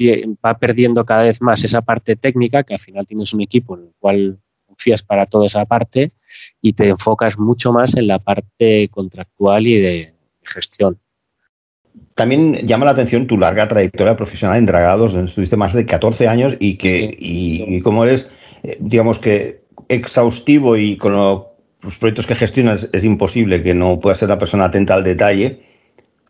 va 0.44 0.58
perdiendo 0.58 1.04
cada 1.04 1.24
vez 1.24 1.42
más 1.42 1.64
esa 1.64 1.82
parte 1.82 2.16
técnica, 2.16 2.62
que 2.62 2.74
al 2.74 2.80
final 2.80 3.06
tienes 3.06 3.34
un 3.34 3.42
equipo 3.42 3.76
en 3.76 3.84
el 3.84 3.92
cual 3.98 4.38
confías 4.66 5.02
para 5.02 5.26
toda 5.26 5.46
esa 5.46 5.64
parte 5.64 6.12
y 6.62 6.72
te 6.72 6.88
enfocas 6.88 7.38
mucho 7.38 7.72
más 7.72 7.96
en 7.96 8.06
la 8.06 8.18
parte 8.18 8.88
contractual 8.88 9.66
y 9.66 9.80
de 9.80 10.14
gestión. 10.42 10.98
También 12.14 12.66
llama 12.66 12.84
la 12.84 12.90
atención 12.92 13.26
tu 13.26 13.38
larga 13.38 13.68
trayectoria 13.68 14.16
profesional 14.16 14.58
en 14.58 14.66
Dragados, 14.66 15.12
donde 15.12 15.28
estuviste 15.28 15.56
más 15.56 15.72
de 15.72 15.86
14 15.86 16.28
años 16.28 16.56
y 16.60 16.76
que, 16.76 17.16
y, 17.18 17.80
como 17.80 18.04
eres, 18.04 18.28
eh, 18.62 18.76
digamos 18.80 19.18
que 19.18 19.62
exhaustivo 19.88 20.76
y 20.76 20.96
con 20.96 21.14
los 21.14 21.98
proyectos 21.98 22.26
que 22.26 22.34
gestionas 22.34 22.88
es 22.92 23.04
imposible 23.04 23.62
que 23.62 23.74
no 23.74 23.98
puedas 24.00 24.18
ser 24.18 24.28
una 24.28 24.38
persona 24.38 24.66
atenta 24.66 24.94
al 24.94 25.04
detalle, 25.04 25.62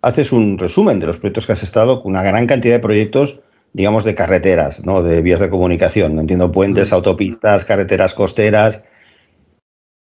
haces 0.02 0.32
un 0.32 0.58
resumen 0.58 1.00
de 1.00 1.06
los 1.06 1.18
proyectos 1.18 1.46
que 1.46 1.52
has 1.52 1.62
estado 1.62 2.02
con 2.02 2.12
una 2.12 2.22
gran 2.22 2.46
cantidad 2.46 2.74
de 2.74 2.80
proyectos, 2.80 3.40
digamos, 3.72 4.04
de 4.04 4.14
carreteras, 4.14 4.84
¿no? 4.84 5.02
De 5.02 5.22
vías 5.22 5.40
de 5.40 5.50
comunicación. 5.50 6.18
Entiendo 6.18 6.52
puentes, 6.52 6.92
autopistas, 6.92 7.64
carreteras 7.64 8.14
costeras, 8.14 8.82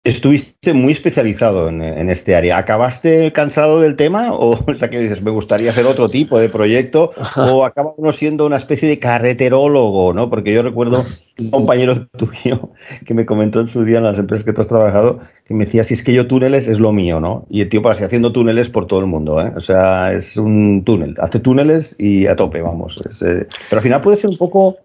Estuviste 0.04 0.72
muy 0.72 0.92
especializado 0.92 1.68
en, 1.68 2.08
este 2.08 2.36
área. 2.36 2.56
¿Acabaste 2.56 3.32
cansado 3.32 3.80
del 3.80 3.96
tema? 3.96 4.32
O, 4.38 4.58
o, 4.66 4.74
sea, 4.74 4.88
que 4.88 5.00
dices, 5.00 5.20
me 5.20 5.30
gustaría 5.30 5.70
hacer 5.70 5.84
otro 5.84 6.08
tipo 6.08 6.38
de 6.38 6.48
proyecto? 6.48 7.10
¿O 7.36 7.64
acaba 7.64 7.92
uno 7.96 8.12
siendo 8.12 8.46
una 8.46 8.56
especie 8.56 8.88
de 8.88 8.98
carreterólogo? 8.98 10.14
¿no? 10.14 10.30
Porque 10.30 10.52
yo 10.52 10.62
recuerdo 10.62 11.04
un 11.38 11.50
compañero 11.50 12.06
tuyo 12.16 12.70
que 13.04 13.14
me 13.14 13.26
comentó 13.26 13.60
en 13.60 13.68
su 13.68 13.84
día 13.84 13.98
en 13.98 14.04
las 14.04 14.18
empresas 14.18 14.44
que 14.44 14.52
tú 14.52 14.60
has 14.60 14.68
trabajado, 14.68 15.20
que 15.44 15.54
me 15.54 15.64
decía, 15.64 15.82
si 15.82 15.94
es 15.94 16.02
que 16.02 16.12
yo 16.12 16.26
túneles 16.26 16.68
es 16.68 16.78
lo 16.78 16.92
mío, 16.92 17.20
¿no? 17.20 17.46
Y 17.50 17.62
el 17.62 17.68
tío 17.68 17.82
pasa 17.82 18.06
haciendo 18.06 18.32
túneles 18.32 18.70
por 18.70 18.86
todo 18.86 19.00
el 19.00 19.06
mundo, 19.06 19.40
¿eh? 19.40 19.52
O 19.56 19.60
sea, 19.60 20.12
es 20.12 20.36
un 20.36 20.84
túnel. 20.84 21.16
Hace 21.18 21.40
túneles 21.40 21.96
y 21.98 22.26
a 22.26 22.36
tope, 22.36 22.62
vamos. 22.62 22.98
Eh, 23.22 23.46
pero 23.68 23.78
al 23.78 23.82
final 23.82 24.00
puede 24.00 24.16
ser 24.16 24.30
un 24.30 24.38
poco 24.38 24.76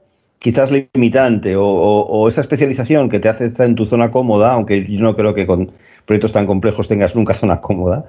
quizás 0.43 0.71
limitante 0.71 1.55
o, 1.57 2.27
esa 2.27 2.41
especialización 2.41 3.07
que 3.07 3.21
te 3.21 3.29
hace 3.29 3.45
estar 3.45 3.65
en 3.65 3.75
tu 3.75 3.85
zona 3.85 4.11
cómoda, 4.11 4.51
aunque 4.51 4.85
yo 4.89 4.99
no 4.99 5.15
creo 5.15 5.33
que 5.33 5.47
con 5.47 5.71
proyectos 6.05 6.33
tan 6.33 6.45
complejos 6.45 6.89
tengas 6.89 7.15
nunca 7.15 7.33
zona 7.33 7.61
cómoda. 7.61 8.05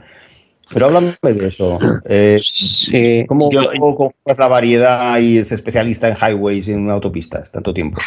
Pero 0.69 0.87
háblame 0.87 1.15
de 1.23 1.47
eso. 1.47 1.79
Eh, 2.07 2.41
¿cómo, 3.29 3.49
es 4.25 4.39
la 4.39 4.49
variedad 4.49 5.17
y 5.21 5.39
es 5.39 5.53
especialista 5.53 6.09
en 6.09 6.17
highways 6.17 6.67
y 6.67 6.73
en 6.73 6.91
autopistas 6.91 7.53
tanto 7.53 7.73
tiempo? 7.73 8.01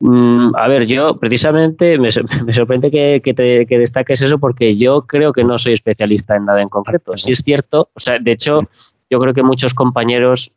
Mm, 0.00 0.56
a 0.56 0.66
ver, 0.66 0.86
yo 0.86 1.16
precisamente 1.20 1.96
me, 1.96 2.10
sorprende 2.52 2.90
que, 2.90 3.20
te, 3.22 3.66
que, 3.66 3.78
destaques 3.78 4.20
eso 4.20 4.40
porque 4.40 4.76
yo 4.76 5.02
creo 5.02 5.32
que 5.32 5.44
no 5.44 5.60
soy 5.60 5.74
especialista 5.74 6.34
en 6.34 6.46
nada 6.46 6.60
en 6.60 6.68
concreto. 6.68 7.16
Si 7.16 7.30
es 7.30 7.38
cierto, 7.38 7.88
o 7.94 8.00
sea, 8.00 8.18
de 8.18 8.32
hecho, 8.32 8.62
yo 9.08 9.20
creo 9.20 9.32
que 9.32 9.44
muchos 9.44 9.74
compañeros 9.74 10.50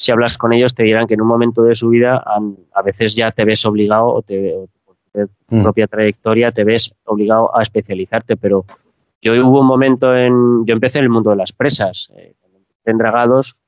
si 0.00 0.10
hablas 0.10 0.38
con 0.38 0.54
ellos 0.54 0.74
te 0.74 0.82
dirán 0.82 1.06
que 1.06 1.12
en 1.12 1.20
un 1.20 1.28
momento 1.28 1.62
de 1.62 1.74
su 1.74 1.90
vida 1.90 2.24
a 2.24 2.82
veces 2.82 3.14
ya 3.14 3.32
te 3.32 3.44
ves 3.44 3.66
obligado 3.66 4.06
o, 4.06 4.22
te, 4.22 4.56
por 4.82 4.96
tu 5.46 5.56
mm. 5.56 5.62
propia 5.62 5.86
trayectoria 5.86 6.52
te 6.52 6.64
ves 6.64 6.94
obligado 7.04 7.54
a 7.54 7.60
especializarte, 7.60 8.38
pero 8.38 8.64
yo 9.20 9.34
hubo 9.46 9.60
un 9.60 9.66
momento 9.66 10.16
en, 10.16 10.64
yo 10.64 10.72
empecé 10.72 11.00
en 11.00 11.04
el 11.04 11.10
mundo 11.10 11.28
de 11.28 11.36
las 11.36 11.52
presas, 11.52 12.10
eh, 12.16 12.32
en 12.86 12.96
Dragados, 12.96 13.58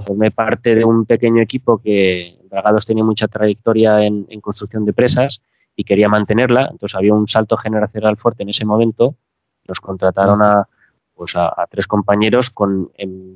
formé 0.00 0.32
parte 0.32 0.74
de 0.74 0.84
un 0.84 1.06
pequeño 1.06 1.40
equipo 1.40 1.78
que 1.78 2.36
Dragados 2.50 2.84
tenía 2.84 3.04
mucha 3.04 3.28
trayectoria 3.28 4.04
en, 4.04 4.24
construcción 4.40 4.84
de 4.86 4.92
presas 4.92 5.40
y 5.76 5.84
quería 5.84 6.08
mantenerla, 6.08 6.68
entonces 6.68 6.96
había 6.96 7.14
un 7.14 7.28
salto 7.28 7.56
generacional 7.56 8.16
fuerte 8.16 8.42
en 8.42 8.48
ese 8.48 8.64
momento, 8.64 9.14
nos 9.68 9.78
contrataron 9.78 10.42
a, 10.42 10.68
pues 11.14 11.36
a, 11.36 11.54
tres 11.70 11.86
compañeros 11.86 12.50
con, 12.50 12.90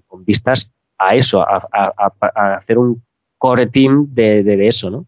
con, 0.09 0.25
vistas 0.25 0.73
a 1.01 1.15
eso, 1.15 1.41
a, 1.41 2.55
hacer 2.55 2.77
un 2.77 3.03
core 3.39 3.67
team 3.69 4.07
de, 4.11 4.43
de, 4.43 4.67
eso, 4.67 4.91
¿no? 4.91 5.07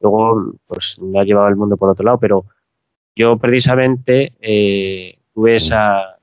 Luego, 0.00 0.54
pues 0.66 0.98
me 1.00 1.18
ha 1.18 1.24
llevado 1.24 1.48
el 1.48 1.56
mundo 1.56 1.76
por 1.76 1.90
otro 1.90 2.04
lado, 2.04 2.18
pero 2.18 2.44
yo 3.16 3.36
precisamente 3.36 4.34
eh, 4.40 5.18
tuve 5.34 5.56
esa, 5.56 6.16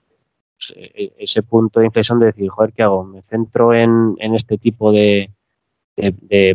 pues, 0.56 0.74
e, 0.78 1.04
e, 1.04 1.14
ese 1.18 1.44
punto 1.44 1.82
de 1.82 1.88
inflexión 1.88 2.18
de 2.20 2.28
decir, 2.28 2.50
joder, 2.50 2.72
¿qué 2.72 2.84
hago? 2.84 3.04
¿Me 3.04 3.22
centro 3.22 3.74
en, 3.74 4.16
este 4.20 4.58
tipo 4.58 4.94
de, 4.94 5.30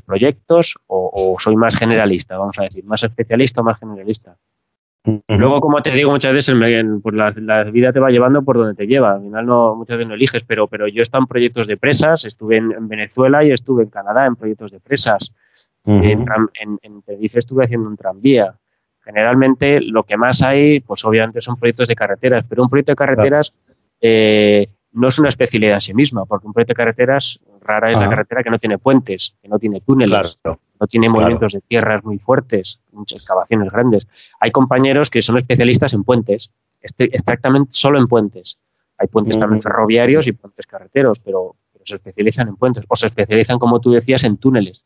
proyectos 0.07 0.76
o, 0.87 1.37
soy 1.38 1.57
más 1.57 1.76
generalista? 1.76 2.38
Vamos 2.38 2.59
a 2.59 2.62
decir, 2.62 2.83
más 2.85 3.02
especialista 3.02 3.61
o 3.61 3.64
más 3.64 3.79
generalista. 3.79 4.38
Luego, 5.29 5.61
como 5.61 5.81
te 5.83 5.90
digo 5.90 6.11
muchas 6.11 6.35
veces, 6.35 6.55
pues 7.03 7.14
la, 7.14 7.64
vida 7.64 7.92
te 7.92 8.01
va 8.01 8.11
llevando 8.11 8.42
por 8.42 8.57
donde 8.57 8.75
te 8.75 8.87
lleva. 8.87 9.14
Al 9.14 9.23
final 9.23 9.47
no, 9.47 9.77
muchas 9.77 9.99
veces 9.99 10.09
no 10.09 10.14
eliges, 10.14 10.42
pero, 10.42 10.66
pero 10.66 10.88
yo 10.88 11.01
he 11.01 11.03
estado 11.03 11.23
en 11.23 11.29
proyectos 11.29 11.66
de 11.69 11.77
presas, 11.77 12.25
estuve 12.25 12.57
en, 12.57 12.88
Venezuela 12.88 13.45
y 13.45 13.53
estuve 13.53 13.85
en 13.85 13.90
Canadá 13.90 14.27
en 14.27 14.35
proyectos 14.35 14.73
de 14.73 14.81
presas. 14.81 15.33
En, 15.85 16.27
en, 16.61 17.03
estuve 17.07 17.64
haciendo 17.64 17.88
un 17.88 17.97
tranvía. 17.97 18.55
Generalmente 19.01 19.81
lo 19.81 20.03
que 20.03 20.16
más 20.16 20.42
hay, 20.42 20.81
pues 20.81 21.05
obviamente 21.05 21.40
son 21.40 21.57
proyectos 21.57 21.87
de 21.87 21.95
carreteras, 21.95 22.45
pero 22.49 22.64
un 22.64 22.69
proyecto 22.69 22.90
de 22.90 22.97
carreteras 22.97 23.55
eh, 24.01 24.69
no 24.90 25.07
es 25.09 25.19
una 25.21 25.29
especialidad 25.29 25.75
en 25.75 25.81
sí 25.81 25.95
misma, 25.95 26.25
porque 26.25 26.49
un 26.49 26.53
proyecto 26.53 26.73
de 26.73 26.77
carreteras 26.77 27.38
rara 27.66 27.90
es 27.90 27.98
la 27.98 28.09
carretera 28.09 28.42
que 28.42 28.50
no 28.50 28.59
tiene 28.59 28.79
puentes, 28.79 29.35
que 29.42 29.48
no 29.48 29.59
tiene 29.59 29.81
túneles, 29.81 30.38
no 30.44 30.87
tiene 30.87 31.09
movimientos 31.09 31.52
de 31.52 31.61
tierras 31.61 32.05
muy 32.05 32.18
fuertes, 32.18 32.81
muchas 32.92 33.18
excavaciones 33.18 33.70
grandes. 33.70 34.09
Hay 34.40 34.50
compañeros 34.50 35.11
que 35.11 35.22
son 35.22 35.37
especialistas 35.37 35.92
en 35.92 36.05
puentes, 36.05 36.52
exactamente 36.98 37.72
solo 37.72 37.98
en 37.98 38.07
puentes. 38.07 38.59
Hay 38.98 39.09
puentes 39.09 39.38
también 39.38 39.61
ferroviarios 39.61 40.26
y 40.26 40.33
puentes 40.33 40.66
carreteros, 40.66 41.20
pero, 41.20 41.57
se 41.85 41.96
especializan 41.96 42.48
en 42.48 42.57
puentes 42.57 42.85
o 42.88 42.96
se 42.96 43.07
especializan, 43.07 43.61
como 43.61 43.81
tú 43.81 43.92
decías, 43.92 44.24
en 44.24 44.38
túneles. 44.38 44.85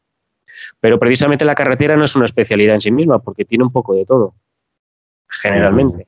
Pero 0.80 0.98
precisamente 0.98 1.46
la 1.46 1.54
carretera 1.54 1.96
no 1.96 2.04
es 2.04 2.14
una 2.14 2.26
especialidad 2.26 2.74
en 2.74 2.82
sí 2.82 2.90
misma, 2.90 3.20
porque 3.20 3.46
tiene 3.46 3.64
un 3.64 3.72
poco 3.72 3.94
de 3.94 4.04
todo, 4.04 4.34
generalmente. 5.26 6.06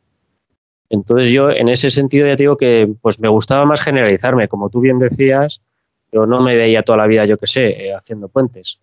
Entonces 0.91 1.33
yo 1.33 1.51
en 1.51 1.71
ese 1.71 1.89
sentido 1.89 2.27
ya 2.27 2.37
digo 2.37 2.59
que 2.59 2.93
pues 3.01 3.19
me 3.19 3.29
gustaba 3.29 3.65
más 3.65 3.81
generalizarme, 3.81 4.49
como 4.49 4.69
tú 4.69 4.81
bien 4.81 4.99
decías, 4.99 5.63
yo 6.13 6.27
no 6.27 6.41
me 6.43 6.55
veía 6.55 6.83
toda 6.83 6.99
la 6.99 7.07
vida, 7.07 7.25
yo 7.25 7.39
que 7.39 7.47
sé, 7.47 7.87
eh, 7.87 7.95
haciendo 7.95 8.29
puentes 8.29 8.79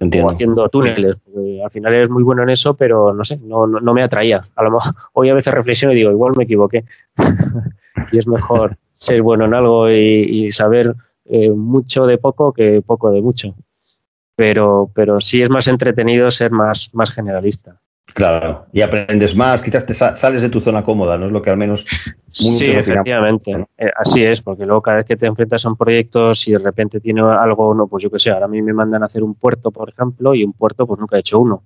o 0.00 0.28
haciendo 0.28 0.68
túneles. 0.68 1.16
Al 1.62 1.70
final 1.70 1.94
eres 1.94 2.10
muy 2.10 2.22
bueno 2.22 2.42
en 2.42 2.50
eso, 2.50 2.74
pero 2.74 3.12
no 3.12 3.24
sé, 3.24 3.38
no, 3.38 3.66
no, 3.66 3.94
me 3.94 4.02
atraía. 4.02 4.42
A 4.54 4.62
lo 4.62 4.72
mejor 4.72 4.92
hoy 5.12 5.28
a 5.30 5.34
veces 5.34 5.54
reflexiono 5.54 5.92
y 5.92 5.96
digo, 5.96 6.10
igual 6.10 6.34
me 6.36 6.44
equivoqué. 6.44 6.84
y 8.12 8.18
es 8.18 8.26
mejor 8.26 8.76
ser 8.96 9.22
bueno 9.22 9.44
en 9.44 9.54
algo 9.54 9.90
y, 9.90 10.50
saber 10.52 10.94
eh, 11.26 11.50
mucho 11.50 12.06
de 12.06 12.18
poco 12.18 12.52
que 12.52 12.82
poco 12.82 13.10
de 13.10 13.22
mucho. 13.22 13.54
Pero, 14.36 14.90
pero 14.94 15.20
sí 15.20 15.42
es 15.42 15.50
más 15.50 15.68
entretenido 15.68 16.30
ser 16.30 16.50
más, 16.50 16.90
más 16.92 17.12
generalista. 17.12 17.80
Claro, 18.12 18.66
y 18.72 18.80
aprendes 18.80 19.34
más, 19.34 19.62
quizás 19.62 19.84
te 19.84 19.94
sales 19.94 20.40
de 20.40 20.48
tu 20.48 20.60
zona 20.60 20.84
cómoda, 20.84 21.18
¿no? 21.18 21.26
Es 21.26 21.32
lo 21.32 21.42
que 21.42 21.50
al 21.50 21.56
menos 21.56 21.84
Sí, 22.34 22.64
efectivamente, 22.66 23.52
eh, 23.78 23.90
así 23.96 24.24
es, 24.24 24.42
porque 24.42 24.66
luego 24.66 24.82
cada 24.82 24.98
vez 24.98 25.06
que 25.06 25.16
te 25.16 25.26
enfrentas 25.26 25.64
a 25.64 25.68
un 25.68 25.76
proyecto, 25.76 26.34
si 26.34 26.50
de 26.50 26.58
repente 26.58 27.00
tiene 27.00 27.22
algo, 27.22 27.74
no, 27.74 27.86
pues 27.86 28.02
yo 28.02 28.10
qué 28.10 28.18
sé, 28.18 28.30
ahora 28.30 28.46
a 28.46 28.48
mí 28.48 28.60
me 28.60 28.72
mandan 28.72 29.02
a 29.02 29.06
hacer 29.06 29.22
un 29.22 29.34
puerto, 29.34 29.70
por 29.70 29.88
ejemplo, 29.88 30.34
y 30.34 30.42
un 30.42 30.52
puerto 30.52 30.84
pues 30.86 30.98
nunca 30.98 31.16
he 31.16 31.20
hecho 31.20 31.38
uno. 31.38 31.62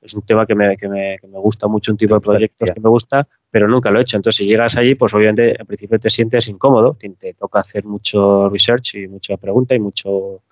Es 0.00 0.14
un 0.14 0.22
tema 0.22 0.46
que 0.46 0.54
me, 0.54 0.76
que 0.76 0.88
me, 0.88 1.18
que 1.20 1.26
me 1.26 1.38
gusta 1.38 1.66
mucho, 1.66 1.90
un 1.90 1.98
tipo 1.98 2.14
de 2.14 2.20
proyectos 2.20 2.70
que 2.72 2.80
me 2.80 2.88
gusta, 2.88 3.26
pero 3.50 3.66
nunca 3.66 3.90
lo 3.90 3.98
he 3.98 4.02
hecho. 4.02 4.16
Entonces, 4.16 4.36
si 4.36 4.46
llegas 4.46 4.76
allí, 4.76 4.94
pues 4.94 5.12
obviamente 5.14 5.56
al 5.58 5.66
principio 5.66 5.98
te 5.98 6.10
sientes 6.10 6.46
incómodo, 6.48 6.96
te, 6.98 7.08
te 7.10 7.34
toca 7.34 7.60
hacer 7.60 7.84
mucho 7.84 8.48
research 8.48 8.96
y 8.96 9.08
mucha 9.08 9.36
pregunta 9.36 9.74
y 9.74 9.80
mucho, 9.80 10.42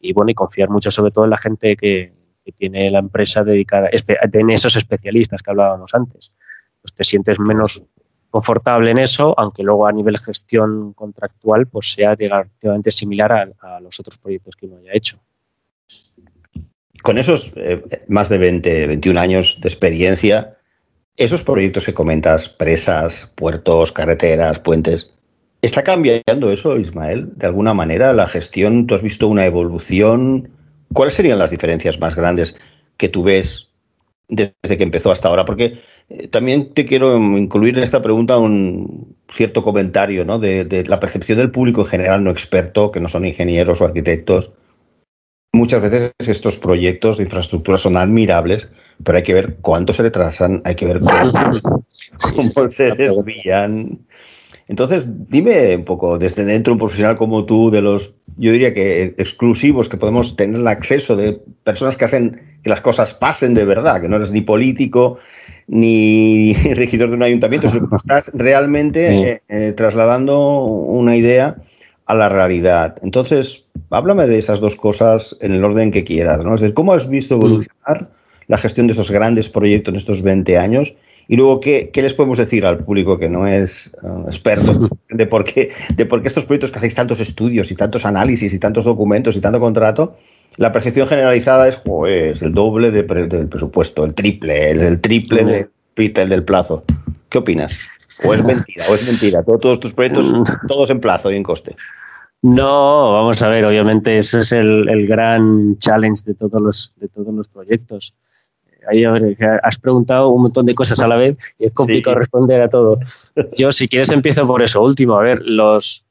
y 0.00 0.12
bueno, 0.12 0.30
y 0.30 0.34
confiar 0.34 0.70
mucho 0.70 0.90
sobre 0.90 1.10
todo 1.10 1.24
en 1.24 1.30
la 1.30 1.38
gente 1.38 1.76
que, 1.76 2.19
tiene 2.52 2.90
la 2.90 2.98
empresa 2.98 3.42
dedicada, 3.42 3.88
tiene 4.30 4.54
esos 4.54 4.76
especialistas 4.76 5.42
que 5.42 5.50
hablábamos 5.50 5.92
antes. 5.94 6.32
Pues 6.80 6.94
te 6.94 7.04
sientes 7.04 7.38
menos 7.38 7.84
confortable 8.30 8.90
en 8.92 8.98
eso, 8.98 9.34
aunque 9.36 9.62
luego 9.62 9.86
a 9.86 9.92
nivel 9.92 10.18
gestión 10.18 10.92
contractual 10.94 11.66
pues 11.66 11.92
sea 11.92 12.14
relativamente 12.14 12.90
similar 12.90 13.54
a, 13.60 13.80
los 13.80 13.98
otros 13.98 14.18
proyectos 14.18 14.54
que 14.56 14.66
uno 14.66 14.78
haya 14.78 14.92
hecho. 14.94 15.18
Con 17.02 17.18
esos 17.18 17.52
eh, 17.56 17.82
más 18.08 18.28
de 18.28 18.38
20, 18.38 18.86
21 18.86 19.20
años 19.20 19.58
de 19.60 19.68
experiencia, 19.68 20.58
esos 21.16 21.42
proyectos 21.42 21.86
que 21.86 21.94
comentas, 21.94 22.48
presas, 22.48 23.32
puertos, 23.34 23.90
carreteras, 23.92 24.60
puentes, 24.60 25.12
¿está 25.60 25.82
cambiando 25.82 26.52
eso, 26.52 26.78
Ismael? 26.78 27.36
De 27.36 27.46
alguna 27.46 27.74
manera, 27.74 28.12
la 28.12 28.28
gestión, 28.28 28.86
¿tú 28.86 28.94
has 28.94 29.02
visto 29.02 29.28
una 29.28 29.44
evolución? 29.44 30.50
¿Cuáles 30.92 31.14
serían 31.14 31.38
las 31.38 31.50
diferencias 31.50 32.00
más 32.00 32.16
grandes 32.16 32.58
que 32.96 33.08
tú 33.08 33.22
ves 33.22 33.68
desde 34.28 34.76
que 34.76 34.82
empezó 34.82 35.10
hasta 35.10 35.28
ahora? 35.28 35.44
Porque 35.44 35.80
eh, 36.08 36.28
también 36.28 36.74
te 36.74 36.84
quiero 36.84 37.16
incluir 37.16 37.78
en 37.78 37.84
esta 37.84 38.02
pregunta 38.02 38.38
un 38.38 39.16
cierto 39.32 39.62
comentario 39.62 40.24
¿no? 40.24 40.38
de, 40.38 40.84
la 40.86 40.98
percepción 40.98 41.38
del 41.38 41.52
público 41.52 41.82
en 41.82 41.86
general 41.86 42.24
no 42.24 42.30
experto, 42.30 42.90
que 42.90 43.00
no 43.00 43.08
son 43.08 43.24
ingenieros 43.24 43.80
o 43.80 43.84
arquitectos. 43.84 44.52
Muchas 45.52 45.82
veces 45.82 46.12
estos 46.18 46.56
proyectos 46.56 47.16
de 47.16 47.24
infraestructura 47.24 47.78
son 47.78 47.96
admirables, 47.96 48.68
pero 49.04 49.18
hay 49.18 49.24
que 49.24 49.34
ver 49.34 49.56
cuánto 49.60 49.92
se 49.92 50.02
retrasan, 50.02 50.62
hay 50.64 50.74
que 50.74 50.86
ver 50.86 51.00
cómo 52.20 52.68
se 52.68 52.92
desvían. 52.92 54.00
Entonces, 54.70 55.08
dime 55.28 55.74
un 55.74 55.84
poco, 55.84 56.16
desde 56.16 56.44
dentro, 56.44 56.72
un 56.72 56.78
profesional 56.78 57.16
como 57.16 57.44
tú, 57.44 57.72
de 57.72 57.82
los, 57.82 58.14
yo 58.36 58.52
diría 58.52 58.72
que 58.72 59.06
exclusivos 59.18 59.88
que 59.88 59.96
podemos 59.96 60.36
tener 60.36 60.60
el 60.60 60.66
acceso 60.68 61.16
de 61.16 61.40
personas 61.64 61.96
que 61.96 62.04
hacen 62.04 62.40
que 62.62 62.70
las 62.70 62.80
cosas 62.80 63.12
pasen 63.12 63.52
de 63.54 63.64
verdad, 63.64 64.00
que 64.00 64.08
no 64.08 64.14
eres 64.14 64.30
ni 64.30 64.42
político 64.42 65.18
ni 65.66 66.52
regidor 66.74 67.10
de 67.10 67.16
un 67.16 67.24
ayuntamiento, 67.24 67.68
sino 67.68 67.88
que 67.88 67.96
estás 67.96 68.30
realmente 68.34 69.32
eh, 69.32 69.42
eh, 69.48 69.72
trasladando 69.72 70.62
una 70.62 71.16
idea 71.16 71.56
a 72.06 72.14
la 72.14 72.28
realidad. 72.28 72.94
Entonces, 73.02 73.64
háblame 73.90 74.28
de 74.28 74.38
esas 74.38 74.60
dos 74.60 74.76
cosas 74.76 75.36
en 75.40 75.52
el 75.52 75.64
orden 75.64 75.90
que 75.90 76.04
quieras, 76.04 76.44
¿no? 76.44 76.54
Es 76.54 76.60
decir, 76.60 76.74
¿cómo 76.74 76.92
has 76.92 77.08
visto 77.08 77.36
mm. 77.36 77.40
evolucionar 77.40 78.10
la 78.46 78.56
gestión 78.56 78.86
de 78.86 78.92
esos 78.92 79.10
grandes 79.10 79.48
proyectos 79.48 79.94
en 79.94 79.98
estos 79.98 80.22
20 80.22 80.58
años? 80.58 80.94
Y 81.30 81.36
luego, 81.36 81.60
¿qué, 81.60 81.92
les 81.94 82.12
podemos 82.12 82.38
decir 82.38 82.66
al 82.66 82.78
público 82.78 83.16
que 83.16 83.28
no 83.28 83.46
es 83.46 83.92
uh, 84.02 84.24
experto 84.26 84.88
de 85.10 85.26
por, 85.26 85.44
qué, 85.44 85.70
de 85.94 86.04
por 86.04 86.22
qué 86.22 86.26
estos 86.26 86.44
proyectos 86.44 86.72
que 86.72 86.78
hacéis 86.78 86.96
tantos 86.96 87.20
estudios 87.20 87.70
y 87.70 87.76
tantos 87.76 88.04
análisis 88.04 88.52
y 88.52 88.58
tantos 88.58 88.84
documentos 88.84 89.36
y 89.36 89.40
tanto 89.40 89.60
contrato, 89.60 90.16
la 90.56 90.72
percepción 90.72 91.06
generalizada 91.06 91.68
es 91.68 91.76
pues, 91.76 92.42
el 92.42 92.52
doble 92.52 92.90
del 92.90 93.06
presupuesto, 93.48 94.04
el 94.04 94.12
triple, 94.12 94.72
el, 94.72 95.00
triple 95.00 95.44
de 95.44 95.70
del, 95.94 96.28
del 96.30 96.42
plazo? 96.42 96.82
¿Qué 97.28 97.38
opinas? 97.38 97.78
¿O 98.24 98.34
es 98.34 98.42
mentira? 98.42 98.86
¿O 98.90 98.94
es 98.96 99.06
mentira? 99.06 99.44
Todos, 99.44 99.78
tus 99.78 99.94
proyectos, 99.94 100.34
todos 100.66 100.90
en 100.90 100.98
plazo 100.98 101.30
y 101.30 101.36
en 101.36 101.44
coste. 101.44 101.76
No, 102.42 103.12
vamos 103.12 103.40
a 103.40 103.48
ver, 103.48 103.64
obviamente 103.64 104.16
eso 104.16 104.40
es 104.40 104.50
el, 104.50 104.88
el 104.88 105.06
gran 105.06 105.78
challenge 105.78 106.24
de 106.24 106.34
todos 106.34 106.60
los, 106.60 106.92
de 106.96 107.06
todos 107.06 107.32
los 107.32 107.46
proyectos 107.46 108.16
ahí 108.88 109.04
has 109.62 109.78
preguntado 109.78 110.28
un 110.28 110.42
montón 110.42 110.66
de 110.66 110.74
cosas 110.74 111.00
a 111.00 111.08
la 111.08 111.16
vez 111.16 111.38
y 111.58 111.66
es 111.66 111.72
complicado 111.72 112.18
responder 112.18 112.60
a 112.60 112.68
todo. 112.68 112.98
Yo, 113.56 113.72
si 113.72 113.88
quieres, 113.88 114.10
empiezo 114.10 114.46
por 114.46 114.62
eso 114.62 114.82
último. 114.82 115.16
A 115.18 115.22
ver, 115.22 115.42
los, 115.44 116.04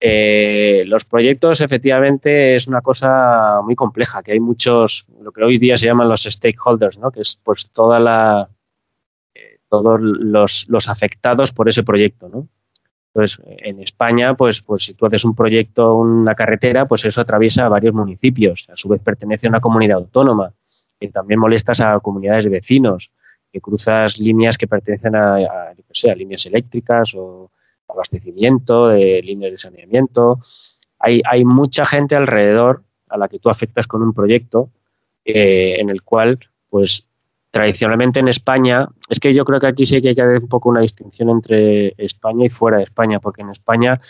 eh, 0.00 0.84
los 0.86 1.04
proyectos 1.04 1.60
efectivamente 1.60 2.56
es 2.56 2.66
una 2.66 2.80
cosa 2.80 3.60
muy 3.62 3.74
compleja, 3.74 4.22
que 4.22 4.32
hay 4.32 4.40
muchos, 4.40 5.06
lo 5.20 5.32
que 5.32 5.44
hoy 5.44 5.58
día 5.58 5.76
se 5.76 5.86
llaman 5.86 6.08
los 6.08 6.22
stakeholders, 6.22 6.98
¿no? 6.98 7.10
que 7.10 7.20
es 7.20 7.38
pues 7.42 7.68
toda 7.72 8.00
la, 8.00 8.48
eh, 9.34 9.58
todos 9.68 10.00
los, 10.00 10.66
los, 10.68 10.88
afectados 10.88 11.52
por 11.52 11.68
ese 11.68 11.82
proyecto. 11.82 12.28
¿no? 12.28 12.48
Entonces, 13.12 13.40
en 13.44 13.80
España, 13.80 14.34
pues, 14.34 14.62
pues 14.62 14.84
si 14.84 14.94
tú 14.94 15.06
haces 15.06 15.24
un 15.24 15.34
proyecto, 15.34 15.96
una 15.96 16.34
carretera, 16.34 16.86
pues 16.86 17.04
eso 17.04 17.20
atraviesa 17.20 17.68
varios 17.68 17.92
municipios, 17.92 18.68
a 18.70 18.76
su 18.76 18.88
vez 18.88 19.02
pertenece 19.02 19.48
a 19.48 19.50
una 19.50 19.60
comunidad 19.60 19.98
autónoma 19.98 20.54
que 21.00 21.08
también 21.08 21.40
molestas 21.40 21.80
a 21.80 21.98
comunidades 22.00 22.44
de 22.44 22.50
vecinos, 22.50 23.10
que 23.50 23.60
cruzas 23.60 24.18
líneas 24.18 24.58
que 24.58 24.68
pertenecen 24.68 25.16
a, 25.16 25.72
líneas 26.14 26.46
eléctricas 26.46 27.14
o 27.16 27.50
abastecimiento, 27.88 28.88
de 28.88 29.22
líneas 29.22 29.52
de 29.52 29.58
saneamiento. 29.58 30.38
Hay, 30.98 31.22
hay 31.28 31.44
mucha 31.44 31.84
gente 31.84 32.14
alrededor 32.14 32.84
a 33.08 33.18
la 33.18 33.28
que 33.28 33.38
tú 33.38 33.48
afectas 33.48 33.86
con 33.86 34.02
un 34.02 34.12
proyecto 34.12 34.70
eh, 35.24 35.76
en 35.78 35.90
el 35.90 36.02
cual, 36.02 36.38
pues, 36.68 37.06
tradicionalmente 37.50 38.20
en 38.20 38.28
España, 38.28 38.88
es 39.08 39.18
que 39.18 39.34
yo 39.34 39.44
creo 39.44 39.58
que 39.58 39.66
aquí 39.66 39.86
sí 39.86 40.00
que 40.00 40.10
hay 40.10 40.14
que 40.14 40.22
hacer 40.22 40.42
un 40.42 40.48
poco 40.48 40.68
una 40.68 40.80
distinción 40.80 41.30
entre 41.30 41.94
España 41.98 42.46
y 42.46 42.48
fuera 42.48 42.76
de 42.76 42.84
España, 42.84 43.18
porque 43.18 43.42
en 43.42 43.50
España, 43.50 44.00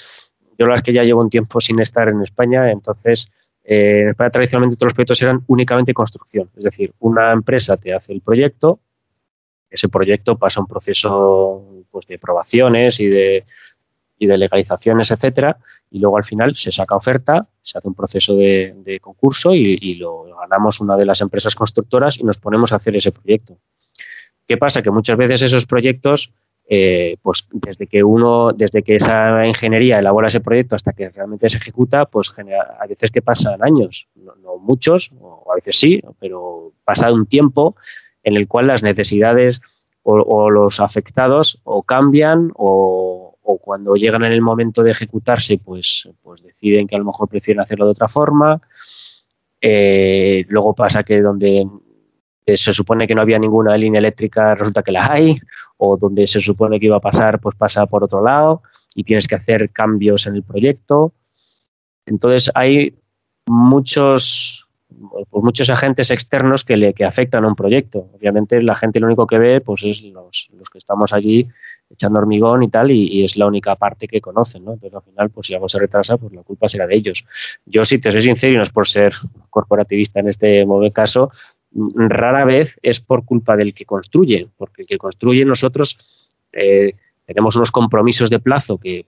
yo 0.58 0.66
la 0.66 0.72
verdad 0.72 0.80
es 0.80 0.82
que 0.82 0.92
ya 0.92 1.04
llevo 1.04 1.22
un 1.22 1.30
tiempo 1.30 1.60
sin 1.60 1.80
estar 1.80 2.08
en 2.08 2.20
España, 2.22 2.70
entonces 2.70 3.30
eh, 3.64 4.02
en 4.02 4.08
España 4.10 4.30
tradicionalmente 4.30 4.76
todos 4.76 4.88
los 4.88 4.94
proyectos 4.94 5.22
eran 5.22 5.44
únicamente 5.46 5.94
construcción, 5.94 6.50
es 6.56 6.64
decir, 6.64 6.92
una 7.00 7.32
empresa 7.32 7.76
te 7.76 7.92
hace 7.94 8.12
el 8.12 8.20
proyecto, 8.20 8.80
ese 9.70 9.88
proyecto 9.88 10.36
pasa 10.36 10.60
un 10.60 10.66
proceso 10.66 11.84
pues, 11.90 12.06
de 12.06 12.16
aprobaciones 12.16 12.98
y 12.98 13.08
de, 13.08 13.44
y 14.18 14.26
de 14.26 14.36
legalizaciones, 14.36 15.10
etcétera, 15.10 15.58
y 15.90 15.98
luego 15.98 16.16
al 16.16 16.24
final 16.24 16.54
se 16.54 16.70
saca 16.70 16.94
oferta, 16.94 17.48
se 17.62 17.78
hace 17.78 17.88
un 17.88 17.94
proceso 17.94 18.36
de, 18.36 18.98
concurso 19.00 19.54
y, 19.54 19.94
lo 19.94 20.24
ganamos 20.36 20.80
una 20.80 20.96
de 20.96 21.06
las 21.06 21.20
empresas 21.20 21.54
constructoras 21.54 22.18
y 22.18 22.24
nos 22.24 22.38
ponemos 22.38 22.72
a 22.72 22.76
hacer 22.76 22.94
ese 22.96 23.12
proyecto. 23.12 23.58
¿Qué 24.46 24.56
pasa? 24.56 24.82
Que 24.82 24.90
muchas 24.90 25.16
veces 25.16 25.42
esos 25.42 25.66
proyectos, 25.66 26.32
eh, 26.72 27.16
pues 27.20 27.48
desde 27.50 27.88
que 27.88 28.04
uno, 28.04 28.52
desde 28.52 28.84
que 28.84 28.94
esa 28.94 29.44
ingeniería 29.44 29.98
elabora 29.98 30.28
ese 30.28 30.38
proyecto 30.38 30.76
hasta 30.76 30.92
que 30.92 31.08
realmente 31.08 31.48
se 31.48 31.56
ejecuta, 31.56 32.04
pues 32.04 32.32
a 32.38 32.86
veces 32.86 33.10
que 33.10 33.22
pasan 33.22 33.58
años, 33.60 34.06
no, 34.14 34.56
muchos, 34.58 35.10
o 35.20 35.50
a 35.50 35.56
veces 35.56 35.76
sí, 35.76 36.00
pero 36.20 36.72
pasa 36.84 37.12
un 37.12 37.26
tiempo 37.26 37.74
en 38.22 38.36
el 38.36 38.46
cual 38.46 38.68
las 38.68 38.84
necesidades 38.84 39.60
o, 40.04 40.48
los 40.48 40.78
afectados 40.78 41.60
o 41.64 41.82
cambian 41.82 42.52
o, 42.54 43.36
cuando 43.42 43.96
llegan 43.96 44.22
en 44.22 44.30
el 44.30 44.40
momento 44.40 44.84
de 44.84 44.92
ejecutarse, 44.92 45.58
pues, 45.58 46.08
pues 46.22 46.40
deciden 46.40 46.86
que 46.86 46.94
a 46.94 47.00
lo 47.00 47.04
mejor 47.04 47.28
prefieren 47.28 47.60
hacerlo 47.60 47.86
de 47.86 47.90
otra 47.90 48.06
forma. 48.06 48.62
Eh, 49.60 50.44
luego 50.48 50.72
pasa 50.72 51.02
que 51.02 51.20
donde 51.20 51.66
se 52.56 52.72
supone 52.72 53.06
que 53.06 53.14
no 53.14 53.22
había 53.22 53.38
ninguna 53.38 53.76
línea 53.76 53.98
eléctrica, 53.98 54.54
resulta 54.54 54.82
que 54.82 54.92
la 54.92 55.12
hay, 55.12 55.40
o 55.76 55.96
donde 55.96 56.26
se 56.26 56.40
supone 56.40 56.78
que 56.78 56.86
iba 56.86 56.96
a 56.96 57.00
pasar, 57.00 57.40
pues 57.40 57.54
pasa 57.54 57.86
por 57.86 58.04
otro 58.04 58.22
lado 58.22 58.62
y 58.94 59.04
tienes 59.04 59.26
que 59.26 59.34
hacer 59.34 59.70
cambios 59.70 60.26
en 60.26 60.36
el 60.36 60.42
proyecto. 60.42 61.12
Entonces 62.06 62.50
hay 62.54 62.94
muchos 63.46 64.68
por 65.30 65.42
muchos 65.42 65.70
agentes 65.70 66.10
externos 66.10 66.64
que 66.64 66.76
le 66.76 66.92
que 66.94 67.04
afectan 67.04 67.44
a 67.44 67.48
un 67.48 67.54
proyecto. 67.54 68.10
Obviamente 68.12 68.62
la 68.62 68.74
gente 68.74 69.00
lo 69.00 69.06
único 69.06 69.26
que 69.26 69.38
ve 69.38 69.60
pues 69.60 69.84
es 69.84 70.02
los, 70.02 70.50
los 70.52 70.68
que 70.68 70.78
estamos 70.78 71.12
allí 71.12 71.48
echando 71.88 72.20
hormigón 72.20 72.62
y 72.62 72.68
tal 72.68 72.90
y, 72.90 73.24
es 73.24 73.36
la 73.36 73.46
única 73.46 73.76
parte 73.76 74.06
que 74.06 74.20
conocen, 74.20 74.64
¿no? 74.64 74.72
Entonces 74.74 74.96
al 74.96 75.02
final 75.02 75.30
pues 75.30 75.46
si 75.46 75.54
algo 75.54 75.68
se 75.68 75.78
retrasa 75.78 76.16
pues 76.16 76.32
la 76.32 76.42
culpa 76.42 76.68
será 76.68 76.86
de 76.86 76.96
ellos. 76.96 77.24
Yo 77.66 77.84
si 77.84 77.98
te 77.98 78.12
soy 78.12 78.20
sincero 78.20 78.54
y 78.54 78.56
no 78.56 78.62
es 78.62 78.70
por 78.70 78.86
ser 78.86 79.14
corporativista 79.48 80.20
en 80.20 80.28
este 80.28 80.66
caso, 80.92 81.30
rara 81.72 82.44
vez 82.44 82.78
es 82.82 83.00
por 83.00 83.24
culpa 83.24 83.56
del 83.56 83.74
que 83.74 83.84
construye, 83.84 84.48
porque 84.56 84.82
el 84.82 84.88
que 84.88 84.98
construye 84.98 85.44
nosotros 85.44 85.98
eh, 86.52 86.94
tenemos 87.26 87.54
unos 87.56 87.70
compromisos 87.70 88.30
de 88.30 88.40
plazo 88.40 88.78
que, 88.78 89.06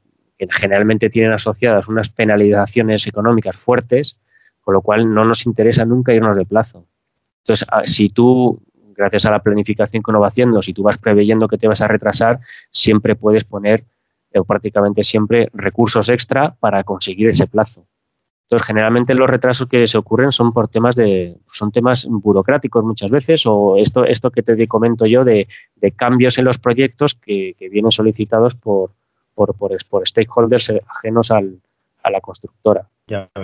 generalmente 0.51 1.09
tienen 1.09 1.31
asociadas 1.31 1.87
unas 1.87 2.09
penalizaciones 2.09 3.07
económicas 3.07 3.57
fuertes 3.57 4.19
con 4.61 4.75
lo 4.75 4.81
cual 4.81 5.13
no 5.13 5.25
nos 5.25 5.47
interesa 5.47 5.85
nunca 5.85 6.15
irnos 6.15 6.37
de 6.37 6.45
plazo. 6.45 6.85
Entonces, 7.43 7.67
ah, 7.71 7.83
si 7.85 8.09
tú, 8.09 8.61
gracias 8.97 9.27
a 9.27 9.31
la 9.31 9.41
planificación 9.41 10.03
que 10.03 10.11
uno 10.11 10.21
va 10.21 10.29
haciendo, 10.29 10.63
si 10.63 10.73
tú 10.73 10.83
vas 10.83 10.99
preveyendo 10.99 11.47
que 11.47 11.59
te 11.59 11.69
vas 11.69 11.81
a 11.81 11.87
retrasar, 11.89 12.41
siempre 12.73 13.15
puedes 13.15 13.45
poner, 13.45 13.85
eh, 14.33 14.41
o 14.41 14.45
prácticamente 14.45 15.05
siempre, 15.05 15.49
recursos 15.53 16.09
extra 16.09 16.57
para 16.59 16.83
conseguir 16.85 17.29
ese 17.29 17.47
plazo. 17.47 17.87
Entonces, 18.53 18.67
generalmente 18.67 19.15
los 19.15 19.31
retrasos 19.31 19.67
que 19.67 19.89
se 19.89 19.97
ocurren 19.97 20.31
son 20.31 20.53
por 20.53 20.69
temas 20.69 20.95
de, 20.95 21.39
son 21.47 21.73
temas 21.73 22.07
burocráticos 22.07 22.85
muchas 22.85 23.11
veces, 23.11 23.47
o 23.47 23.79
esto, 23.79 24.05
esto 24.05 24.31
que 24.31 24.43
te 24.43 24.69
comento 24.69 25.07
yo 25.07 25.25
de, 25.25 25.49
cambios 25.97 26.37
en 26.37 26.45
los 26.45 26.59
proyectos 26.59 27.15
que, 27.15 27.57
vienen 27.71 27.91
solicitados 27.91 28.55
por, 28.55 28.91
por, 29.35 29.57
por, 29.57 30.07
stakeholders 30.07 30.71
ajenos 30.87 31.31
al, 31.31 31.61
a 32.03 32.11
la 32.11 32.21
constructora. 32.21 32.87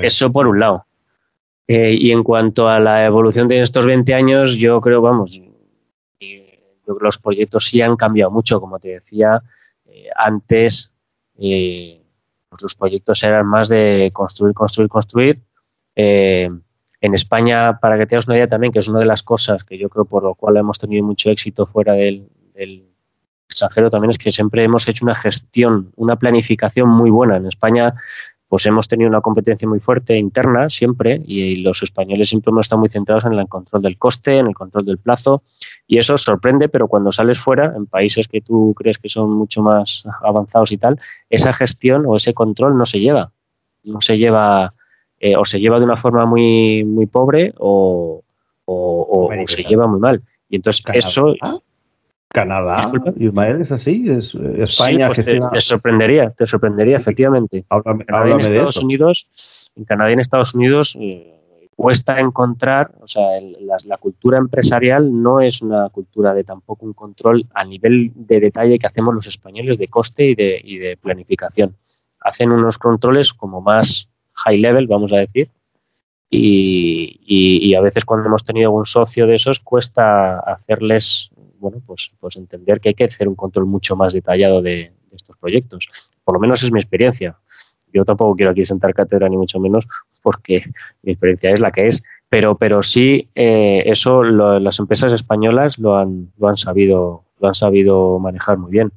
Eso 0.03 0.31
por 0.31 0.47
un 0.47 0.61
lado. 0.61 0.85
Eh, 1.67 1.97
y 1.99 2.11
en 2.13 2.23
cuanto 2.23 2.69
a 2.69 2.79
la 2.79 3.07
evolución 3.07 3.49
de 3.49 3.63
estos 3.63 3.87
20 3.87 4.13
años, 4.13 4.57
yo 4.57 4.79
creo, 4.83 5.01
vamos, 5.01 5.41
los 6.85 7.17
proyectos 7.17 7.65
sí 7.65 7.81
han 7.81 7.97
cambiado 7.97 8.31
mucho, 8.31 8.61
como 8.61 8.79
te 8.79 8.89
decía, 8.89 9.41
eh, 9.87 10.09
antes 10.15 10.93
eh, 11.39 11.98
los 12.61 12.75
proyectos 12.75 13.23
eran 13.23 13.47
más 13.47 13.69
de 13.69 14.11
construir, 14.13 14.55
construir, 14.55 14.89
construir. 14.89 15.43
en 15.95 17.15
España, 17.15 17.79
para 17.81 17.97
que 17.99 18.07
tengas 18.07 18.27
una 18.27 18.37
idea 18.37 18.49
también, 18.49 18.73
que 18.73 18.81
es 18.81 18.89
una 18.89 19.01
de 19.01 19.05
las 19.05 19.23
cosas 19.23 19.65
que 19.65 19.79
yo 19.79 19.89
creo 19.89 20.05
por 20.05 20.23
lo 20.23 20.35
cual 20.35 20.57
hemos 20.57 20.79
tenido 20.79 21.05
mucho 21.05 21.31
éxito 21.31 21.67
fuera 21.67 21.93
del, 21.93 22.29
del 22.55 22.89
extranjero, 23.49 23.91
también 23.91 24.11
es 24.11 24.19
que 24.19 24.31
siempre 24.31 24.63
hemos 24.63 24.87
hecho 24.89 25.05
una 25.05 25.15
gestión, 25.15 25.93
una 25.97 26.17
planificación 26.17 26.89
muy 26.89 27.11
buena. 27.11 27.37
En 27.37 27.47
España 27.47 27.95
pues 28.49 28.65
hemos 28.65 28.89
tenido 28.89 29.11
una 29.11 29.21
competencia 29.21 29.69
muy 29.69 29.79
fuerte 29.79 30.17
interna 30.17 30.71
siempre 30.71 31.21
y 31.25 31.57
los 31.57 31.83
españoles 31.83 32.31
siempre 32.31 32.51
hemos 32.51 32.67
estado 32.67 32.81
muy 32.81 32.89
centrados 32.89 33.27
en 33.27 33.35
el 33.35 33.47
control 33.47 33.83
del 33.83 33.99
coste, 33.99 34.39
en 34.39 34.47
el 34.47 34.55
control 34.55 34.87
del 34.87 34.99
plazo 34.99 35.43
y 35.87 35.99
eso 35.99 36.17
sorprende, 36.17 36.69
pero 36.69 36.89
cuando 36.89 37.13
sales 37.13 37.39
fuera, 37.39 37.75
en 37.77 37.87
países 37.87 38.27
que 38.27 38.41
tú 38.41 38.75
crees 38.77 38.99
que 38.99 39.09
son 39.09 39.31
mucho 39.33 39.63
más 39.63 40.05
avanzados 40.23 40.73
y 40.73 40.79
tal, 40.79 40.99
esa 41.29 41.53
gestión 41.53 42.05
o 42.07 42.17
ese 42.17 42.33
control 42.33 42.77
no 42.77 42.87
se 42.87 43.01
lleva, 43.01 43.33
no 43.85 44.01
se 44.01 44.17
lleva 44.17 44.73
eh, 45.21 45.37
o 45.37 45.45
se 45.45 45.61
lleva 45.61 45.79
de 45.79 45.85
una 45.85 45.97
forma 45.97 46.25
muy, 46.25 46.85
muy 46.85 47.07
pobre 47.07 47.53
o, 47.59 48.23
se 49.47 49.65
lleva 49.65 49.87
muy 49.87 49.99
mal. 49.99 50.23
Y 50.49 50.57
entonces 50.57 50.85
eso... 50.95 51.35
Canadá, 52.29 52.93
Ismael, 53.17 53.63
es 53.63 53.73
así, 53.73 54.11
es 54.11 54.35
España. 54.35 55.09
Sí, 55.15 55.23
pues 55.23 55.51
te, 55.53 55.61
sorprendería, 55.61 56.31
te 56.31 56.47
sorprendería, 56.47 56.97
efectivamente. 56.97 57.65
en 57.71 57.99
Canadá 58.01 58.35
en 58.35 58.41
Estados 58.41 58.77
Unidos, 58.77 59.71
en 59.75 59.85
Canadá 59.85 60.11
y 60.11 60.13
en 60.13 60.21
Estados 60.21 60.55
Unidos 60.55 60.97
eh, 61.01 61.39
cuesta 61.75 62.21
encontrar, 62.21 62.93
o 63.01 63.07
sea, 63.07 63.23
la, 63.85 63.97
cultura 63.97 64.37
empresarial 64.37 65.23
no 65.23 65.41
es 65.41 65.63
una 65.63 65.89
cultura 65.89 66.35
de 66.35 66.45
tampoco 66.45 66.85
un 66.85 66.93
control 66.93 67.47
a 67.55 67.65
nivel 67.65 68.13
de 68.15 68.41
detalle 68.41 68.79
que 68.79 68.87
hacemos 68.87 69.15
los 69.15 69.27
españoles 69.27 69.79
de 69.79 69.89
coste 69.89 70.25
y 70.27 70.35
de, 70.35 70.61
y 70.63 70.79
de 70.79 70.97
planificación. 70.97 71.77
Hacen 72.21 72.51
unos 72.51 72.79
controles 72.79 73.33
como 73.33 73.61
más 73.61 74.09
high 74.35 74.59
level, 74.59 74.87
vamos 74.87 75.13
a 75.13 75.17
decir, 75.17 75.51
y, 76.31 77.21
y, 77.25 77.75
a 77.75 77.81
veces 77.81 78.05
cuando 78.05 78.27
hemos 78.27 78.45
tenido 78.45 78.71
un 78.71 78.85
socio 78.85 79.27
de 79.27 79.37
esos 79.37 79.61
cuesta 79.61 80.41
hacerles 80.41 81.31
bueno, 81.59 81.83
pues, 81.87 82.13
pues 82.19 82.37
entender 82.37 82.81
que 82.81 82.91
hay 82.91 82.95
que 82.95 83.05
hacer 83.05 83.29
un 83.29 83.35
control 83.35 83.67
mucho 83.67 83.97
más 83.97 84.13
detallado 84.13 84.63
de, 84.63 84.93
estos 85.13 85.37
proyectos. 85.39 85.89
Por 86.23 86.35
lo 86.35 86.41
menos 86.41 86.63
es 86.63 86.71
mi 86.71 86.79
experiencia. 86.79 87.37
Yo 87.93 88.05
tampoco 88.05 88.37
quiero 88.37 88.53
aquí 88.53 88.65
sentar 88.65 88.93
cátedra 88.93 89.29
ni 89.29 89.39
mucho 89.39 89.59
menos 89.59 89.87
porque 90.23 90.65
mi 91.03 91.13
experiencia 91.13 91.51
es 91.51 91.61
la 91.61 91.73
que 91.73 91.89
es, 91.89 92.03
pero, 92.29 92.59
pero 92.59 92.83
sí 92.83 93.31
eh, 93.35 93.83
eso 93.87 94.23
las 94.23 94.79
empresas 94.79 95.13
españolas 95.13 95.79
lo 95.79 95.97
han, 95.97 96.31
lo 96.37 96.49
han 96.49 96.59
sabido 96.59 97.25
lo 97.41 97.49
han 97.49 97.55
sabido 97.55 98.19
manejar 98.19 98.59
muy 98.59 98.71
bien. 98.71 98.93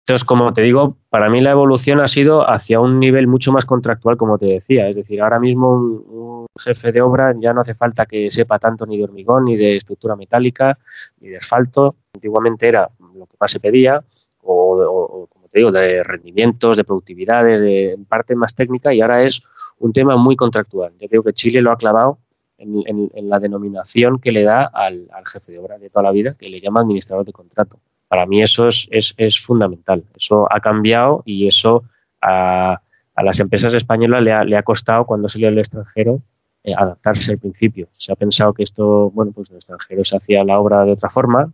Entonces, 0.00 0.24
como 0.24 0.52
te 0.52 0.62
digo, 0.62 0.96
para 1.08 1.28
mí 1.30 1.40
la 1.40 1.52
evolución 1.52 2.00
ha 2.00 2.08
sido 2.08 2.48
hacia 2.48 2.80
un 2.80 2.98
nivel 2.98 3.26
mucho 3.28 3.52
más 3.52 3.64
contractual, 3.64 4.16
como 4.16 4.38
te 4.38 4.46
decía. 4.46 4.88
Es 4.88 4.96
decir, 4.96 5.22
ahora 5.22 5.38
mismo 5.38 5.68
un, 5.70 6.46
jefe 6.58 6.90
de 6.92 7.00
obra 7.00 7.34
ya 7.38 7.52
no 7.52 7.60
hace 7.60 7.74
falta 7.74 8.06
que 8.06 8.30
sepa 8.30 8.58
tanto 8.58 8.86
ni 8.86 8.98
de 8.98 9.04
hormigón, 9.04 9.44
ni 9.44 9.56
de 9.56 9.76
estructura 9.76 10.16
metálica, 10.16 10.78
ni 11.20 11.28
de 11.28 11.36
asfalto. 11.36 11.96
Antiguamente 12.14 12.66
era 12.66 12.90
lo 13.14 13.26
que 13.26 13.36
más 13.40 13.50
se 13.50 13.60
pedía, 13.60 14.02
o, 14.42 15.28
como 15.30 15.48
te 15.48 15.58
digo, 15.60 15.70
de 15.70 16.02
rendimientos, 16.02 16.76
de 16.76 16.84
productividad, 16.84 17.44
de, 17.44 17.96
parte 18.08 18.34
más 18.34 18.54
técnica, 18.54 18.92
y 18.92 19.00
ahora 19.00 19.22
es 19.22 19.42
un 19.78 19.92
tema 19.92 20.16
muy 20.16 20.34
contractual. 20.34 20.92
Yo 20.98 21.08
creo 21.08 21.22
que 21.22 21.32
Chile 21.34 21.62
lo 21.62 21.70
ha 21.70 21.76
clavado 21.76 22.18
en, 22.58 23.10
la 23.28 23.38
denominación 23.38 24.18
que 24.18 24.32
le 24.32 24.42
da 24.42 24.64
al 24.64 25.08
jefe 25.24 25.52
de 25.52 25.58
obra 25.58 25.78
de 25.78 25.88
toda 25.88 26.02
la 26.04 26.12
vida, 26.12 26.34
que 26.34 26.48
le 26.48 26.60
llama 26.60 26.80
administrador 26.80 27.24
de 27.24 27.32
contrato 27.32 27.78
para 28.10 28.26
mí 28.26 28.42
eso 28.42 28.66
es, 28.66 28.88
es, 28.90 29.38
fundamental. 29.38 30.02
Eso 30.16 30.52
ha 30.52 30.58
cambiado 30.58 31.22
y 31.24 31.46
eso 31.46 31.84
a, 32.20 32.82
las 33.22 33.38
empresas 33.38 33.72
españolas 33.72 34.20
le 34.24 34.32
ha, 34.32 34.42
le 34.42 34.56
ha 34.56 34.64
costado 34.64 35.06
cuando 35.06 35.28
salió 35.28 35.46
al 35.46 35.56
extranjero 35.56 36.20
eh, 36.64 36.74
adaptarse 36.76 37.30
al 37.30 37.38
principio. 37.38 37.86
Se 37.96 38.10
ha 38.10 38.16
pensado 38.16 38.52
que 38.52 38.64
esto, 38.64 39.12
bueno, 39.12 39.30
pues 39.30 39.48
el 39.50 39.58
extranjero 39.58 40.02
se 40.02 40.16
hacía 40.16 40.42
la 40.42 40.58
obra 40.58 40.84
de 40.84 40.90
otra 40.90 41.08
forma, 41.08 41.52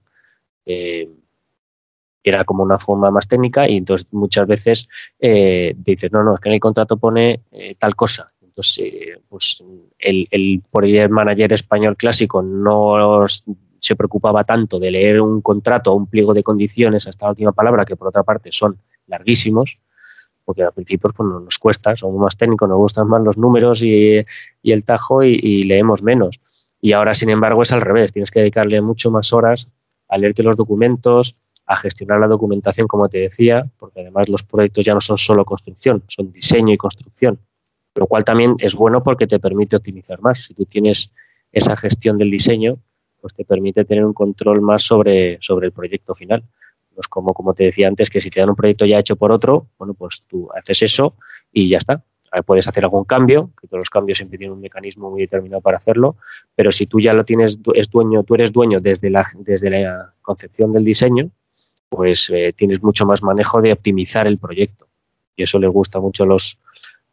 eh, 0.65 1.11
era 2.25 2.43
como 2.45 2.63
una 2.63 2.79
forma 2.79 3.11
más 3.11 3.29
técnica 3.29 3.69
y 3.69 3.77
entonces 3.77 4.09
muchas 4.13 4.47
veces 4.47 4.89
eh, 5.19 5.75
dices, 5.77 6.11
no, 6.11 6.25
no, 6.25 6.37
es 6.37 6.41
que 6.41 6.49
en 6.49 6.55
el 6.55 6.61
contrato 6.61 6.97
pone 6.97 7.43
eh, 7.53 7.75
tal 7.79 7.95
cosa. 7.95 8.33
Entonces, 8.41 9.19
pues 9.29 9.63
el, 9.99 10.27
el 10.31 11.11
manager 11.11 11.53
español 11.53 11.99
clásico 11.99 12.41
no 12.41 13.27
se 13.81 13.97
preocupaba 13.97 14.45
tanto 14.45 14.79
de 14.79 14.91
leer 14.91 15.21
un 15.21 15.41
contrato 15.41 15.93
o 15.93 15.97
un 15.97 16.07
pliego 16.07 16.35
de 16.35 16.43
condiciones 16.43 17.07
hasta 17.07 17.27
la 17.27 17.31
última 17.31 17.53
palabra, 17.53 17.85
que 17.85 17.97
por 17.97 18.09
otra 18.09 18.23
parte 18.23 18.51
son 18.53 18.79
larguísimos, 19.07 19.79
porque 20.45 20.63
al 20.63 20.73
principio 20.73 21.11
pues, 21.15 21.29
nos 21.29 21.59
cuesta, 21.59 21.97
somos 21.97 22.21
más 22.21 22.37
técnicos, 22.37 22.69
nos 22.69 22.79
gustan 22.79 23.09
más 23.09 23.23
los 23.23 23.37
números 23.37 23.83
y, 23.83 24.25
el 24.63 24.85
tajo 24.85 25.23
y, 25.23 25.65
leemos 25.65 26.03
menos. 26.03 26.41
Y 26.81 26.93
ahora, 26.93 27.15
sin 27.15 27.31
embargo, 27.31 27.63
es 27.63 27.73
al 27.73 27.81
revés, 27.81 28.13
tienes 28.13 28.31
que 28.31 28.41
dedicarle 28.41 28.81
mucho 28.81 29.11
más 29.11 29.33
horas 29.33 29.69
a 30.09 30.19
leerte 30.19 30.43
los 30.43 30.57
documentos, 30.57 31.37
a 31.67 31.77
gestionar 31.77 32.21
la 32.21 32.29
documentación, 32.29 32.87
como 32.87 33.09
te 33.09 33.19
decía, 33.19 33.69
porque 33.77 34.01
además 34.01 34.29
los 34.29 34.45
proyectos 34.45 34.85
ya 34.85 34.95
no 34.95 35.01
son 35.01 35.19
solo 35.19 35.45
construcción, 35.45 36.05
son 36.07 36.31
diseño 36.31 36.73
y 36.73 36.77
construcción, 36.77 37.41
lo 37.97 38.07
cual 38.07 38.25
también 38.25 38.55
es 38.59 38.77
bueno 38.77 39.03
porque 39.03 39.27
te 39.27 39.41
permite 39.41 39.75
optimizar 39.75 40.21
más. 40.21 40.45
Si 40.45 40.55
tú 40.55 40.65
tienes 40.65 41.11
esa 41.51 41.77
gestión 41.77 42.19
del 42.19 42.31
diseño, 42.31 42.79
pues 43.27 43.35
te 43.35 43.45
permite 43.45 43.85
tener 43.85 44.05
un 44.05 44.13
control 44.13 44.61
más 44.61 44.83
sobre, 44.83 45.39
sobre 45.41 45.67
el 45.67 45.73
proyecto 45.73 46.15
final. 46.15 46.45
No 46.93 47.01
es 47.01 47.09
como, 47.09 47.35
como 47.35 47.55
te 47.55 47.65
decía 47.65 47.89
antes, 47.89 48.09
que 48.09 48.21
si 48.21 48.31
te 48.31 48.39
dan 48.39 48.51
un 48.51 48.55
proyecto 48.55 48.87
ya 48.87 49.01
hecho 49.01 49.17
por 49.17 49.33
otro, 49.33 49.67
bueno, 49.81 49.95
pues 49.95 50.23
tú 50.29 50.49
haces 50.57 50.83
eso 50.83 51.17
y 51.53 51.69
ya 51.69 51.79
está. 51.79 52.05
Puedes 52.47 52.69
hacer 52.69 52.85
algún 52.85 53.03
cambio, 53.03 53.51
que 53.61 53.67
todos 53.67 53.81
los 53.81 53.91
cambios 53.91 54.19
siempre 54.19 54.39
tienen 54.39 54.55
un 54.55 54.61
mecanismo 54.61 55.11
muy 55.11 55.23
determinado 55.23 55.61
para 55.61 55.79
hacerlo, 55.79 56.19
pero 56.55 56.71
si 56.71 56.87
tú 56.87 57.01
ya 57.01 57.15
lo 57.15 57.25
tienes, 57.25 57.59
es 57.75 57.91
dueño, 57.91 58.23
tú 58.23 58.37
eres 58.37 58.53
dueño 58.53 58.79
desde 58.79 59.11
la, 59.11 59.27
desde 59.41 59.71
la 59.71 60.13
concepción 60.23 60.73
del 60.73 60.85
diseño, 60.85 61.31
pues 61.89 62.31
eh, 62.31 62.55
tienes 62.57 62.81
mucho 62.81 63.07
más 63.07 63.25
manejo 63.25 63.61
de 63.61 63.73
optimizar 63.73 64.29
el 64.29 64.39
proyecto. 64.39 64.87
Y 65.35 65.43
eso 65.43 65.59
les 65.59 65.71
gusta 65.71 65.99
mucho 65.99 66.25
los, 66.27 66.61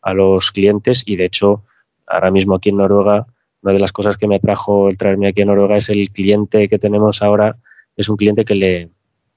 a 0.04 0.14
los 0.14 0.52
clientes 0.52 1.02
y 1.08 1.16
de 1.16 1.26
hecho 1.26 1.64
ahora 2.06 2.30
mismo 2.30 2.54
aquí 2.54 2.70
en 2.70 2.78
Noruega 2.78 3.26
una 3.64 3.74
de 3.74 3.80
las 3.80 3.94
cosas 3.94 4.18
que 4.18 4.28
me 4.28 4.40
trajo 4.40 4.90
el 4.90 4.98
traerme 4.98 5.28
aquí 5.28 5.42
a 5.42 5.46
Noruega 5.46 5.78
es 5.78 5.90
el 5.90 6.12
cliente 6.12 6.68
que 6.68 6.78
tenemos 6.78 7.22
ahora, 7.22 7.58
es 7.96 8.10
un 8.10 8.18
cliente 8.18 8.44
que 8.44 8.56
le 8.56 8.90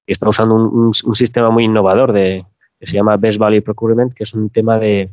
está 0.07 0.29
usando 0.29 0.55
un, 0.55 0.93
sistema 1.15 1.51
muy 1.51 1.65
innovador 1.65 2.12
de, 2.12 2.45
que 2.79 2.87
se 2.87 2.95
llama 2.95 3.17
Best 3.17 3.39
Value 3.39 3.62
Procurement, 3.62 4.12
que 4.12 4.25
es 4.25 4.35
un 4.35 4.51
tema 4.51 4.79
de, 4.79 5.12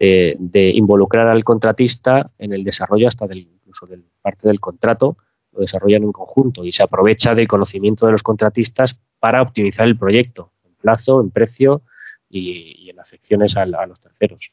involucrar 0.00 1.28
al 1.28 1.44
contratista 1.44 2.30
en 2.38 2.52
el 2.52 2.64
desarrollo 2.64 3.06
hasta 3.06 3.26
del, 3.26 3.40
incluso 3.40 3.86
del 3.86 4.04
parte 4.20 4.48
del 4.48 4.60
contrato, 4.60 5.16
lo 5.52 5.60
desarrollan 5.60 6.02
en 6.02 6.12
conjunto 6.12 6.64
y 6.64 6.72
se 6.72 6.82
aprovecha 6.82 7.34
del 7.34 7.46
conocimiento 7.46 8.06
de 8.06 8.12
los 8.12 8.22
contratistas 8.22 8.98
para 9.20 9.42
optimizar 9.42 9.86
el 9.86 9.98
proyecto 9.98 10.52
en 10.64 10.74
plazo, 10.74 11.20
en 11.20 11.30
precio 11.30 11.82
y, 12.30 12.88
en 12.88 12.98
afecciones 12.98 13.56
a 13.56 13.66
los 13.66 14.00
terceros. 14.00 14.52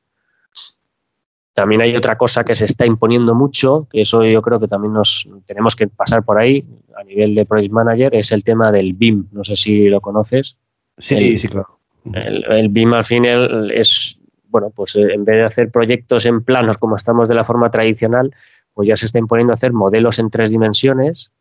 También 1.53 1.81
hay 1.81 1.95
otra 1.95 2.17
cosa 2.17 2.43
que 2.43 2.55
se 2.55 2.65
está 2.65 2.85
imponiendo 2.85 3.35
mucho, 3.35 3.87
que 3.89 4.01
eso 4.01 4.23
yo 4.23 4.41
creo 4.41 4.59
que 4.59 4.67
también 4.67 4.93
nos 4.93 5.27
tenemos 5.45 5.75
que 5.75 5.87
pasar 5.87 6.23
por 6.23 6.39
ahí 6.39 6.65
a 6.95 7.03
nivel 7.03 7.35
de 7.35 7.45
Project 7.45 7.73
Manager, 7.73 8.15
es 8.15 8.31
el 8.31 8.43
tema 8.43 8.71
del 8.71 8.93
BIM. 8.93 9.27
No 9.31 9.43
sé 9.43 9.55
si 9.55 9.89
lo 9.89 9.99
conoces. 9.99 10.57
Sí, 10.97 11.37
sí, 11.37 11.47
claro. 11.47 11.79
El, 12.13 12.69
BIM 12.69 12.93
al 12.93 13.05
final 13.05 13.71
es, 13.71 14.17
bueno, 14.47 14.69
pues 14.69 14.95
eh, 14.95 15.13
en 15.13 15.25
vez 15.25 15.35
de 15.35 15.43
hacer 15.43 15.71
proyectos 15.71 16.25
en 16.25 16.43
planos 16.43 16.77
como 16.77 16.95
estamos 16.95 17.27
de 17.27 17.35
la 17.35 17.43
forma 17.43 17.69
tradicional, 17.69 18.33
pues 18.73 18.87
ya 18.87 18.95
se 18.95 19.07
está 19.07 19.19
imponiendo 19.19 19.53
hacer 19.53 19.73
modelos 19.73 20.19
en 20.19 20.29
tres 20.29 20.51
dimensiones 20.51 21.31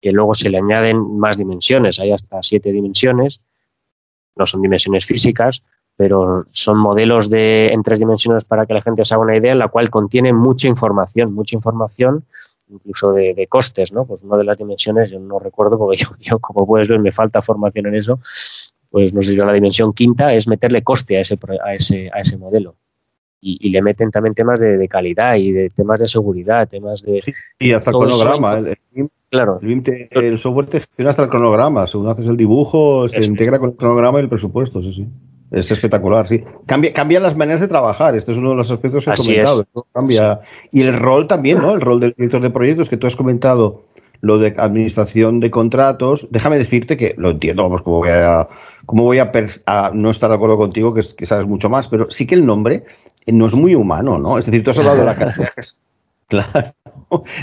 y 0.00 0.10
luego 0.10 0.34
se 0.34 0.48
le 0.48 0.58
añaden 0.58 1.18
más 1.18 1.36
dimensiones, 1.36 1.98
hay 2.00 2.12
hasta 2.12 2.42
siete 2.42 2.72
dimensiones, 2.72 3.42
no 4.36 4.46
son 4.46 4.62
dimensiones 4.62 5.04
físicas, 5.04 5.62
pero 6.00 6.46
son 6.50 6.78
modelos 6.78 7.28
de, 7.28 7.68
en 7.68 7.82
tres 7.82 7.98
dimensiones 7.98 8.46
para 8.46 8.64
que 8.64 8.72
la 8.72 8.80
gente 8.80 9.04
se 9.04 9.12
haga 9.12 9.22
una 9.22 9.36
idea, 9.36 9.52
en 9.52 9.58
la 9.58 9.68
cual 9.68 9.90
contiene 9.90 10.32
mucha 10.32 10.66
información, 10.66 11.34
mucha 11.34 11.54
información 11.54 12.24
incluso 12.70 13.12
de, 13.12 13.46
costes, 13.50 13.92
¿no? 13.92 14.06
Pues 14.06 14.22
una 14.22 14.38
de 14.38 14.44
las 14.44 14.56
dimensiones, 14.56 15.10
yo 15.10 15.20
no 15.20 15.38
recuerdo, 15.38 15.76
porque 15.76 16.02
yo, 16.20 16.38
como 16.38 16.66
puedes 16.66 16.88
ver, 16.88 17.00
me 17.00 17.12
falta 17.12 17.42
formación 17.42 17.88
en 17.88 17.96
eso, 17.96 18.18
pues 18.88 19.12
no 19.12 19.20
sé 19.20 19.32
si 19.32 19.36
la 19.36 19.52
dimensión 19.52 19.92
quinta 19.92 20.32
es 20.32 20.48
meterle 20.48 20.82
coste 20.82 21.18
a 21.18 21.20
ese, 21.20 21.38
a 21.62 21.74
ese, 21.74 22.08
a 22.14 22.20
ese 22.20 22.38
modelo. 22.38 22.76
Y, 23.42 23.68
le 23.68 23.82
meten 23.82 24.10
también 24.10 24.34
temas 24.34 24.58
de, 24.58 24.88
calidad 24.88 25.34
y 25.34 25.52
de 25.52 25.68
temas 25.68 26.00
de 26.00 26.08
seguridad, 26.08 26.66
temas 26.66 27.02
de... 27.02 27.20
Sí, 27.20 27.34
y 27.58 27.72
hasta 27.72 27.90
el 27.90 27.96
cronograma. 27.98 28.56
El, 28.56 28.78
claro. 29.28 29.60
El, 29.62 30.38
software 30.38 30.66
te 30.66 30.80
gestiona 30.80 31.10
hasta 31.10 31.24
el 31.24 31.28
cronograma. 31.28 31.86
Según 31.86 32.08
haces 32.08 32.26
el 32.26 32.38
dibujo, 32.38 33.06
se 33.06 33.22
integra 33.22 33.58
con 33.58 33.72
el 33.72 33.76
cronograma 33.76 34.18
y 34.18 34.22
el 34.22 34.28
presupuesto, 34.30 34.80
sí, 34.80 34.92
sí. 34.92 35.06
Es 35.50 35.70
espectacular, 35.70 36.28
sí. 36.28 36.42
Cambia, 36.66 36.92
cambian 36.92 37.22
las 37.22 37.36
maneras 37.36 37.60
de 37.60 37.68
trabajar. 37.68 38.14
Este 38.14 38.30
es 38.30 38.38
uno 38.38 38.50
de 38.50 38.56
los 38.56 38.70
aspectos 38.70 39.04
que 39.04 39.10
he 39.10 39.16
comentado. 39.16 39.66
Cambia. 39.92 40.40
Y 40.70 40.82
el 40.82 40.96
rol 40.96 41.26
también, 41.26 41.58
¿no? 41.58 41.72
El 41.72 41.80
rol 41.80 41.98
del 41.98 42.14
director 42.16 42.40
de 42.40 42.50
proyectos 42.50 42.88
que 42.88 42.96
tú 42.96 43.08
has 43.08 43.16
comentado, 43.16 43.84
lo 44.20 44.38
de 44.38 44.54
administración 44.56 45.40
de 45.40 45.50
contratos. 45.50 46.28
Déjame 46.30 46.56
decirte 46.56 46.96
que 46.96 47.14
lo 47.18 47.30
entiendo, 47.30 47.64
vamos, 47.64 47.82
como 47.82 47.98
voy 47.98 48.10
a, 48.10 48.46
cómo 48.86 49.04
voy 49.04 49.18
a, 49.18 49.32
no 49.92 50.10
estar 50.10 50.30
de 50.30 50.36
acuerdo 50.36 50.56
contigo, 50.56 50.94
que, 50.94 51.02
que, 51.16 51.26
sabes 51.26 51.46
mucho 51.46 51.68
más, 51.68 51.88
pero 51.88 52.08
sí 52.10 52.26
que 52.26 52.36
el 52.36 52.46
nombre 52.46 52.84
no 53.26 53.46
es 53.46 53.54
muy 53.54 53.74
humano, 53.74 54.18
¿no? 54.18 54.38
Es 54.38 54.46
decir, 54.46 54.62
tú 54.62 54.70
has 54.70 54.78
hablado 54.78 54.98
de 54.98 55.04
la 55.04 55.14
cantidad. 55.16 55.50
claro. 56.28 56.74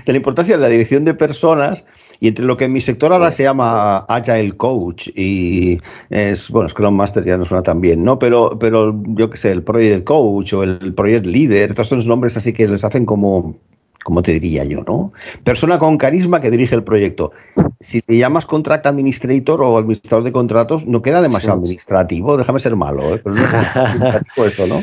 De 0.06 0.14
la 0.14 0.18
importancia 0.18 0.56
de 0.56 0.62
la 0.62 0.70
dirección 0.70 1.04
de 1.04 1.14
personas 1.14 1.84
y 2.20 2.28
entre 2.28 2.46
lo 2.46 2.58
que 2.58 2.66
en 2.66 2.74
mi 2.74 2.82
sector 2.82 3.14
ahora 3.14 3.32
se 3.32 3.44
llama 3.44 4.00
Agile 4.08 4.56
Coach 4.58 5.10
y 5.16 5.80
es, 6.10 6.50
bueno, 6.50 6.70
Scrum 6.70 6.96
Master 6.96 7.24
ya 7.24 7.38
no 7.38 7.46
suena 7.46 7.64
tan 7.64 7.82
bien, 7.82 8.04
¿no? 8.04 8.18
Pero, 8.20 8.58
pero 8.60 9.00
yo 9.08 9.30
qué 9.30 9.38
sé, 9.38 9.52
el 9.52 9.64
Project 9.64 10.04
Coach 10.04 10.54
o 10.54 10.64
el 10.64 10.94
Project 10.94 11.26
Leader, 11.26 11.74
todos 11.74 11.92
esos 11.92 12.08
nombres 12.08 12.38
así 12.38 12.54
que 12.54 12.68
les 12.68 12.84
hacen 12.84 13.06
como, 13.06 13.56
como 14.04 14.22
te 14.24 14.34
diría 14.34 14.64
yo, 14.64 14.84
¿no? 14.88 15.12
Persona 15.44 15.80
con 15.80 15.98
carisma 15.98 16.42
que 16.42 16.50
dirige 16.50 16.76
el 16.76 16.84
proyecto. 16.84 17.32
Si 17.80 18.02
te 18.02 18.18
llamas 18.18 18.46
Contract 18.46 18.86
Administrator 18.88 19.62
o 19.62 19.78
administrador 19.78 20.24
de 20.24 20.32
contratos, 20.32 20.86
no 20.86 21.02
queda 21.02 21.22
demasiado 21.22 21.58
administrativo, 21.58 22.38
déjame 22.38 22.60
ser 22.60 22.76
malo, 22.76 23.14
¿eh? 23.14 23.22
Pero 23.24 23.36
no 23.36 23.42
es 23.42 23.54
administrativo 23.54 24.46
esto, 24.46 24.68
¿no? 24.68 24.82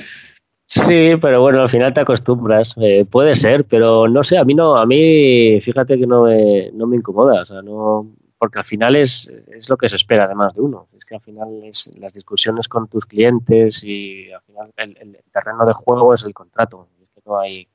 Sí, 0.67 1.17
pero 1.21 1.43
bueno, 1.43 1.63
al 1.63 1.69
final 1.69 1.93
te 1.93 2.01
acostumbras. 2.01 2.75
Eh, 2.79 3.05
puede 3.11 3.35
ser, 3.35 3.65
pero 3.65 4.09
no 4.09 4.25
sé, 4.25 4.39
a 4.39 4.45
mí 4.45 4.55
no, 4.55 4.77
a 4.77 4.87
mí 4.87 5.61
fíjate 5.61 5.99
que 5.99 6.07
no 6.07 6.25
me, 6.25 6.71
no 6.73 6.87
me 6.87 6.97
incomoda, 6.97 7.43
o 7.43 7.47
sea, 7.47 7.63
no, 7.63 8.15
porque 8.39 8.59
al 8.59 8.65
final 8.65 8.97
es, 8.97 9.29
es 9.29 9.69
lo 9.69 9.77
que 9.77 9.89
se 9.89 9.97
espera 9.97 10.25
además 10.25 10.55
de 10.55 10.63
uno. 10.63 10.89
Es 10.97 11.05
que 11.05 11.15
al 11.15 11.21
final 11.21 11.63
es 11.65 11.91
las 11.99 12.13
discusiones 12.13 12.69
con 12.69 12.89
tus 12.89 13.07
clientes 13.07 13.83
y 13.85 14.31
al 14.33 14.43
final 14.43 14.73
el, 14.77 15.19
terreno 15.33 15.65
de 15.65 15.73
juego 15.73 16.15
es 16.15 16.25
el 16.25 16.35
contrato. 16.35 16.89
Es 17.03 17.09
que 17.11 17.23
no 17.25 17.39
hay, 17.39 17.69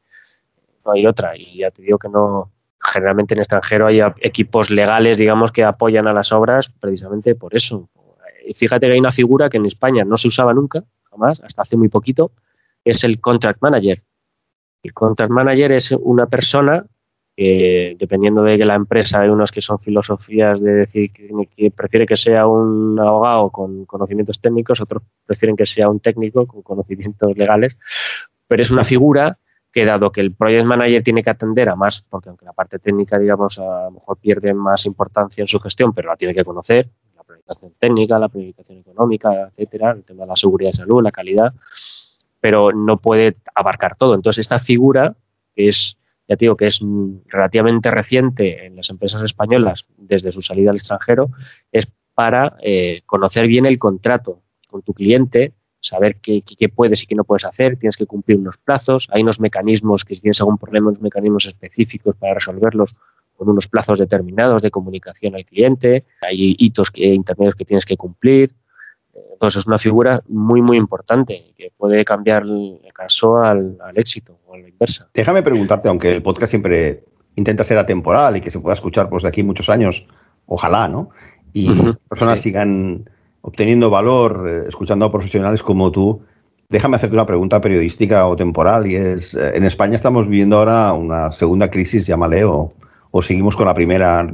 no 0.86 0.91
hay 0.91 1.06
otra. 1.06 1.38
Y 1.38 1.60
ya 1.60 1.71
te 1.71 1.82
digo 1.82 1.97
que 1.97 2.10
no, 2.10 2.52
generalmente 2.80 3.34
en 3.34 3.39
extranjero 3.39 3.88
hay 3.88 4.02
equipos 4.21 4.69
legales, 4.69 5.17
digamos, 5.17 5.52
que 5.52 5.63
apoyan 5.63 6.08
a 6.08 6.13
las 6.13 6.32
obras 6.32 6.71
precisamente 6.80 7.36
por 7.36 7.56
eso. 7.56 7.89
Y 8.45 8.54
fíjate 8.54 8.88
que 8.88 8.93
hay 8.93 8.99
una 8.99 9.12
figura 9.12 9.49
que 9.49 9.58
en 9.58 9.65
España 9.65 10.04
no 10.04 10.17
se 10.17 10.28
usaba 10.28 10.54
nunca, 10.54 10.84
jamás, 11.10 11.41
hasta 11.41 11.62
hace 11.62 11.78
muy 11.78 11.89
poquito, 11.89 12.32
es 12.91 13.04
el 13.04 13.19
contract 13.19 13.62
manager. 13.62 14.04
El 14.84 14.93
contract 14.93 15.32
manager 15.32 15.71
es 15.73 15.91
una 15.91 16.28
persona 16.28 16.86
que, 17.39 17.95
dependiendo 17.97 18.43
de 18.43 18.58
que 18.58 18.65
la 18.65 18.75
empresa, 18.75 19.21
hay 19.21 19.30
unos 19.30 19.52
que 19.52 19.62
son 19.62 19.80
filosofías 19.80 20.60
de 20.62 20.73
decir 20.73 21.12
que, 21.12 21.71
prefiere 21.71 22.06
que 22.06 22.17
sea 22.17 22.45
un 22.47 22.99
abogado 22.99 23.49
con 23.49 23.86
conocimientos 23.86 24.41
técnicos, 24.41 24.82
otros 24.82 25.04
prefieren 25.25 25.56
que 25.56 25.65
sea 25.65 25.89
un 25.89 26.02
técnico 26.02 26.45
con 26.45 26.62
conocimientos 26.62 27.38
legales, 27.38 27.78
pero 28.45 28.62
es 28.62 28.71
una 28.71 28.84
figura 28.84 29.38
que 29.71 29.86
dado 29.86 30.12
que 30.12 30.19
el 30.19 30.34
project 30.34 30.65
manager 30.65 31.02
tiene 31.02 31.23
que 31.23 31.30
atender 31.30 31.69
a 31.69 31.75
más, 31.75 32.06
porque 32.10 32.28
aunque 32.28 32.43
la 32.43 32.54
parte 32.54 32.80
técnica, 32.80 33.17
digamos, 33.17 33.58
a 33.60 33.86
lo 33.86 33.91
mejor 33.91 34.17
pierde 34.17 34.54
más 34.54 34.86
importancia 34.86 35.41
en 35.41 35.47
su 35.47 35.60
gestión, 35.60 35.93
pero 35.93 36.10
la 36.10 36.17
tiene 36.17 36.34
que 36.34 36.43
conocer, 36.43 36.89
la 37.15 37.23
planificación 37.23 37.73
técnica, 37.78 38.19
la 38.19 38.28
planificación 38.28 38.80
económica, 38.80 39.47
etcétera, 39.47 39.91
el 39.91 40.04
tema 40.04 40.23
de 40.23 40.28
la 40.28 40.36
seguridad 40.36 40.71
de 40.71 40.78
salud, 40.78 41.04
la 41.04 41.12
calidad, 41.12 41.54
pero 42.41 42.71
no 42.71 42.97
puede 42.97 43.36
abarcar 43.56 43.95
todo. 43.97 44.15
Entonces, 44.15 44.41
esta 44.41 44.60
figura, 44.60 45.15
que 45.56 45.69
es, 45.69 45.97
ya 46.28 46.36
digo, 46.36 46.56
que 46.56 46.67
es 46.67 46.80
relativamente 47.28 47.91
reciente 47.91 48.65
en 48.65 48.75
las 48.75 48.89
empresas 48.89 49.23
españolas 49.23 49.86
desde 49.97 50.32
su 50.32 50.41
salida 50.41 50.71
al 50.71 50.78
extranjero, 50.78 51.32
es 51.71 51.88
para 52.13 52.58
eh, 52.62 53.02
conocer 53.06 53.47
bien 53.47 53.65
el 53.65 53.80
contrato 53.80 54.41
con 54.67 54.82
tu 54.82 54.93
cliente, 54.93 55.54
saber 55.82 56.17
qué, 56.17 56.41
qué, 56.41 56.69
puedes 56.69 57.04
y 57.04 57.08
qué 57.08 57.15
no 57.15 57.23
puedes 57.23 57.45
hacer, 57.45 57.78
tienes 57.78 57.95
que 57.95 58.06
cumplir 58.06 58.38
unos 58.38 58.58
plazos, 58.58 59.08
hay 59.12 59.21
unos 59.21 59.39
mecanismos 59.39 60.04
que 60.04 60.15
si 60.15 60.21
tienes 60.21 60.39
algún 60.41 60.58
problema, 60.58 60.89
unos 60.89 61.02
mecanismos 61.02 61.45
específicos 61.45 62.15
para 62.17 62.34
resolverlos 62.34 62.95
con 63.36 63.49
unos 63.49 63.69
plazos 63.69 63.97
determinados 63.99 64.62
de 64.62 64.69
comunicación 64.69 65.36
al 65.36 65.45
cliente, 65.45 66.06
hay 66.21 66.56
hitos 66.60 66.91
que, 66.91 67.06
intermedios 67.06 67.56
que 67.56 67.63
tienes 67.63 67.86
que 67.86 67.95
cumplir, 67.95 68.54
entonces 69.32 69.62
es 69.62 69.67
una 69.67 69.77
figura 69.77 70.21
muy, 70.27 70.62
muy 70.62 70.77
importante 70.77 71.53
que 71.58 71.71
puede 71.77 72.03
cambiar 72.03 72.43
el 72.43 72.79
caso 72.93 73.38
al, 73.38 73.77
éxito 73.95 74.38
o 74.47 74.55
a 74.55 74.57
la 74.57 74.67
inversa. 74.67 75.09
Déjame 75.13 75.41
preguntarte, 75.41 75.88
aunque 75.88 76.11
el 76.11 76.22
podcast 76.22 76.49
siempre 76.49 77.03
intenta 77.36 77.63
ser 77.63 77.78
atemporal 77.78 78.38
y 78.38 78.41
que 78.41 78.51
se 78.51 78.59
pueda 78.59 78.74
escuchar 78.74 79.09
pues, 79.09 79.24
de 79.24 79.30
aquí 79.30 79.43
muchos 79.43 79.70
años, 79.70 80.05
ojalá, 80.45 80.88
¿no? 80.88 81.09
Y 81.53 81.70
personas 82.07 82.41
sigan 82.41 83.09
obteniendo 83.41 83.89
valor 83.89 84.45
eh, 84.47 84.67
escuchando 84.67 85.05
a 85.05 85.11
profesionales 85.11 85.63
como 85.63 85.91
tú. 85.91 86.22
Déjame 86.67 86.97
hacerte 86.97 87.15
una 87.15 87.26
pregunta 87.26 87.61
periodística 87.61 88.28
o 88.28 88.36
temporal 88.36 88.86
y 88.86 88.95
es, 88.95 89.34
eh, 89.34 89.53
en 89.55 89.63
España 89.63 89.95
estamos 89.95 90.28
viviendo 90.28 90.57
ahora 90.57 90.93
una 90.93 91.32
segunda 91.32 91.72
crisis, 91.72 92.05
llámale, 92.05 92.43
o, 92.43 92.74
o 93.09 93.22
seguimos 93.22 93.55
con 93.55 93.65
la 93.65 93.74
primera 93.74 94.30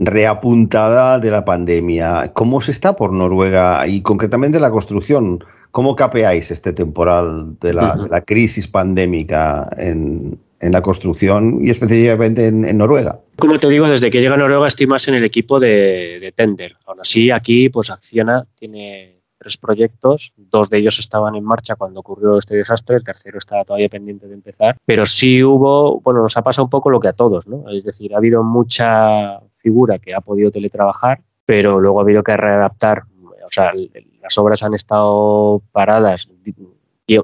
reapuntada 0.00 1.18
de 1.18 1.30
la 1.30 1.44
pandemia. 1.44 2.32
¿Cómo 2.32 2.60
se 2.60 2.70
está 2.70 2.96
por 2.96 3.12
Noruega 3.12 3.86
y 3.86 4.00
concretamente 4.00 4.58
la 4.58 4.70
construcción? 4.70 5.44
¿Cómo 5.70 5.94
capeáis 5.94 6.50
este 6.50 6.72
temporal 6.72 7.58
de 7.60 7.74
la, 7.74 8.24
crisis 8.26 8.66
pandémica 8.66 9.68
en, 9.76 10.38
la 10.60 10.82
construcción 10.82 11.58
y 11.64 11.70
específicamente 11.70 12.46
en, 12.46 12.78
Noruega? 12.78 13.20
Como 13.38 13.58
te 13.58 13.68
digo, 13.68 13.86
desde 13.86 14.10
que 14.10 14.20
llega 14.20 14.34
a 14.34 14.38
Noruega 14.38 14.66
estoy 14.66 14.86
más 14.86 15.06
en 15.08 15.14
el 15.14 15.24
equipo 15.24 15.60
de, 15.60 16.18
de 16.20 16.32
Tender. 16.32 16.76
Aún 16.86 17.00
así, 17.00 17.30
aquí 17.30 17.68
pues 17.68 17.90
Acciona 17.90 18.46
tiene 18.56 19.20
tres 19.40 19.56
proyectos, 19.56 20.34
dos 20.36 20.68
de 20.68 20.78
ellos 20.78 20.98
estaban 20.98 21.34
en 21.34 21.44
marcha 21.44 21.74
cuando 21.74 22.00
ocurrió 22.00 22.36
este 22.36 22.56
desastre, 22.56 22.96
el 22.96 23.04
tercero 23.04 23.38
estaba 23.38 23.64
todavía 23.64 23.88
pendiente 23.88 24.28
de 24.28 24.34
empezar, 24.34 24.76
pero 24.84 25.06
sí 25.06 25.42
hubo, 25.42 25.98
bueno, 26.00 26.22
nos 26.22 26.36
ha 26.36 26.42
pasado 26.42 26.64
un 26.64 26.70
poco 26.70 26.90
lo 26.90 27.00
que 27.00 27.08
a 27.08 27.14
todos, 27.14 27.46
¿no? 27.46 27.64
Es 27.70 27.82
decir, 27.82 28.12
ha 28.14 28.18
habido 28.18 28.42
mucha 28.42 29.40
figura 29.60 29.98
que 29.98 30.14
ha 30.14 30.20
podido 30.20 30.50
teletrabajar, 30.50 31.20
pero 31.46 31.80
luego 31.80 32.00
ha 32.00 32.02
habido 32.02 32.22
que 32.22 32.36
readaptar, 32.36 33.04
o 33.44 33.50
sea, 33.50 33.72
las 34.20 34.38
obras 34.38 34.62
han 34.62 34.74
estado 34.74 35.62
paradas 35.72 36.28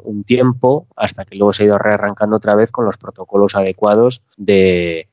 un 0.03 0.25
tiempo 0.25 0.89
hasta 0.97 1.25
que 1.25 1.37
luego 1.37 1.53
se 1.53 1.63
ha 1.63 1.67
ido 1.67 1.79
rearrancando 1.79 2.37
otra 2.37 2.55
vez 2.57 2.73
con 2.73 2.85
los 2.85 2.97
protocolos 2.97 3.55
adecuados 3.55 4.23
de, 4.37 5.09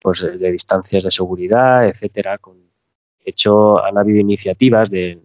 pues, 0.00 0.22
de 0.22 0.52
distancias 0.52 1.04
de 1.04 1.10
seguridad, 1.10 1.86
etcétera. 1.86 2.38
Con, 2.38 2.56
de 2.58 3.30
hecho, 3.30 3.84
han 3.84 3.98
habido 3.98 4.18
iniciativas 4.20 4.88
del 4.90 5.22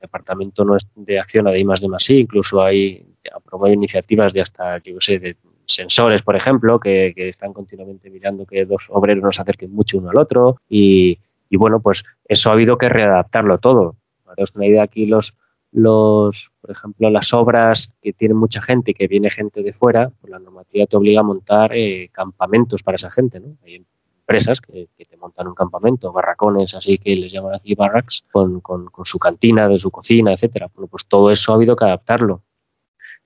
Departamento 0.00 0.66
de 0.96 1.18
Acción 1.18 1.46
de 1.46 1.58
I 1.58 1.64
de 1.64 2.20
incluso 2.20 2.62
hay 2.62 3.06
aprobado 3.34 3.72
iniciativas 3.72 4.32
de 4.32 4.40
hasta, 4.42 4.78
yo 4.78 5.00
sé, 5.00 5.18
de 5.18 5.36
sensores, 5.74 6.22
por 6.22 6.36
ejemplo, 6.36 6.78
que, 6.80 7.12
están 7.16 7.52
continuamente 7.52 8.10
mirando 8.10 8.46
que 8.46 8.64
dos 8.64 8.86
obreros 8.90 9.22
no 9.22 9.32
se 9.32 9.42
acerquen 9.42 9.72
mucho 9.72 9.98
uno 9.98 10.10
al 10.10 10.18
otro 10.18 10.56
y, 10.68 11.18
bueno, 11.52 11.80
pues 11.80 12.04
eso 12.26 12.50
ha 12.50 12.52
habido 12.52 12.78
que 12.78 12.88
readaptarlo 12.88 13.58
todo. 13.58 13.96
Para 14.24 14.44
una 14.54 14.66
idea, 14.66 14.82
aquí 14.84 15.06
los, 15.06 15.36
los, 15.72 16.52
por 16.60 16.70
ejemplo, 16.70 17.10
las 17.10 17.32
obras 17.34 17.92
que 18.00 18.12
tienen 18.12 18.36
mucha 18.36 18.62
gente 18.62 18.92
y 18.92 18.94
que 18.94 19.08
viene 19.08 19.30
gente 19.30 19.62
de 19.62 19.72
fuera, 19.72 20.10
pues 20.20 20.30
la 20.30 20.38
normativa 20.38 20.86
te 20.86 20.96
obliga 20.96 21.20
a 21.20 21.24
montar 21.24 21.72
eh, 21.74 22.10
campamentos 22.12 22.82
para 22.82 22.96
esa 22.96 23.10
gente, 23.10 23.40
¿no? 23.40 23.56
Hay 23.64 23.84
empresas 24.30 24.60
que, 24.60 24.88
te 24.96 25.16
montan 25.16 25.48
un 25.48 25.54
campamento, 25.54 26.12
barracones, 26.12 26.74
así 26.74 26.98
que 26.98 27.16
les 27.16 27.32
llaman 27.32 27.54
aquí 27.54 27.74
barracks, 27.74 28.24
con, 28.30 28.60
con, 28.60 28.88
su 29.04 29.18
cantina, 29.18 29.68
de 29.68 29.78
su 29.78 29.90
cocina, 29.90 30.32
etcétera. 30.32 30.70
Bueno, 30.72 30.86
pues 30.86 31.06
todo 31.06 31.30
eso 31.30 31.50
ha 31.50 31.56
habido 31.56 31.74
que 31.74 31.84
adaptarlo. 31.84 32.42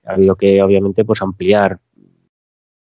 Ha 0.03 0.13
habido 0.13 0.35
que, 0.35 0.61
obviamente, 0.63 1.05
pues 1.05 1.21
ampliar 1.21 1.79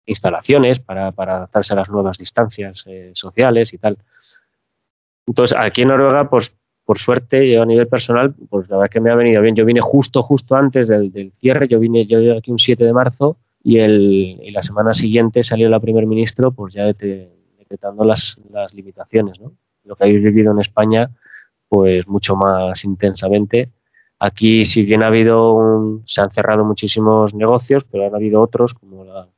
instalaciones 0.06 0.80
para, 0.80 1.12
para 1.12 1.36
adaptarse 1.36 1.72
a 1.72 1.76
las 1.76 1.88
nuevas 1.90 2.18
distancias 2.18 2.84
eh, 2.86 3.12
sociales 3.14 3.72
y 3.72 3.78
tal. 3.78 3.98
Entonces, 5.26 5.56
aquí 5.58 5.82
en 5.82 5.88
Noruega, 5.88 6.28
pues 6.28 6.56
por 6.84 6.98
suerte, 6.98 7.50
yo 7.50 7.62
a 7.62 7.66
nivel 7.66 7.86
personal, 7.86 8.34
pues 8.50 8.68
la 8.68 8.76
verdad 8.76 8.90
que 8.90 9.00
me 9.00 9.10
ha 9.10 9.14
venido 9.14 9.40
bien. 9.40 9.54
Yo 9.54 9.64
vine 9.64 9.80
justo, 9.80 10.22
justo 10.22 10.56
antes 10.56 10.88
del, 10.88 11.32
cierre, 11.32 11.68
yo 11.68 11.78
vine, 11.78 12.06
yo 12.06 12.36
aquí 12.36 12.50
un 12.50 12.58
7 12.58 12.84
de 12.84 12.92
marzo 12.92 13.38
y, 13.62 13.78
el, 13.78 14.52
la 14.52 14.62
semana 14.62 14.92
siguiente 14.92 15.44
salió 15.44 15.68
la 15.68 15.80
primer 15.80 16.06
ministro, 16.06 16.50
pues 16.50 16.74
ya 16.74 16.84
decretando 16.84 18.04
las, 18.04 18.38
las 18.50 18.74
limitaciones, 18.74 19.40
¿no? 19.40 19.52
Lo 19.84 19.96
que 19.96 20.04
habéis 20.04 20.22
vivido 20.22 20.52
en 20.52 20.60
España, 20.60 21.10
pues 21.68 22.06
mucho 22.08 22.36
más 22.36 22.84
intensamente. 22.84 23.70
Aquí, 24.18 24.64
si 24.64 24.84
bien 24.84 25.02
ha 25.02 25.08
habido 25.08 26.00
se 26.04 26.20
han 26.20 26.30
cerrado 26.30 26.64
muchísimos 26.64 27.34
negocios, 27.34 27.84
pero 27.84 28.06
han 28.06 28.14
habido 28.14 28.40
otros, 28.40 28.74
como 28.74 29.04
la 29.04 29.28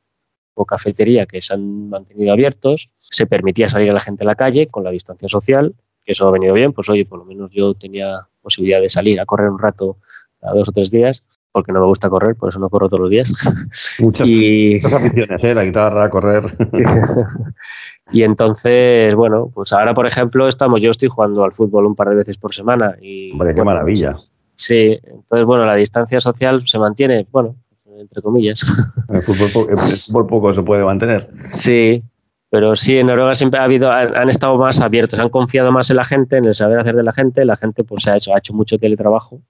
o 0.55 0.65
cafetería 0.65 1.27
que 1.27 1.43
se 1.43 1.55
han 1.55 1.89
mantenido 1.89 2.33
abiertos, 2.33 2.91
se 2.99 3.27
permitía 3.27 3.69
salir 3.69 3.91
a 3.91 3.95
la 3.95 4.01
gente 4.01 4.25
a 4.25 4.27
la 4.27 4.35
calle 4.35 4.69
con 4.69 4.85
la 4.85 4.91
distancia 4.91 5.29
social, 5.29 5.75
que 6.05 6.13
eso 6.13 6.29
ha 6.29 6.31
venido 6.31 6.55
bien, 6.55 6.73
pues 6.73 6.89
oye, 6.89 7.05
por 7.05 7.19
lo 7.19 7.25
menos 7.25 7.51
yo 7.53 7.75
tenía 7.75 8.27
posibilidad 8.41 8.81
de 8.81 8.89
salir 8.89 9.21
a 9.21 9.27
correr 9.27 9.51
un 9.51 9.59
rato 9.59 9.99
a 10.43 10.53
dos 10.53 10.69
o 10.69 10.73
tres 10.73 10.91
días, 10.91 11.25
porque 11.51 11.73
no 11.73 11.81
me 11.81 11.87
gusta 11.87 12.11
correr, 12.11 12.35
por 12.35 12.49
eso 12.49 12.59
no 12.59 12.69
corro 12.69 12.89
todos 12.89 13.03
los 13.03 13.11
días. 13.11 13.33
Muchas, 14.01 14.29
y... 14.29 14.77
aficiones, 14.85 15.43
¿eh? 15.45 15.55
la 15.55 15.65
guitarra, 15.65 16.11
correr. 16.11 16.45
y 18.13 18.23
entonces, 18.23 19.15
bueno, 19.15 19.51
pues 19.55 19.73
ahora, 19.73 19.95
por 19.95 20.07
ejemplo, 20.07 20.49
estamos, 20.49 20.81
yo 20.81 20.91
estoy 20.91 21.09
jugando 21.09 21.45
al 21.45 21.53
fútbol 21.53 21.87
un 21.87 21.95
par 21.95 22.09
de 22.09 22.17
veces 22.17 22.37
por 22.39 22.53
semana. 22.53 22.97
Y, 23.01 23.31
Hombre, 23.33 23.55
qué 23.55 23.63
maravilla. 23.63 24.17
Sí, 24.57 24.99
entonces, 25.05 25.47
bueno, 25.47 25.65
la 25.65 25.75
distancia 25.75 26.21
social 26.21 26.67
se 26.67 26.79
mantiene, 26.79 27.27
bueno, 27.31 27.57
entre 28.05 28.23
comillas. 28.23 28.61
El 29.09 29.23
fútbol, 29.23 30.27
poco 30.27 30.55
se 30.55 30.63
puede 30.63 30.85
mantener. 30.85 31.31
Sí, 31.51 32.03
pero 32.51 32.77
sí, 32.77 32.97
en 32.97 33.09
Noruega 33.09 33.35
siempre 33.35 33.61
ha 33.61 33.65
habido, 33.65 33.91
han, 33.91 34.29
estado 34.29 34.57
más 34.57 34.81
abiertos, 34.81 35.19
han 35.19 35.31
confiado 35.31 35.73
más 35.73 35.91
en 35.91 35.97
la 35.97 36.05
gente, 36.05 36.37
en 36.37 36.45
el 36.45 36.55
saber 36.55 36.79
hacer 36.79 36.95
de 36.95 37.03
la 37.03 37.13
gente, 37.13 37.45
la 37.45 37.57
gente 37.57 37.85
pues 37.85 38.05
se 38.05 38.11
ha 38.11 38.17
hecho, 38.17 38.35
ha 38.35 38.39
hecho 38.39 38.53
mucho 38.53 38.79
teletrabajo 38.79 39.41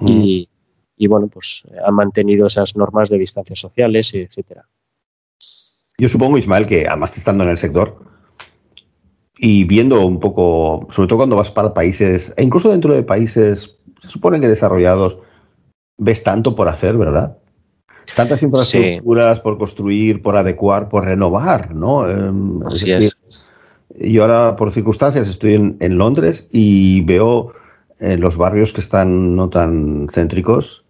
y, 0.00 0.48
y, 0.96 1.06
bueno, 1.06 1.28
pues 1.28 1.62
han 1.86 1.94
mantenido 1.94 2.48
esas 2.48 2.76
normas 2.76 3.08
de 3.10 3.18
distancias 3.18 3.60
sociales, 3.60 4.12
etcétera. 4.12 4.66
Yo 5.96 6.08
supongo, 6.08 6.38
Ismael, 6.38 6.66
que 6.66 6.88
además 6.88 7.16
estando 7.16 7.44
en 7.44 7.50
el 7.50 7.58
sector 7.58 8.04
y 9.36 9.64
viendo 9.64 10.04
un 10.06 10.20
poco, 10.20 10.86
sobre 10.90 11.08
todo 11.08 11.18
cuando 11.18 11.36
vas 11.36 11.50
para 11.50 11.74
países, 11.74 12.32
e 12.36 12.42
incluso 12.42 12.70
dentro 12.70 12.94
de 12.94 13.02
países, 13.02 13.76
se 14.00 14.08
supone 14.08 14.40
que 14.40 14.48
desarrollados, 14.48 15.18
ves 15.98 16.22
tanto 16.22 16.54
por 16.54 16.68
hacer, 16.68 16.96
¿verdad? 16.96 17.38
Tantas 18.16 18.42
infraestructuras 18.42 19.40
por 19.40 19.58
construir, 19.58 20.22
por 20.22 20.36
adecuar, 20.36 20.88
por 20.88 21.04
renovar, 21.04 21.74
¿no? 21.74 22.08
Em, 22.08 22.62
Así 22.66 22.90
es. 22.90 23.16
Yo 23.96 24.22
ahora, 24.22 24.56
por 24.56 24.72
circunstancias, 24.72 25.28
estoy 25.28 25.54
en, 25.54 25.98
Londres 25.98 26.48
y 26.50 27.02
veo 27.02 27.52
en 28.00 28.12
eh, 28.12 28.16
los 28.18 28.36
barrios 28.36 28.72
que 28.72 28.80
están 28.80 29.36
no 29.36 29.48
tan 29.50 30.08
céntricos 30.12 30.84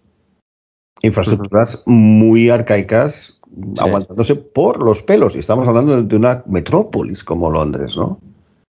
infraestructuras 1.03 1.83
muy 1.87 2.49
arcaicas 2.49 3.39
aguantándose 3.79 4.35
por 4.35 4.83
los 4.83 5.03
pelos. 5.03 5.37
Y 5.37 5.39
estamos 5.39 5.69
hablando 5.69 6.03
de 6.03 6.17
una 6.17 6.43
metrópolis 6.47 7.23
como 7.23 7.51
Londres, 7.51 7.97
¿no? 7.97 8.19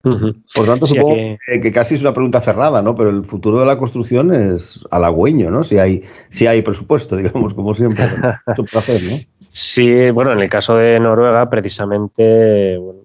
Por 0.01 0.65
tanto, 0.65 0.85
supongo 0.85 1.15
que... 1.15 1.71
casi 1.71 1.95
es 1.95 2.01
una 2.01 2.13
pregunta 2.13 2.39
cerrada, 2.39 2.81
¿no? 2.81 2.95
Pero 2.95 3.09
el 3.09 3.25
futuro 3.25 3.59
de 3.59 3.65
la 3.65 3.77
construcción 3.77 4.33
es 4.33 4.85
halagüeño, 4.91 5.49
¿no? 5.49 5.63
Si 5.63 5.77
hay, 5.79 6.03
si 6.29 6.47
hay 6.47 6.61
presupuesto, 6.61 7.15
digamos, 7.17 7.53
como 7.53 7.73
siempre. 7.73 8.05
es 8.05 8.59
un 8.59 8.65
placer, 8.65 9.01
¿no? 9.03 9.17
Sí, 9.49 10.11
bueno, 10.11 10.33
en 10.33 10.39
el 10.39 10.49
caso 10.49 10.75
de 10.75 10.99
Noruega, 10.99 11.49
precisamente, 11.49 12.77
bueno, 12.77 13.01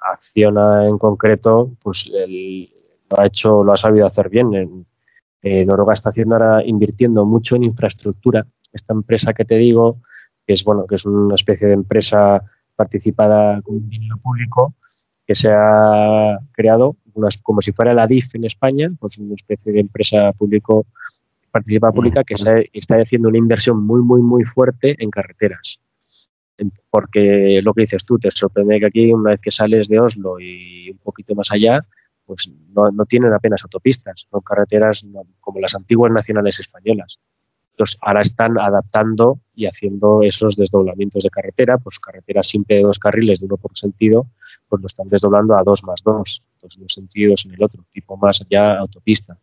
Acciona 0.00 0.86
en 0.86 0.98
concreto, 0.98 1.72
pues 1.82 2.08
lo 2.08 3.20
ha 3.20 3.26
hecho, 3.26 3.64
lo 3.64 3.72
ha 3.72 3.76
sabido 3.76 4.06
hacer 4.06 4.28
bien. 4.28 4.86
Noruega 5.42 5.94
está 5.94 6.10
haciendo 6.10 6.36
ahora 6.36 6.64
invirtiendo 6.64 7.24
mucho 7.24 7.56
en 7.56 7.64
infraestructura. 7.64 8.46
Esta 8.72 8.94
empresa 8.94 9.32
que 9.32 9.44
te 9.44 9.56
digo, 9.56 10.00
que 10.46 10.54
es 10.54 10.64
bueno, 10.64 10.86
que 10.86 10.94
es 10.94 11.04
una 11.06 11.34
especie 11.34 11.66
de 11.66 11.74
empresa 11.74 12.42
participada 12.76 13.60
con 13.62 13.88
dinero 13.88 14.16
público, 14.22 14.74
que 15.26 15.34
se 15.34 15.50
ha 15.50 16.38
creado 16.52 16.96
como 17.42 17.60
si 17.60 17.72
fuera 17.72 17.94
la 17.94 18.06
DIF 18.06 18.34
en 18.34 18.44
España, 18.44 18.90
pues 18.98 19.18
una 19.18 19.34
especie 19.34 19.72
de 19.72 19.80
empresa 19.80 20.32
público 20.32 20.86
participada 21.50 21.92
pública 21.92 22.22
que 22.22 22.34
está 22.72 22.96
haciendo 22.96 23.28
una 23.28 23.38
inversión 23.38 23.82
muy, 23.84 24.02
muy, 24.02 24.20
muy 24.20 24.44
fuerte 24.44 24.94
en 24.98 25.10
carreteras. 25.10 25.80
Porque 26.90 27.60
lo 27.62 27.72
que 27.72 27.82
dices 27.82 28.04
tú, 28.04 28.18
te 28.18 28.30
sorprende 28.30 28.78
que 28.78 28.86
aquí, 28.86 29.12
una 29.12 29.30
vez 29.30 29.40
que 29.40 29.50
sales 29.50 29.88
de 29.88 29.98
Oslo 29.98 30.38
y 30.38 30.90
un 30.90 30.98
poquito 30.98 31.34
más 31.34 31.50
allá, 31.50 31.86
pues 32.26 32.50
no, 32.74 32.90
no 32.90 33.06
tienen 33.06 33.32
apenas 33.32 33.62
autopistas, 33.62 34.26
son 34.30 34.40
carreteras 34.40 35.06
como 35.40 35.60
las 35.60 35.74
antiguas 35.74 36.12
nacionales 36.12 36.60
españolas. 36.60 37.18
Entonces, 37.70 37.96
ahora 38.00 38.22
están 38.22 38.58
adaptando 38.58 39.40
y 39.54 39.66
haciendo 39.66 40.22
esos 40.22 40.56
desdoblamientos 40.56 41.22
de 41.22 41.30
carretera, 41.30 41.78
pues 41.78 41.98
carreteras 41.98 42.46
siempre 42.46 42.76
de 42.76 42.82
dos 42.82 42.98
carriles, 42.98 43.40
de 43.40 43.46
uno 43.46 43.58
por 43.58 43.76
sentido, 43.76 44.26
pues 44.68 44.82
lo 44.82 44.86
están 44.86 45.08
desdoblando 45.08 45.56
a 45.56 45.62
dos 45.62 45.84
más 45.84 46.02
dos, 46.02 46.42
dos 46.60 46.76
dos 46.78 46.98
en 47.46 47.54
el 47.54 47.62
otro, 47.62 47.84
tipo 47.90 48.16
más 48.16 48.40
allá 48.42 48.78
autopista. 48.78 49.38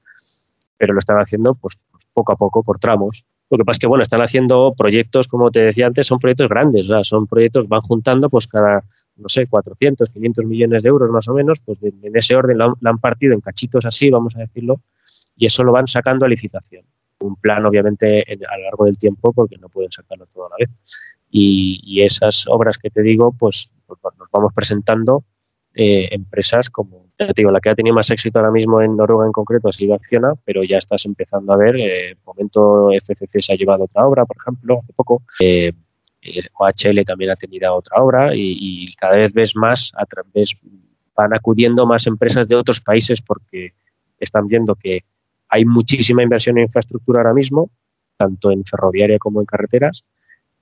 Pero 0.78 0.94
lo 0.94 1.00
están 1.00 1.18
haciendo 1.18 1.56
pues, 1.56 1.78
pues, 1.92 2.06
poco 2.14 2.34
a 2.34 2.36
poco, 2.36 2.64
por 2.64 2.80
tramos. 2.80 3.26
Lo 3.50 3.58
que 3.58 3.66
pasa 3.66 3.76
es 3.76 3.80
que, 3.82 3.88
bueno, 3.88 4.02
están 4.02 4.22
haciendo 4.22 4.74
proyectos, 4.76 5.28
como 5.28 5.52
te 5.52 5.60
decía 5.60 5.86
antes, 5.86 6.08
son 6.08 6.18
proyectos 6.18 6.50
grandes, 6.50 6.88
son 7.04 7.28
proyectos, 7.28 7.68
van 7.68 7.82
juntando 7.82 8.28
pues 8.28 8.48
cada, 8.48 8.84
no 9.18 9.30
sé, 9.30 9.46
400, 9.46 10.10
500 10.10 10.46
millones 10.46 10.82
de 10.82 10.90
euros 10.90 11.12
más 11.12 11.28
o 11.28 11.36
menos, 11.36 11.60
pues 11.60 11.78
en 11.84 12.16
ese 12.16 12.36
orden 12.36 12.58
lo 12.58 12.76
han, 12.84 12.98
partido 12.98 13.34
en 13.34 13.42
cachitos 13.42 13.86
así, 13.86 14.10
vamos 14.10 14.36
a 14.36 14.40
decirlo, 14.40 14.82
y 15.36 15.46
eso 15.46 15.64
lo 15.64 15.72
van 15.72 15.88
sacando 15.88 16.26
a 16.26 16.30
licitación. 16.30 16.84
Un 17.20 17.36
plan, 17.36 17.64
obviamente, 17.66 18.24
a 18.24 18.58
lo 18.58 18.64
largo 18.64 18.86
del 18.86 18.98
tiempo, 18.98 19.32
porque 19.32 19.58
no 19.58 19.70
pueden 19.70 19.92
sacarlo 19.92 20.26
todo 20.26 20.48
a 20.48 20.50
la 20.50 20.56
vez. 20.60 20.74
Y, 21.36 22.02
esas 22.04 22.46
obras 22.48 22.78
que 22.78 22.92
te 22.92 23.02
digo, 23.02 23.34
pues, 23.38 23.72
pues, 23.88 24.00
nos 24.20 24.30
vamos 24.32 24.54
presentando 24.54 25.24
eh, 25.74 26.10
empresas 26.12 26.70
como, 26.70 27.08
te 27.18 27.34
digo, 27.36 27.50
la 27.50 27.60
que 27.60 27.72
ha 27.72 27.76
tenido 27.76 27.96
más 27.96 28.12
éxito 28.12 28.38
ahora 28.38 28.52
mismo 28.52 28.82
en 28.82 28.96
Noruega 28.96 29.26
en 29.26 29.32
concreto 29.32 29.68
ha 29.68 29.72
sido 29.72 29.96
Acciona, 29.96 30.34
pero 30.46 30.64
ya 30.64 30.78
estás 30.78 31.06
empezando 31.06 31.52
a 31.52 31.58
ver, 31.58 31.76
eh, 31.76 32.12
en 32.12 32.18
momento 32.24 32.92
FCC 32.92 33.42
se 33.42 33.54
ha 33.54 33.56
llevado 33.56 33.86
otra 33.86 34.06
obra, 34.06 34.26
por 34.26 34.38
ejemplo, 34.38 34.80
hace 34.80 34.94
poco. 34.94 35.24
Eh, 35.40 35.74
OHL 36.54 37.04
también 37.04 37.32
ha 37.32 37.36
tenido 37.36 37.74
otra 37.74 37.98
obra 38.02 38.36
y, 38.36 38.56
y, 38.60 38.96
cada 38.96 39.18
vez 39.18 39.34
ves 39.34 39.56
más, 39.56 39.92
a 39.96 40.06
través, 40.06 40.52
van 41.18 41.34
acudiendo 41.34 41.88
más 41.88 42.06
empresas 42.06 42.48
de 42.48 42.56
otros 42.56 42.80
países 42.80 43.22
porque 43.24 43.74
están 44.20 44.48
viendo 44.48 44.76
que 44.76 45.04
hay 45.50 45.66
muchísima 45.66 46.22
inversión 46.22 46.60
en 46.60 46.66
infraestructura 46.66 47.22
ahora 47.22 47.34
mismo, 47.34 47.72
tanto 48.18 48.52
en 48.52 48.64
ferroviaria 48.64 49.18
como 49.18 49.40
en 49.40 49.48
carreteras, 49.48 50.06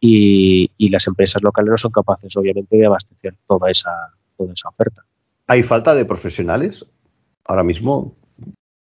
y, 0.03 0.89
las 0.89 1.07
empresas 1.07 1.41
locales 1.43 1.69
no 1.69 1.77
son 1.77 1.91
capaces, 1.91 2.35
obviamente, 2.35 2.75
de 2.75 2.85
abastecer 2.85 3.35
toda 3.47 3.69
esa, 3.69 3.91
toda 4.35 4.51
esa 4.51 4.67
oferta. 4.67 5.05
¿Hay 5.47 5.63
falta 5.63 5.93
de 5.93 6.05
profesionales 6.05 6.85
ahora 7.45 7.63
mismo? 7.63 8.17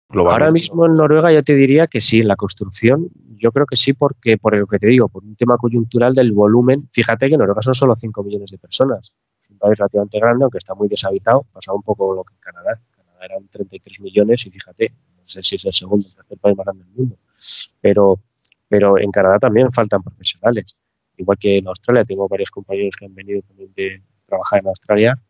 Ahora 0.09 0.51
mismo 0.51 0.87
en 0.87 0.95
Noruega 0.97 1.33
yo 1.33 1.45
te 1.45 1.55
diría 1.55 1.87
que 1.87 2.01
sí, 2.01 2.21
en 2.21 2.27
la 2.27 2.35
construcción 2.35 3.09
yo 3.37 3.53
creo 3.53 3.65
que 3.65 3.77
sí 3.77 3.93
porque, 3.93 4.39
por 4.39 4.57
lo 4.57 4.67
que 4.67 4.79
te 4.79 4.89
digo, 4.89 5.09
por 5.09 5.23
un 5.23 5.37
tema 5.37 5.57
coyuntural 5.57 6.15
del 6.15 6.33
volumen, 6.33 6.89
fíjate 6.91 7.29
que 7.29 7.37
Noruega 7.37 7.63
son 7.63 7.75
solo 7.75 7.95
5 7.95 8.23
millones 8.25 8.51
de 8.51 8.59
personas, 8.59 9.15
es 9.41 9.51
un 9.51 9.59
país 9.59 9.79
relativamente 9.79 10.19
grande, 10.19 10.45
aunque 10.45 10.59
está 10.59 10.75
muy 10.75 10.89
deshabitado, 10.89 11.47
pasaba 11.53 11.77
un 11.77 11.83
poco 11.83 12.13
lo 12.13 12.25
que 12.25 12.35
en 12.35 12.41
Canadá, 12.41 12.73
en 12.73 13.05
Canadá 13.05 13.25
eran 13.25 13.49
33 13.49 14.01
millones 14.01 14.45
y 14.47 14.51
fíjate, 14.51 14.93
no 15.17 15.23
sé 15.27 15.43
si 15.43 15.57
es 15.57 15.65
el 15.65 15.73
segundo 15.73 16.09
o 16.09 16.13
tercer 16.13 16.39
país 16.39 16.57
más 16.57 16.67
grande 16.67 16.85
del 16.85 16.93
mundo, 16.93 17.17
pero, 17.81 18.19
pero 18.69 18.99
en 18.99 19.11
Canadá 19.13 19.39
también 19.39 19.71
faltan 19.71 20.03
profesionales 20.03 20.77
igual 21.21 21.39
que 21.39 21.59
en 21.59 21.69
Australia, 21.69 22.05
tengo 22.05 22.29
varios 22.29 22.51
compañeros 22.51 22.95
que 22.99 23.05
han 23.05 23.15
venido 23.15 23.43
también 23.43 23.73
de 23.75 24.03
trabajar 24.27 24.61
en 24.61 24.69
Australia, 24.69 25.23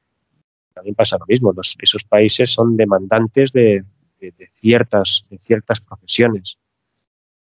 también 0.73 0.95
pasa 0.95 1.19
lo 1.19 1.27
mismo. 1.27 1.53
esos 1.81 2.05
países 2.05 2.51
son 2.51 2.77
demandantes 2.77 3.53
de, 3.53 3.85
ciertas, 4.53 5.25
de 5.29 5.39
ciertas 5.39 5.81
profesiones. 5.81 6.59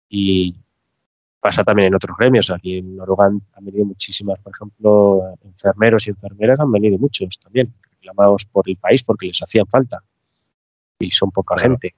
Y 0.09 0.55
pasa 1.41 1.64
también 1.64 1.89
en 1.89 1.95
otros 1.95 2.16
gremios. 2.16 2.51
Aquí 2.51 2.78
en 2.78 2.97
Noruega 2.97 3.26
han, 3.26 3.64
venido 3.64 3.84
muchísimas, 3.84 4.39
por 4.39 4.53
ejemplo, 4.55 5.34
enfermeros 5.45 6.07
y 6.07 6.11
enfermeras 6.11 6.61
han 6.61 6.72
venido 6.72 6.99
muchos 6.99 7.39
también, 7.39 7.74
reclamados 7.91 8.45
por 8.45 8.68
el 8.68 8.76
país 8.76 9.03
porque 9.03 9.26
les 9.26 9.43
hacían 9.43 9.66
falta. 9.66 10.03
Y 11.01 11.11
son 11.11 11.30
poca 11.30 11.59
gente. 11.59 11.95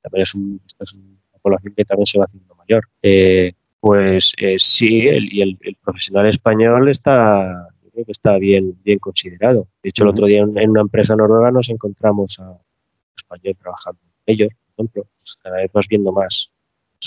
También 0.00 0.22
es, 0.22 0.34
esta 0.66 0.84
es 0.84 0.92
una 0.94 1.38
población 1.40 1.74
que 1.74 1.84
también 1.84 2.06
se 2.06 2.18
va 2.18 2.24
haciendo 2.24 2.54
mayor. 2.54 2.88
Eh, 3.02 3.52
pues 3.84 4.32
eh, 4.38 4.56
sí, 4.58 5.02
y 5.10 5.42
el, 5.42 5.58
profesional 5.84 6.26
español 6.26 6.88
está, 6.88 7.68
creo 7.92 8.06
que 8.06 8.12
está 8.12 8.38
bien, 8.38 8.78
bien 8.82 8.98
considerado. 8.98 9.68
De 9.82 9.90
hecho, 9.90 10.04
el 10.04 10.08
otro 10.08 10.24
día 10.24 10.40
en, 10.40 10.70
una 10.70 10.80
empresa 10.80 11.14
noruega 11.14 11.50
nos 11.50 11.68
encontramos 11.68 12.40
a 12.40 12.48
un 12.48 12.58
español 13.14 13.54
trabajando 13.60 14.00
ellos, 14.24 14.48
por 14.54 14.72
ejemplo, 14.86 15.06
pues 15.18 15.36
cada 15.42 15.56
vez 15.56 15.70
vas 15.70 15.86
viendo 15.86 16.12
más, 16.12 16.50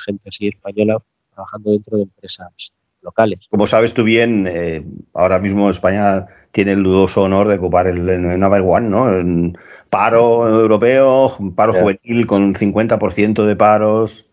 gente 0.06 0.30
así 0.30 0.50
española 0.50 1.02
trabajando 1.34 1.72
dentro 1.72 1.98
de 1.98 2.04
empresas 2.04 2.72
locales. 3.02 3.48
Como 3.50 3.66
sabes 3.66 3.96
tú 3.96 4.04
bien, 4.04 4.46
eh, 4.48 4.86
ahora 5.16 5.40
mismo 5.40 5.72
España 5.72 6.28
tiene 6.52 6.74
el 6.74 6.84
dudoso 6.84 7.24
honor 7.24 7.48
de 7.48 7.56
ocupar 7.56 7.88
el, 7.88 8.08
el 8.08 8.40
number 8.40 8.62
one, 8.62 8.88
¿no? 8.88 9.12
En 9.12 9.58
paro 9.90 10.48
europeo, 10.48 11.36
paro 11.56 11.74
juvenil 11.74 12.28
con 12.28 12.54
50% 12.54 13.46
de 13.48 13.56
paros, 13.56 14.27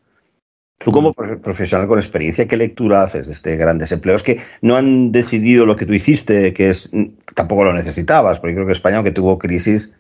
Tú 0.84 0.92
como 0.92 1.14
profesional 1.14 1.88
con 1.88 1.98
experiencia, 1.98 2.46
¿qué 2.46 2.58
lectura 2.58 3.04
haces 3.04 3.26
de 3.26 3.32
este 3.32 3.56
gran 3.56 3.78
desempleo? 3.78 4.16
Es 4.16 4.22
que 4.22 4.40
no 4.60 4.76
han 4.76 5.12
decidido 5.12 5.64
lo 5.64 5.76
que 5.76 5.86
tú 5.86 5.94
hiciste, 5.94 6.52
que 6.52 6.68
es 6.68 6.90
tampoco 7.34 7.64
lo 7.64 7.72
necesitabas, 7.72 8.38
porque 8.38 8.54
creo 8.54 8.66
que 8.66 8.74
España, 8.74 8.96
aunque 8.96 9.10
tuvo 9.10 9.38
crisis, 9.38 9.90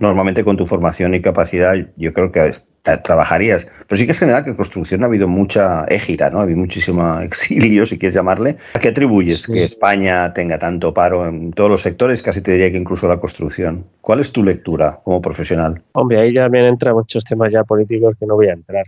normalmente 0.00 0.42
con 0.42 0.56
tu 0.56 0.66
formación 0.66 1.14
y 1.14 1.22
capacidad, 1.22 1.76
yo 1.96 2.12
creo 2.12 2.32
que 2.32 2.50
trabajarías. 2.82 3.68
Pero 3.86 3.96
sí 3.96 4.06
que 4.06 4.10
es 4.10 4.18
general 4.18 4.42
que 4.42 4.50
en 4.50 4.56
construcción 4.56 5.04
ha 5.04 5.06
habido 5.06 5.28
mucha 5.28 5.84
égira, 5.84 6.30
¿no? 6.30 6.40
Ha 6.40 6.42
habido 6.42 6.58
muchísimo 6.58 7.20
exilio, 7.20 7.86
si 7.86 7.96
quieres 7.96 8.16
llamarle. 8.16 8.56
¿A 8.74 8.80
qué 8.80 8.88
atribuyes 8.88 9.46
que 9.46 9.62
España 9.62 10.32
tenga 10.32 10.58
tanto 10.58 10.92
paro 10.92 11.28
en 11.28 11.52
todos 11.52 11.70
los 11.70 11.80
sectores? 11.80 12.24
Casi 12.24 12.40
te 12.40 12.50
diría 12.50 12.72
que 12.72 12.76
incluso 12.76 13.06
la 13.06 13.20
construcción. 13.20 13.86
¿Cuál 14.00 14.18
es 14.18 14.32
tu 14.32 14.42
lectura 14.42 15.00
como 15.04 15.22
profesional? 15.22 15.80
Hombre, 15.92 16.20
ahí 16.20 16.32
ya 16.32 16.48
me 16.48 16.66
entran 16.66 16.94
muchos 16.94 17.22
temas 17.22 17.52
ya 17.52 17.62
políticos 17.62 18.16
que 18.18 18.26
no 18.26 18.34
voy 18.34 18.48
a 18.48 18.54
entrar. 18.54 18.84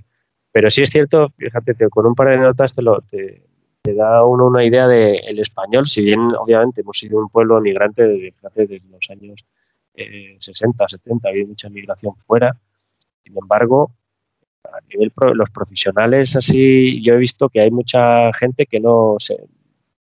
Pero 0.56 0.70
sí 0.70 0.80
es 0.80 0.88
cierto, 0.88 1.28
fíjate, 1.36 1.74
con 1.90 2.06
un 2.06 2.14
par 2.14 2.28
de 2.28 2.38
notas 2.38 2.74
te, 2.74 2.80
lo, 2.80 3.02
te, 3.02 3.42
da 3.84 4.24
uno 4.24 4.46
una 4.46 4.64
idea 4.64 4.88
del 4.88 5.38
español, 5.38 5.86
si 5.86 6.00
bien 6.00 6.18
obviamente 6.34 6.80
hemos 6.80 6.96
sido 6.96 7.18
un 7.18 7.28
pueblo 7.28 7.60
migrante 7.60 8.32
desde, 8.54 8.88
los 8.88 9.10
años 9.10 9.44
60, 10.38 10.84
eh, 10.84 10.88
70, 10.88 11.28
ha 11.28 11.30
habido 11.30 11.48
mucha 11.48 11.68
migración 11.68 12.16
fuera. 12.16 12.58
Sin 13.22 13.36
embargo, 13.36 13.90
a 14.64 14.78
nivel 14.88 15.12
los 15.34 15.50
profesionales 15.50 16.34
así, 16.36 17.02
yo 17.02 17.12
he 17.12 17.18
visto 17.18 17.50
que 17.50 17.60
hay 17.60 17.70
mucha 17.70 18.32
gente 18.32 18.64
que 18.64 18.80
no 18.80 19.16
se, 19.18 19.36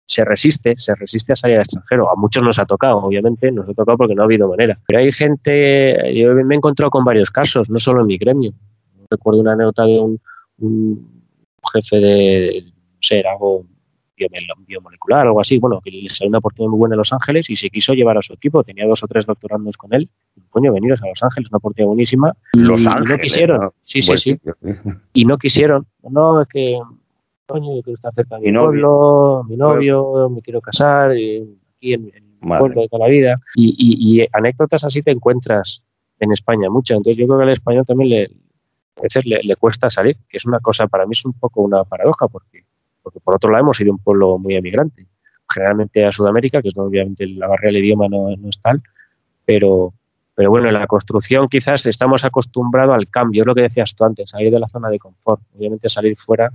se 0.05 0.23
resiste, 0.23 0.75
se 0.77 0.95
resiste 0.95 1.33
a 1.33 1.35
salir 1.35 1.57
al 1.57 1.63
extranjero. 1.63 2.09
A 2.09 2.15
muchos 2.15 2.41
nos 2.41 2.59
ha 2.59 2.65
tocado, 2.65 2.99
obviamente, 2.99 3.51
nos 3.51 3.67
ha 3.67 3.73
tocado 3.73 3.97
porque 3.97 4.15
no 4.15 4.21
ha 4.21 4.25
habido 4.25 4.47
manera. 4.47 4.79
Pero 4.87 5.01
hay 5.01 5.11
gente, 5.11 6.15
yo 6.15 6.33
me 6.33 6.55
he 6.55 6.57
encontrado 6.57 6.91
con 6.91 7.03
varios 7.03 7.29
casos, 7.29 7.69
no 7.69 7.77
solo 7.77 7.99
en 7.99 8.07
mi 8.07 8.17
gremio. 8.17 8.53
Recuerdo 9.11 9.41
una 9.41 9.51
anécdota 9.51 9.83
de 9.83 9.99
un, 9.99 10.19
un 10.59 11.23
jefe 11.73 11.97
de, 11.97 12.65
ser 13.05 13.27
algo 13.27 13.65
biomolecular, 14.65 15.27
algo 15.27 15.41
así, 15.41 15.57
bueno, 15.59 15.81
que 15.83 15.91
le 15.91 16.07
salió 16.07 16.29
una 16.29 16.37
oportunidad 16.37 16.69
muy 16.69 16.79
buena 16.79 16.95
en 16.95 16.99
Los 16.99 17.11
Ángeles 17.11 17.49
y 17.49 17.55
se 17.57 17.69
quiso 17.69 17.93
llevar 17.93 18.17
a 18.17 18.21
su 18.21 18.33
equipo, 18.33 18.63
tenía 18.63 18.87
dos 18.87 19.03
o 19.03 19.07
tres 19.07 19.25
doctorandos 19.25 19.77
con 19.77 19.93
él, 19.93 20.09
coño, 20.49 20.71
veniros 20.71 21.01
a 21.03 21.07
Los 21.07 21.21
Ángeles, 21.21 21.49
una 21.51 21.57
oportunidad 21.57 21.87
buenísima, 21.87 22.33
Los 22.53 22.87
Ángeles, 22.87 23.09
no 23.09 23.17
quisieron, 23.17 23.69
sí, 23.83 24.01
sí, 24.01 24.17
sí, 24.17 24.39
y 25.13 25.25
no 25.25 25.37
quisieron, 25.37 25.85
no, 26.09 26.41
es 26.41 26.47
que, 26.47 26.79
coño, 27.45 27.75
yo 27.75 27.81
quiero 27.81 27.95
estar 27.95 28.13
cerca 28.13 28.37
de 28.37 28.49
mi, 28.49 28.57
pueblo, 28.57 29.43
mi 29.49 29.57
novio, 29.57 30.29
me 30.29 30.41
quiero 30.41 30.61
casar, 30.61 31.11
aquí 31.11 31.93
en, 31.93 32.05
mi 32.41 32.57
pueblo 32.57 32.83
de 32.83 32.87
toda 32.87 33.07
la 33.07 33.11
vida, 33.11 33.41
y, 33.55 33.75
y, 33.77 34.25
anécdotas 34.31 34.83
así 34.85 35.01
te 35.01 35.11
encuentras 35.11 35.83
en 36.19 36.31
España 36.31 36.69
mucho, 36.69 36.93
entonces 36.93 37.17
yo 37.17 37.25
creo 37.27 37.39
que 37.39 37.43
al 37.43 37.49
español 37.49 37.85
también 37.85 38.09
le, 38.09 38.44
a 38.97 39.01
veces 39.01 39.25
le, 39.25 39.55
cuesta 39.55 39.89
salir, 39.89 40.17
que 40.27 40.37
es 40.37 40.45
una 40.45 40.59
cosa, 40.59 40.87
para 40.87 41.05
mí 41.05 41.13
es 41.13 41.25
un 41.25 41.33
poco 41.33 41.61
una 41.61 41.83
paradoja, 41.83 42.27
porque, 42.27 42.65
porque 43.01 43.19
por 43.19 43.35
otro 43.35 43.51
lado 43.51 43.63
hemos 43.63 43.77
sido 43.77 43.91
un 43.91 43.99
pueblo 43.99 44.37
muy 44.37 44.55
emigrante, 44.55 45.07
generalmente 45.49 46.05
a 46.05 46.11
Sudamérica, 46.11 46.61
que 46.61 46.69
es 46.69 46.73
donde 46.73 46.89
obviamente 46.89 47.27
la 47.27 47.47
barrera 47.47 47.73
del 47.73 47.83
idioma 47.83 48.07
no, 48.07 48.29
es 48.31 48.59
tal, 48.61 48.81
pero, 49.45 49.93
pero 50.33 50.49
bueno, 50.49 50.67
en 50.67 50.73
la 50.73 50.87
construcción 50.87 51.47
quizás 51.49 51.85
estamos 51.85 52.23
acostumbrados 52.23 52.95
al 52.95 53.09
cambio, 53.09 53.43
es 53.43 53.47
lo 53.47 53.55
que 53.55 53.61
decías 53.61 53.93
tú 53.95 54.05
antes, 54.05 54.29
salir 54.29 54.51
de 54.51 54.59
la 54.59 54.67
zona 54.67 54.89
de 54.89 54.99
confort, 54.99 55.41
obviamente 55.55 55.89
salir 55.89 56.15
fuera 56.15 56.51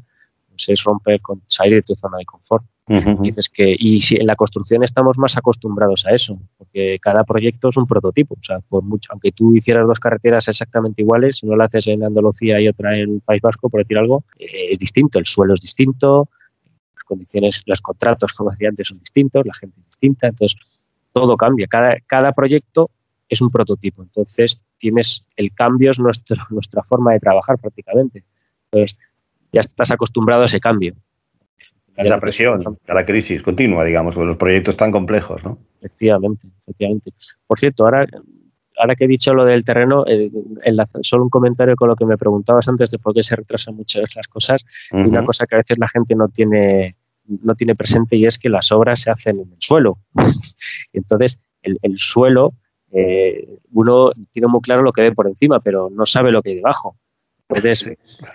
pues 0.49 0.69
es 0.69 0.85
romper, 0.85 1.21
con, 1.21 1.43
salir 1.47 1.77
de 1.77 1.83
tu 1.83 1.95
zona 1.95 2.19
de 2.19 2.25
confort. 2.25 2.65
Y 2.93 3.33
que, 3.53 3.77
y 3.79 4.01
si 4.01 4.17
en 4.17 4.27
la 4.27 4.35
construcción 4.35 4.83
estamos 4.83 5.17
más 5.17 5.37
acostumbrados 5.37 6.05
a 6.07 6.11
eso, 6.11 6.41
porque 6.59 6.99
cada 7.01 7.23
proyecto 7.23 7.69
es 7.69 7.77
un 7.77 7.87
prototipo. 7.87 8.35
O 8.35 8.43
sea, 8.43 8.59
por 8.59 8.83
mucho, 8.83 9.11
aunque 9.13 9.31
tú 9.31 9.55
hicieras 9.55 9.87
dos 9.87 10.01
carreteras 10.01 10.49
exactamente 10.49 11.01
iguales, 11.01 11.37
si 11.37 11.47
no 11.47 11.55
la 11.55 11.67
haces 11.67 11.87
en 11.87 12.03
Andalucía 12.03 12.61
y 12.61 12.67
otra 12.67 12.99
en 12.99 13.21
País 13.21 13.43
Vasco, 13.43 13.71
por 13.71 13.83
decir 13.83 13.97
algo, 13.97 14.25
eh, 14.37 14.73
es 14.73 14.79
distinto. 14.81 15.21
El 15.21 15.25
suelo 15.25 15.55
es 15.55 15.61
distinto, 15.61 16.31
las 16.97 17.05
condiciones, 17.05 17.63
los 17.65 17.81
contratos, 17.81 18.33
como 18.33 18.51
decía 18.51 18.71
antes, 18.71 18.89
son 18.89 18.99
distintos, 18.99 19.47
la 19.47 19.55
gente 19.55 19.79
es 19.81 19.87
distinta. 19.87 20.27
Entonces, 20.27 20.59
todo 21.13 21.37
cambia. 21.37 21.69
Cada, 21.69 21.95
cada 22.09 22.33
proyecto 22.33 22.91
es 23.29 23.41
un 23.41 23.51
prototipo. 23.51 24.03
Entonces, 24.03 24.59
tienes 24.79 25.25
el 25.37 25.55
cambio 25.55 25.93
es 25.93 26.01
nuestra, 26.01 26.45
nuestra 26.51 26.83
forma 26.83 27.13
de 27.13 27.21
trabajar 27.21 27.57
prácticamente. 27.57 28.25
Entonces, 28.73 28.99
ya 29.53 29.61
estás 29.61 29.93
acostumbrado 29.93 30.43
a 30.43 30.47
ese 30.47 30.59
cambio 30.59 30.97
esa 31.97 32.19
presión, 32.19 32.79
a 32.87 32.95
la 32.95 33.05
crisis 33.05 33.43
continua, 33.43 33.85
digamos, 33.85 34.15
con 34.15 34.27
los 34.27 34.37
proyectos 34.37 34.77
tan 34.77 34.91
complejos, 34.91 35.45
¿no? 35.45 35.59
Efectivamente, 35.81 36.49
efectivamente. 36.61 37.13
Por 37.47 37.59
cierto, 37.59 37.85
ahora, 37.85 38.07
ahora 38.79 38.95
que 38.95 39.05
he 39.05 39.09
dicho 39.09 39.35
lo 39.35 39.45
del 39.45 39.65
terreno, 39.65 40.05
eh, 40.07 40.31
solo 41.03 41.25
un 41.25 41.31
comentario 41.31 41.77
con 41.77 41.89
lo 41.89 41.97
que 41.97 42.07
me 42.07 42.17
preguntabas 42.17 42.69
antes 42.69 42.91
de 42.91 42.99
por 42.99 43.15
qué 43.15 43.23
se 43.23 43.37
retrasan 43.37 43.77
muchas 43.77 44.15
las 44.17 44.29
cosas. 44.29 44.65
Y 44.93 44.97
una 44.97 45.25
cosa 45.25 45.47
que 45.47 45.57
a 45.57 45.59
veces 45.59 45.79
la 45.79 45.89
gente 45.89 46.15
no 46.15 46.29
tiene, 46.29 46.97
no 47.27 47.55
tiene 47.55 47.75
presente 47.75 48.17
y 48.17 48.27
es 48.27 48.39
que 48.39 48.49
las 48.49 48.73
obras 48.73 49.01
se 49.01 49.11
hacen 49.11 49.41
en 49.41 49.53
el 49.53 49.59
suelo. 49.59 49.99
Entonces, 50.93 51.39
el, 51.63 51.99
suelo, 51.99 52.55
eh, 52.93 53.59
uno 53.73 54.13
tiene 54.31 54.49
muy 54.49 54.61
claro 54.61 54.83
lo 54.83 54.93
que 54.93 55.03
ve 55.03 55.13
por 55.13 55.27
encima, 55.27 55.61
pero 55.61 55.91
no 55.91 56.07
sabe 56.07 56.33
lo 56.33 56.43
que 56.43 56.51
hay 56.51 56.57
debajo. 56.57 56.97
Entonces, 57.51 57.89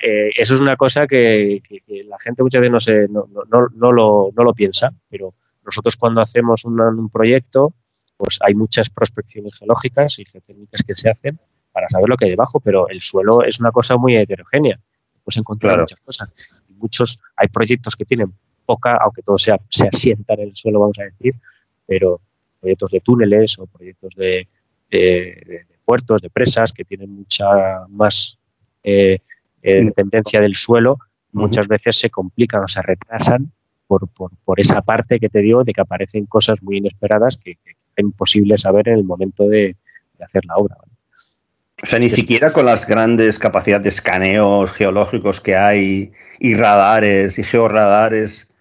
eh, 0.03 0.30
eso 0.36 0.55
es 0.55 0.61
una 0.61 0.76
cosa 0.76 1.07
que, 1.07 1.61
la 2.05 2.20
gente 2.20 2.43
muchas 2.43 2.59
veces 2.59 2.72
no, 2.72 2.80
se, 2.82 3.07
no, 3.07 3.28
no, 3.30 3.68
no, 3.74 3.91
lo, 3.91 4.30
no 4.36 4.43
lo 4.43 4.53
piensa, 4.53 4.93
pero 5.09 5.34
nosotros 5.63 5.95
cuando 5.95 6.20
hacemos 6.20 6.66
un, 6.66 7.09
proyecto, 7.09 7.74
pues 8.18 8.39
hay 8.41 8.53
muchas 8.55 8.89
prospecciones 8.89 9.55
geológicas 9.55 10.20
y 10.20 10.26
geotécnicas 10.26 10.82
que 10.86 10.95
se 10.95 11.09
hacen 11.09 11.39
para 11.72 11.88
saber 11.89 12.09
lo 12.09 12.18
que 12.18 12.26
hay 12.26 12.32
debajo, 12.32 12.59
pero 12.59 12.89
el 12.89 12.99
suelo 12.99 13.43
es 13.43 13.59
una 13.59 13.72
cosa 13.72 13.95
muy 13.95 14.18
heterogénea. 14.18 14.80
Puedes 15.24 15.38
encontrar 15.38 15.80
muchas 15.80 15.99
cosas. 16.01 16.30
Muchos, 16.70 17.20
hay 17.38 17.47
proyectos 17.47 17.95
que 17.95 18.05
tienen 18.05 18.34
poca, 18.66 18.97
aunque 18.97 19.22
todo 19.22 19.38
sea, 19.38 19.57
se 19.70 19.88
asienta 19.88 20.34
en 20.34 20.41
el 20.41 20.55
suelo, 20.55 20.82
vamos 20.82 20.99
a 20.99 21.03
decir, 21.03 21.36
pero 21.86 22.20
proyectos 22.59 22.91
de 22.91 22.99
túneles 22.99 23.57
o 23.59 23.66
proyectos 23.68 24.13
de, 24.16 24.47
de 24.91 25.66
puertos, 25.86 26.22
de 26.22 26.30
presas, 26.30 26.74
que 26.74 26.84
tienen 26.84 27.11
mucha 27.11 27.45
más 27.88 28.38
eh, 28.86 29.19
eh, 29.63 29.83
dependencia 29.83 30.39
del 30.39 30.53
suelo, 30.53 30.99
muchas 31.31 31.67
veces 31.67 31.97
se 31.97 32.11
complican 32.11 32.63
o 32.63 32.67
se 32.67 32.83
retrasan 32.83 33.51
por, 33.88 34.07
por, 34.07 34.59
esa 34.59 34.81
parte 34.83 35.19
que 35.19 35.27
te 35.27 35.39
digo 35.39 35.63
de 35.63 35.73
que 35.73 35.81
aparecen 35.81 36.27
cosas 36.27 36.61
muy 36.61 36.77
inesperadas 36.77 37.38
que, 37.38 37.51
es 37.51 38.03
imposible 38.03 38.57
saber 38.59 38.89
en 38.89 38.99
el 38.99 39.03
momento 39.03 39.47
de, 39.47 39.75
hacer 40.19 40.45
la 40.45 40.55
obra. 40.55 40.75
O 41.81 41.86
sea, 41.86 41.97
ni 41.97 42.09
siquiera 42.09 42.53
con 42.53 42.65
las 42.65 42.88
grandes 42.88 43.39
capacidades 43.39 43.83
de 43.83 43.89
escaneos 43.89 44.71
geológicos 44.71 45.41
que 45.41 45.55
hay 45.55 46.11
y 46.39 46.53
radares 46.53 47.39
y 47.39 47.43
georradares. 47.43 48.51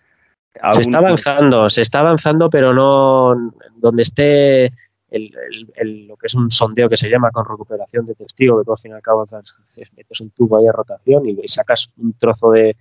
Se 0.74 0.80
está 0.80 0.98
avanzando, 0.98 1.68
se 1.68 1.82
está 1.82 2.00
avanzando, 2.00 2.48
pero 2.48 2.72
no 2.72 3.52
donde 3.76 4.02
esté 4.02 4.72
lo 5.10 6.16
que 6.16 6.26
es 6.26 6.34
un 6.34 6.50
sondeo 6.50 6.88
que 6.88 6.96
se 6.96 7.08
llama 7.08 7.30
con 7.30 7.44
recuperación 7.44 8.06
de 8.06 8.14
testigo, 8.14 8.58
que 8.58 8.64
tú 8.64 8.72
al 8.72 8.78
fin 8.78 8.92
y 8.92 8.94
al 8.94 9.02
cabo 9.02 9.24
metes 9.96 10.20
un 10.20 10.30
tubo 10.30 10.58
ahí 10.58 10.66
a 10.66 10.72
rotación 10.72 11.28
y, 11.28 11.46
sacas 11.48 11.90
un 11.96 12.14
trozo 12.14 12.50
de 12.50 12.76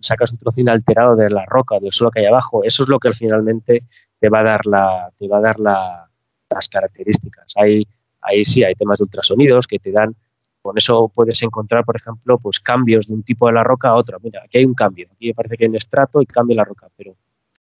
sacas 0.00 0.32
un 0.32 0.38
trozo 0.38 0.60
inalterado 0.60 1.16
de 1.16 1.30
la 1.30 1.44
roca, 1.46 1.80
del 1.80 1.90
suelo 1.90 2.10
que 2.10 2.20
hay 2.20 2.26
abajo. 2.26 2.62
Eso 2.62 2.82
es 2.84 2.88
lo 2.88 2.98
que 2.98 3.12
finalmente 3.12 3.84
te 4.18 4.28
va 4.28 4.40
a 4.40 4.44
dar 4.44 4.66
la, 4.66 5.10
te 5.16 5.26
va 5.26 5.38
a 5.38 5.40
dar 5.40 5.58
las 5.58 6.68
características. 6.68 7.54
Hay, 7.56 7.86
ahí 8.20 8.44
sí 8.44 8.62
hay 8.62 8.74
temas 8.74 8.98
de 8.98 9.04
ultrasonidos 9.04 9.66
que 9.66 9.78
te 9.78 9.90
dan 9.90 10.14
con 10.62 10.76
eso 10.76 11.10
puedes 11.14 11.42
encontrar, 11.42 11.84
por 11.84 11.96
ejemplo, 11.96 12.38
pues 12.38 12.60
cambios 12.60 13.06
de 13.06 13.14
un 13.14 13.22
tipo 13.22 13.46
de 13.46 13.54
la 13.54 13.64
roca 13.64 13.88
a 13.88 13.94
otro. 13.94 14.18
Mira, 14.22 14.42
aquí 14.44 14.58
hay 14.58 14.64
un 14.64 14.74
cambio, 14.74 15.08
aquí 15.12 15.32
parece 15.32 15.56
que 15.56 15.64
hay 15.64 15.70
un 15.70 15.76
estrato 15.76 16.20
y 16.20 16.26
cambia 16.26 16.56
la 16.56 16.64
roca, 16.64 16.88
pero 16.96 17.16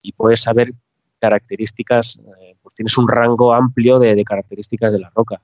y 0.01 0.13
puedes 0.13 0.41
saber 0.41 0.73
características, 1.21 2.19
eh, 2.41 2.55
pues 2.61 2.75
tienes 2.75 2.97
un 2.97 3.07
rango 3.07 3.53
amplio 3.53 3.99
de, 3.99 4.23
características 4.25 4.91
de 4.91 4.99
la 4.99 5.09
roca 5.15 5.41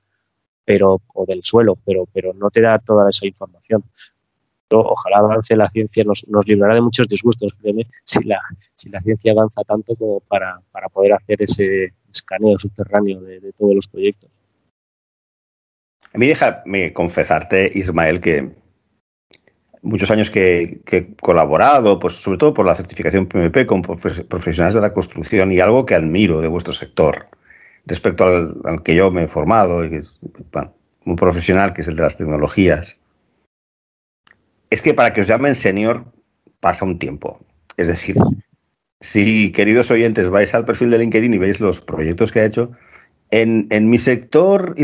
pero 0.64 1.00
o 1.14 1.24
del 1.24 1.42
suelo, 1.44 1.78
pero, 1.82 2.04
pero 2.12 2.34
no 2.34 2.50
te 2.50 2.60
da 2.60 2.78
toda 2.78 3.08
esa 3.08 3.26
información. 3.26 3.82
ojalá 4.70 5.16
avance 5.20 5.56
la 5.56 5.66
ciencia, 5.66 6.04
nos, 6.04 6.28
nos 6.28 6.46
librará 6.46 6.74
de 6.74 6.82
muchos 6.82 7.08
disgustos, 7.08 7.54
créeme, 7.58 7.86
si 8.04 8.22
la, 8.24 8.38
si 8.74 8.90
la 8.90 9.00
ciencia 9.00 9.32
avanza 9.32 9.62
tanto 9.62 9.96
como 9.96 10.20
para, 10.20 10.60
para 10.70 10.90
poder 10.90 11.14
hacer 11.14 11.40
ese 11.40 11.94
escaneo 12.12 12.58
subterráneo 12.58 13.22
de 13.22 13.50
todos 13.54 13.74
los 13.74 13.88
proyectos. 13.88 14.30
A 16.12 16.18
mí 16.18 16.26
déjame 16.26 16.92
confesarte, 16.92 17.70
Ismael, 17.74 18.20
que 18.20 18.54
muchos 19.82 20.10
años 20.10 20.30
que, 20.30 20.80
he 20.90 21.14
colaborado, 21.20 21.98
pues 21.98 22.14
sobre 22.14 22.38
todo 22.38 22.54
por 22.54 22.66
la 22.66 22.74
certificación 22.74 23.26
PMP 23.26 23.66
con 23.66 23.82
profesionales 23.82 24.74
de 24.74 24.80
la 24.80 24.92
construcción 24.92 25.52
y 25.52 25.60
algo 25.60 25.86
que 25.86 25.94
admiro 25.94 26.40
de 26.40 26.48
vuestro 26.48 26.72
sector 26.72 27.28
respecto 27.86 28.24
al, 28.24 28.82
que 28.82 28.94
yo 28.94 29.10
me 29.10 29.24
he 29.24 29.28
formado, 29.28 29.84
y 29.84 29.90
que 29.90 29.96
es 29.98 30.20
un 31.04 31.16
profesional 31.16 31.72
que 31.72 31.82
es 31.82 31.88
el 31.88 31.96
de 31.96 32.02
las 32.02 32.16
tecnologías, 32.16 32.96
es 34.70 34.82
que 34.82 34.94
para 34.94 35.12
que 35.12 35.22
os 35.22 35.26
llamen 35.26 35.54
senior 35.54 36.04
pasa 36.60 36.84
un 36.84 36.98
tiempo. 36.98 37.40
Es 37.76 37.86
decir, 37.88 38.16
si 39.00 39.52
queridos 39.52 39.90
oyentes 39.90 40.28
vais 40.28 40.52
al 40.54 40.64
perfil 40.64 40.90
de 40.90 40.98
LinkedIn 40.98 41.32
y 41.32 41.38
veis 41.38 41.60
los 41.60 41.80
proyectos 41.80 42.32
que 42.32 42.40
ha 42.40 42.44
hecho, 42.44 42.72
en, 43.30 43.66
en 43.70 43.88
mi 43.88 43.98
sector, 43.98 44.74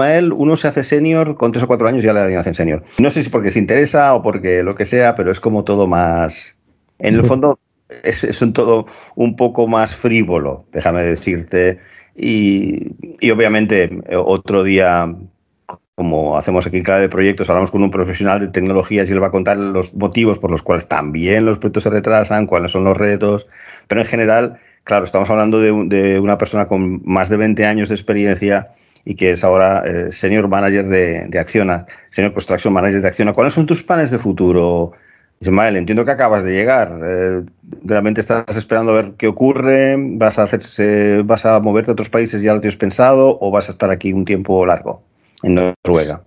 Ismael, 0.00 0.32
uno 0.32 0.56
se 0.56 0.68
hace 0.68 0.82
senior, 0.82 1.36
con 1.36 1.52
tres 1.52 1.62
o 1.64 1.66
cuatro 1.66 1.86
años 1.86 2.02
ya 2.02 2.14
le 2.14 2.34
hacen 2.36 2.54
senior. 2.54 2.82
No 2.98 3.10
sé 3.10 3.22
si 3.22 3.28
porque 3.28 3.50
se 3.50 3.58
interesa 3.58 4.14
o 4.14 4.22
porque 4.22 4.62
lo 4.62 4.74
que 4.74 4.86
sea, 4.86 5.14
pero 5.14 5.30
es 5.30 5.40
como 5.40 5.64
todo 5.64 5.86
más. 5.86 6.56
En 6.98 7.14
el 7.16 7.24
fondo, 7.24 7.58
es, 8.02 8.40
un 8.40 8.52
todo 8.52 8.86
un 9.14 9.36
poco 9.36 9.66
más 9.66 9.94
frívolo, 9.94 10.64
déjame 10.72 11.02
decirte. 11.02 11.80
Y, 12.16 12.92
obviamente, 13.30 13.90
otro 14.14 14.62
día, 14.62 15.14
como 15.94 16.38
hacemos 16.38 16.66
aquí 16.66 16.78
en 16.78 16.82
Clave 16.82 17.02
de 17.02 17.08
Proyectos, 17.10 17.50
hablamos 17.50 17.70
con 17.70 17.82
un 17.82 17.90
profesional 17.90 18.40
de 18.40 18.48
tecnologías 18.48 19.08
y 19.08 19.12
él 19.12 19.22
va 19.22 19.28
a 19.28 19.32
contar 19.32 19.58
los 19.58 19.94
motivos 19.94 20.38
por 20.38 20.50
los 20.50 20.62
cuales 20.62 20.88
también 20.88 21.44
los 21.44 21.58
proyectos 21.58 21.82
se 21.82 21.90
retrasan, 21.90 22.46
cuáles 22.46 22.72
son 22.72 22.84
los 22.84 22.96
retos. 22.96 23.48
Pero 23.86 24.00
en 24.00 24.06
general, 24.06 24.60
claro, 24.84 25.04
estamos 25.04 25.28
hablando 25.28 25.60
de, 25.60 25.72
de 25.88 26.20
una 26.20 26.38
persona 26.38 26.68
con 26.68 27.02
más 27.04 27.28
de 27.28 27.36
20 27.36 27.66
años 27.66 27.90
de 27.90 27.94
experiencia 27.96 28.70
y 29.04 29.14
que 29.14 29.32
es 29.32 29.44
ahora 29.44 29.84
eh, 29.86 30.12
Senior 30.12 30.48
Manager 30.48 30.86
de, 30.86 31.26
de, 31.26 31.38
Acciona, 31.38 31.86
Senior 32.10 32.32
Construction 32.32 32.72
Manager 32.72 33.00
de 33.00 33.08
Acciona. 33.08 33.32
¿Cuáles 33.32 33.54
son 33.54 33.66
tus 33.66 33.82
planes 33.82 34.10
de 34.10 34.18
futuro, 34.18 34.92
Ismael? 35.40 35.76
Entiendo 35.76 36.04
que 36.04 36.10
acabas 36.10 36.44
de 36.44 36.52
llegar. 36.52 36.98
Eh, 37.02 37.42
¿Realmente 37.84 38.20
estás 38.20 38.56
esperando 38.56 38.92
a 38.92 39.02
ver 39.02 39.12
qué 39.16 39.26
ocurre? 39.26 39.96
¿Vas 39.98 40.38
a, 40.38 40.44
hacerse, 40.44 41.22
¿Vas 41.24 41.46
a 41.46 41.60
moverte 41.60 41.90
a 41.90 41.94
otros 41.94 42.10
países? 42.10 42.42
¿Ya 42.42 42.54
lo 42.54 42.60
tienes 42.60 42.76
pensado? 42.76 43.38
¿O 43.40 43.50
vas 43.50 43.68
a 43.68 43.72
estar 43.72 43.90
aquí 43.90 44.12
un 44.12 44.24
tiempo 44.24 44.64
largo 44.66 45.02
en 45.42 45.54
Noruega? 45.84 46.24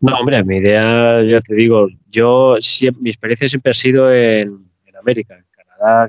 No, 0.00 0.16
hombre, 0.18 0.44
mi 0.44 0.58
idea, 0.58 1.22
ya 1.22 1.40
te 1.40 1.54
digo, 1.54 1.88
yo 2.10 2.56
mi 3.00 3.08
experiencia 3.08 3.48
siempre 3.48 3.70
ha 3.70 3.74
sido 3.74 4.12
en 4.12 4.66
América, 5.00 5.42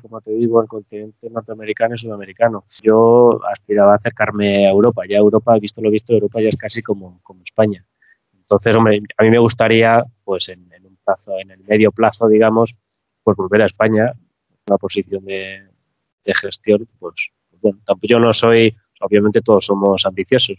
como 0.01 0.21
te 0.21 0.31
digo, 0.31 0.61
el 0.61 0.67
continente 0.67 1.29
norteamericano 1.29 1.95
y 1.95 1.97
sudamericano. 1.97 2.65
Yo 2.81 3.39
aspiraba 3.51 3.93
a 3.93 3.95
acercarme 3.95 4.67
a 4.67 4.71
Europa. 4.71 5.03
Ya 5.07 5.17
Europa, 5.17 5.57
visto 5.59 5.81
lo 5.81 5.89
visto, 5.89 6.13
Europa 6.13 6.41
ya 6.41 6.49
es 6.49 6.57
casi 6.57 6.81
como, 6.81 7.19
como 7.23 7.43
España. 7.43 7.85
Entonces, 8.33 8.75
hombre, 8.75 9.01
a 9.17 9.23
mí 9.23 9.29
me 9.31 9.39
gustaría, 9.39 10.03
pues 10.23 10.49
en, 10.49 10.69
un 10.83 10.97
plazo, 11.03 11.39
en 11.39 11.51
el 11.51 11.63
medio 11.63 11.91
plazo, 11.91 12.27
digamos, 12.27 12.75
pues 13.23 13.37
volver 13.37 13.63
a 13.63 13.65
España, 13.65 14.13
una 14.67 14.77
posición 14.77 15.25
de, 15.25 15.67
gestión, 16.25 16.87
pues, 16.99 17.31
yo 18.03 18.19
no 18.19 18.33
soy, 18.33 18.75
obviamente 19.01 19.41
todos 19.41 19.65
somos 19.65 20.05
ambiciosos. 20.05 20.57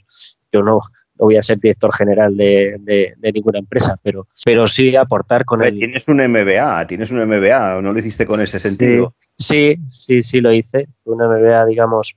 Yo 0.52 0.62
no, 0.62 0.80
no 1.18 1.26
voy 1.26 1.36
a 1.36 1.42
ser 1.42 1.58
director 1.58 1.94
general 1.94 2.36
de, 2.36 3.14
ninguna 3.34 3.58
empresa, 3.58 3.98
pero, 4.02 4.26
pero 4.44 4.68
sí 4.68 4.94
aportar 4.96 5.44
con 5.44 5.62
el... 5.62 5.74
Tienes 5.76 6.08
un 6.08 6.16
MBA, 6.16 6.86
tienes 6.86 7.10
un 7.10 7.26
MBA, 7.26 7.80
¿no 7.80 7.92
lo 7.92 7.98
hiciste 7.98 8.26
con 8.26 8.40
ese 8.40 8.58
sentido? 8.58 9.14
Sí, 9.38 9.76
sí, 9.88 10.22
sí, 10.22 10.40
lo 10.40 10.52
hice. 10.52 10.88
Un 11.04 11.18
MBA, 11.18 11.66
digamos, 11.66 12.16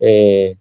eh, 0.00 0.56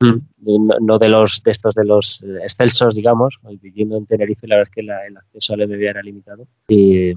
no, 0.00 0.98
de 0.98 1.08
los 1.08 1.42
de 1.42 1.50
estos 1.52 1.74
de 1.74 1.84
los 1.84 2.24
excelsos, 2.42 2.94
digamos, 2.94 3.38
viviendo 3.60 3.96
en 3.96 4.06
Tenerife, 4.06 4.46
la 4.46 4.56
verdad 4.56 4.70
es 4.70 4.74
que 4.74 4.80
el 4.80 5.16
acceso 5.16 5.54
al 5.54 5.66
MBA 5.66 5.90
era 5.90 6.02
limitado. 6.02 6.46
Y, 6.68 7.12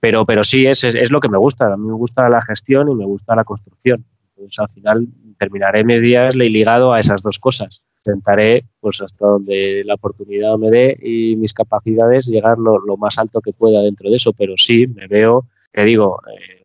pero, 0.00 0.26
pero 0.26 0.44
sí, 0.44 0.66
es, 0.66 0.84
es, 0.84 1.10
lo 1.10 1.20
que 1.20 1.28
me 1.28 1.38
gusta. 1.38 1.72
A 1.72 1.76
mí 1.76 1.86
me 1.86 1.94
gusta 1.94 2.28
la 2.28 2.42
gestión 2.42 2.90
y 2.90 2.94
me 2.94 3.06
gusta 3.06 3.34
la 3.34 3.44
construcción. 3.44 4.04
Entonces, 4.36 4.58
al 4.58 4.68
final, 4.68 5.08
terminaré 5.38 5.84
mis 5.84 6.02
días 6.02 6.34
ligado 6.34 6.92
a 6.92 7.00
esas 7.00 7.22
dos 7.22 7.38
cosas 7.38 7.82
intentaré, 8.06 8.64
pues 8.80 9.00
hasta 9.02 9.26
donde 9.26 9.82
la 9.84 9.94
oportunidad 9.94 10.56
me 10.56 10.70
dé 10.70 10.96
y 11.02 11.36
mis 11.36 11.52
capacidades, 11.52 12.26
llegar 12.26 12.58
lo, 12.58 12.96
más 12.96 13.18
alto 13.18 13.40
que 13.40 13.52
pueda 13.52 13.82
dentro 13.82 14.10
de 14.10 14.16
eso. 14.16 14.32
Pero 14.32 14.54
sí, 14.56 14.86
me 14.86 15.06
veo, 15.06 15.46
te 15.72 15.84
digo, 15.84 16.20
eh, 16.28 16.64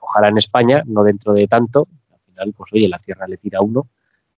ojalá 0.00 0.28
en 0.28 0.38
España, 0.38 0.82
no 0.86 1.04
dentro 1.04 1.32
de 1.32 1.46
tanto. 1.46 1.86
Al 2.12 2.20
final, 2.20 2.54
pues 2.56 2.72
oye, 2.72 2.88
la 2.88 2.98
tierra 2.98 3.26
le 3.28 3.36
tira 3.36 3.58
a 3.60 3.64
uno. 3.64 3.88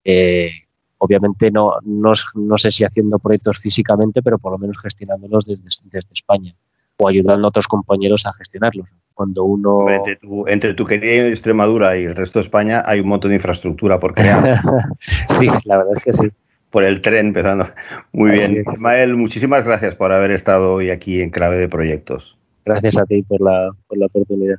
Eh, 0.03 0.51
obviamente 0.97 1.51
no, 1.51 1.73
no, 1.83 2.57
sé 2.57 2.71
si 2.71 2.83
haciendo 2.83 3.19
proyectos 3.19 3.57
físicamente, 3.57 4.21
pero 4.21 4.37
por 4.37 4.51
lo 4.51 4.57
menos 4.57 4.77
gestionándolos 4.77 5.45
desde, 5.45 5.63
desde 5.85 6.13
España 6.13 6.55
o 6.97 7.07
ayudando 7.07 7.47
a 7.47 7.49
otros 7.49 7.67
compañeros 7.67 8.25
a 8.25 8.33
gestionarlos. 8.33 8.87
Cuando 9.13 9.43
uno... 9.43 9.89
Entre 9.89 10.15
tu, 10.15 10.47
entre 10.47 10.73
tu 10.73 10.85
querida 10.85 11.27
Extremadura 11.27 11.97
y 11.97 12.03
el 12.03 12.15
resto 12.15 12.39
de 12.39 12.43
España 12.43 12.83
hay 12.85 12.99
un 12.99 13.07
montón 13.07 13.29
de 13.29 13.35
infraestructura 13.35 13.99
por 13.99 14.13
crear. 14.13 14.61
sí, 15.39 15.47
la 15.65 15.77
verdad 15.77 15.93
es 15.95 16.03
que 16.03 16.13
sí. 16.13 16.31
Por 16.69 16.83
el 16.83 17.01
tren 17.01 17.27
empezando. 17.27 17.67
Muy 18.11 18.31
bien. 18.31 18.63
Ismael, 18.67 19.15
muchísimas 19.15 19.63
gracias 19.63 19.93
por 19.95 20.11
haber 20.11 20.31
estado 20.31 20.73
hoy 20.73 20.89
aquí 20.89 21.21
en 21.21 21.29
Clave 21.29 21.57
de 21.57 21.69
Proyectos. 21.69 22.37
Gracias 22.65 22.97
a 22.97 23.05
ti 23.05 23.21
por 23.21 23.41
la, 23.41 23.69
por 23.87 23.97
la 23.97 24.07
oportunidad. 24.07 24.55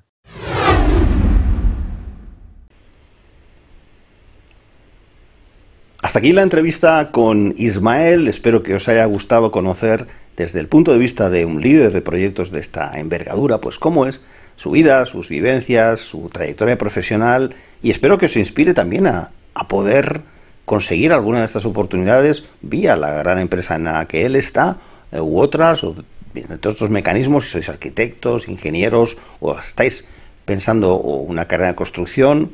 Hasta 6.05 6.19
aquí 6.19 6.33
la 6.33 6.43
entrevista 6.43 7.11
con 7.11 7.55
Ismael. 7.57 8.29
Espero 8.29 8.63
que 8.63 8.75
os 8.75 8.89
haya 8.89 9.07
gustado 9.07 9.51
conocer 9.51 10.07
desde 10.37 10.61
el 10.61 10.69
punto 10.69 10.93
de 10.93 10.99
vista 10.99 11.31
de 11.31 11.45
un 11.45 11.63
líder 11.63 11.93
de 11.93 12.03
proyectos 12.03 12.51
de 12.51 12.61
esta 12.61 12.99
envergadura, 13.01 13.59
pues 13.59 13.79
cómo 13.79 14.07
es 14.07 14.21
su 14.57 14.71
vida, 14.71 15.05
sus 15.05 15.29
vivencias, 15.29 16.01
su 16.01 16.29
trayectoria 16.29 16.79
profesional 16.79 17.55
y 17.83 17.91
espero 17.91 18.19
que 18.19 18.27
os 18.27 18.37
inspire 18.37 18.75
también 18.75 19.07
a, 19.07 19.31
poder 19.69 20.23
conseguir 20.65 21.13
alguna 21.13 21.41
de 21.41 21.47
estas 21.47 21.65
oportunidades 21.65 22.45
vía 22.61 22.97
la 22.97 23.13
gran 23.13 23.39
empresa 23.39 23.77
en 23.77 23.85
la 23.85 24.07
que 24.07 24.25
él 24.25 24.37
está 24.37 24.79
eh, 25.13 25.21
u 25.21 25.39
otras, 25.39 25.85
o 25.85 25.95
entre 26.35 26.73
otros 26.73 26.91
mecanismos, 26.91 27.45
si 27.45 27.51
sois 27.51 27.69
arquitectos, 27.69 28.49
ingenieros 28.49 29.17
o 29.41 29.57
estáis 29.59 30.05
pensando 30.45 30.97
una 30.99 31.47
carrera 31.47 31.71
de 31.71 31.75
construcción, 31.77 32.53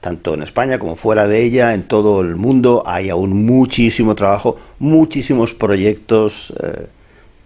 tanto 0.00 0.34
en 0.34 0.42
España 0.42 0.78
como 0.78 0.96
fuera 0.96 1.26
de 1.26 1.42
ella, 1.42 1.74
en 1.74 1.82
todo 1.82 2.20
el 2.20 2.36
mundo 2.36 2.82
hay 2.86 3.10
aún 3.10 3.44
muchísimo 3.44 4.14
trabajo, 4.14 4.56
muchísimos 4.78 5.54
proyectos. 5.54 6.54
Eh, 6.62 6.86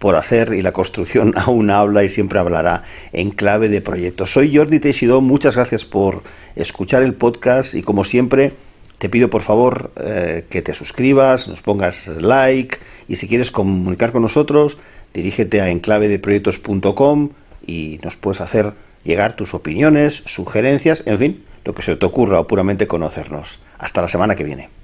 por 0.03 0.17
hacer 0.17 0.53
y 0.53 0.61
la 0.61 0.73
construcción 0.73 1.31
aún 1.37 1.69
habla 1.69 2.03
y 2.03 2.09
siempre 2.09 2.37
hablará 2.37 2.83
en 3.13 3.29
clave 3.29 3.69
de 3.69 3.79
proyectos. 3.79 4.33
Soy 4.33 4.53
Jordi 4.53 4.81
Teixidó, 4.81 5.21
muchas 5.21 5.55
gracias 5.55 5.85
por 5.85 6.23
escuchar 6.57 7.03
el 7.03 7.13
podcast 7.13 7.73
y 7.73 7.83
como 7.83 8.03
siempre 8.03 8.51
te 8.97 9.07
pido 9.07 9.29
por 9.29 9.43
favor 9.43 9.91
eh, 9.95 10.43
que 10.49 10.61
te 10.61 10.73
suscribas, 10.73 11.47
nos 11.47 11.61
pongas 11.61 12.05
like 12.17 12.79
y 13.07 13.15
si 13.15 13.29
quieres 13.29 13.49
comunicar 13.49 14.11
con 14.11 14.23
nosotros 14.23 14.77
dirígete 15.13 15.61
a 15.61 15.69
enclavedeproyectos.com 15.69 17.29
y 17.65 18.01
nos 18.03 18.17
puedes 18.17 18.41
hacer 18.41 18.73
llegar 19.05 19.37
tus 19.37 19.53
opiniones, 19.53 20.21
sugerencias, 20.25 21.03
en 21.05 21.17
fin, 21.17 21.45
lo 21.63 21.73
que 21.73 21.81
se 21.81 21.95
te 21.95 22.05
ocurra 22.05 22.41
o 22.41 22.47
puramente 22.47 22.87
conocernos. 22.87 23.61
Hasta 23.77 24.01
la 24.01 24.09
semana 24.09 24.35
que 24.35 24.43
viene. 24.43 24.82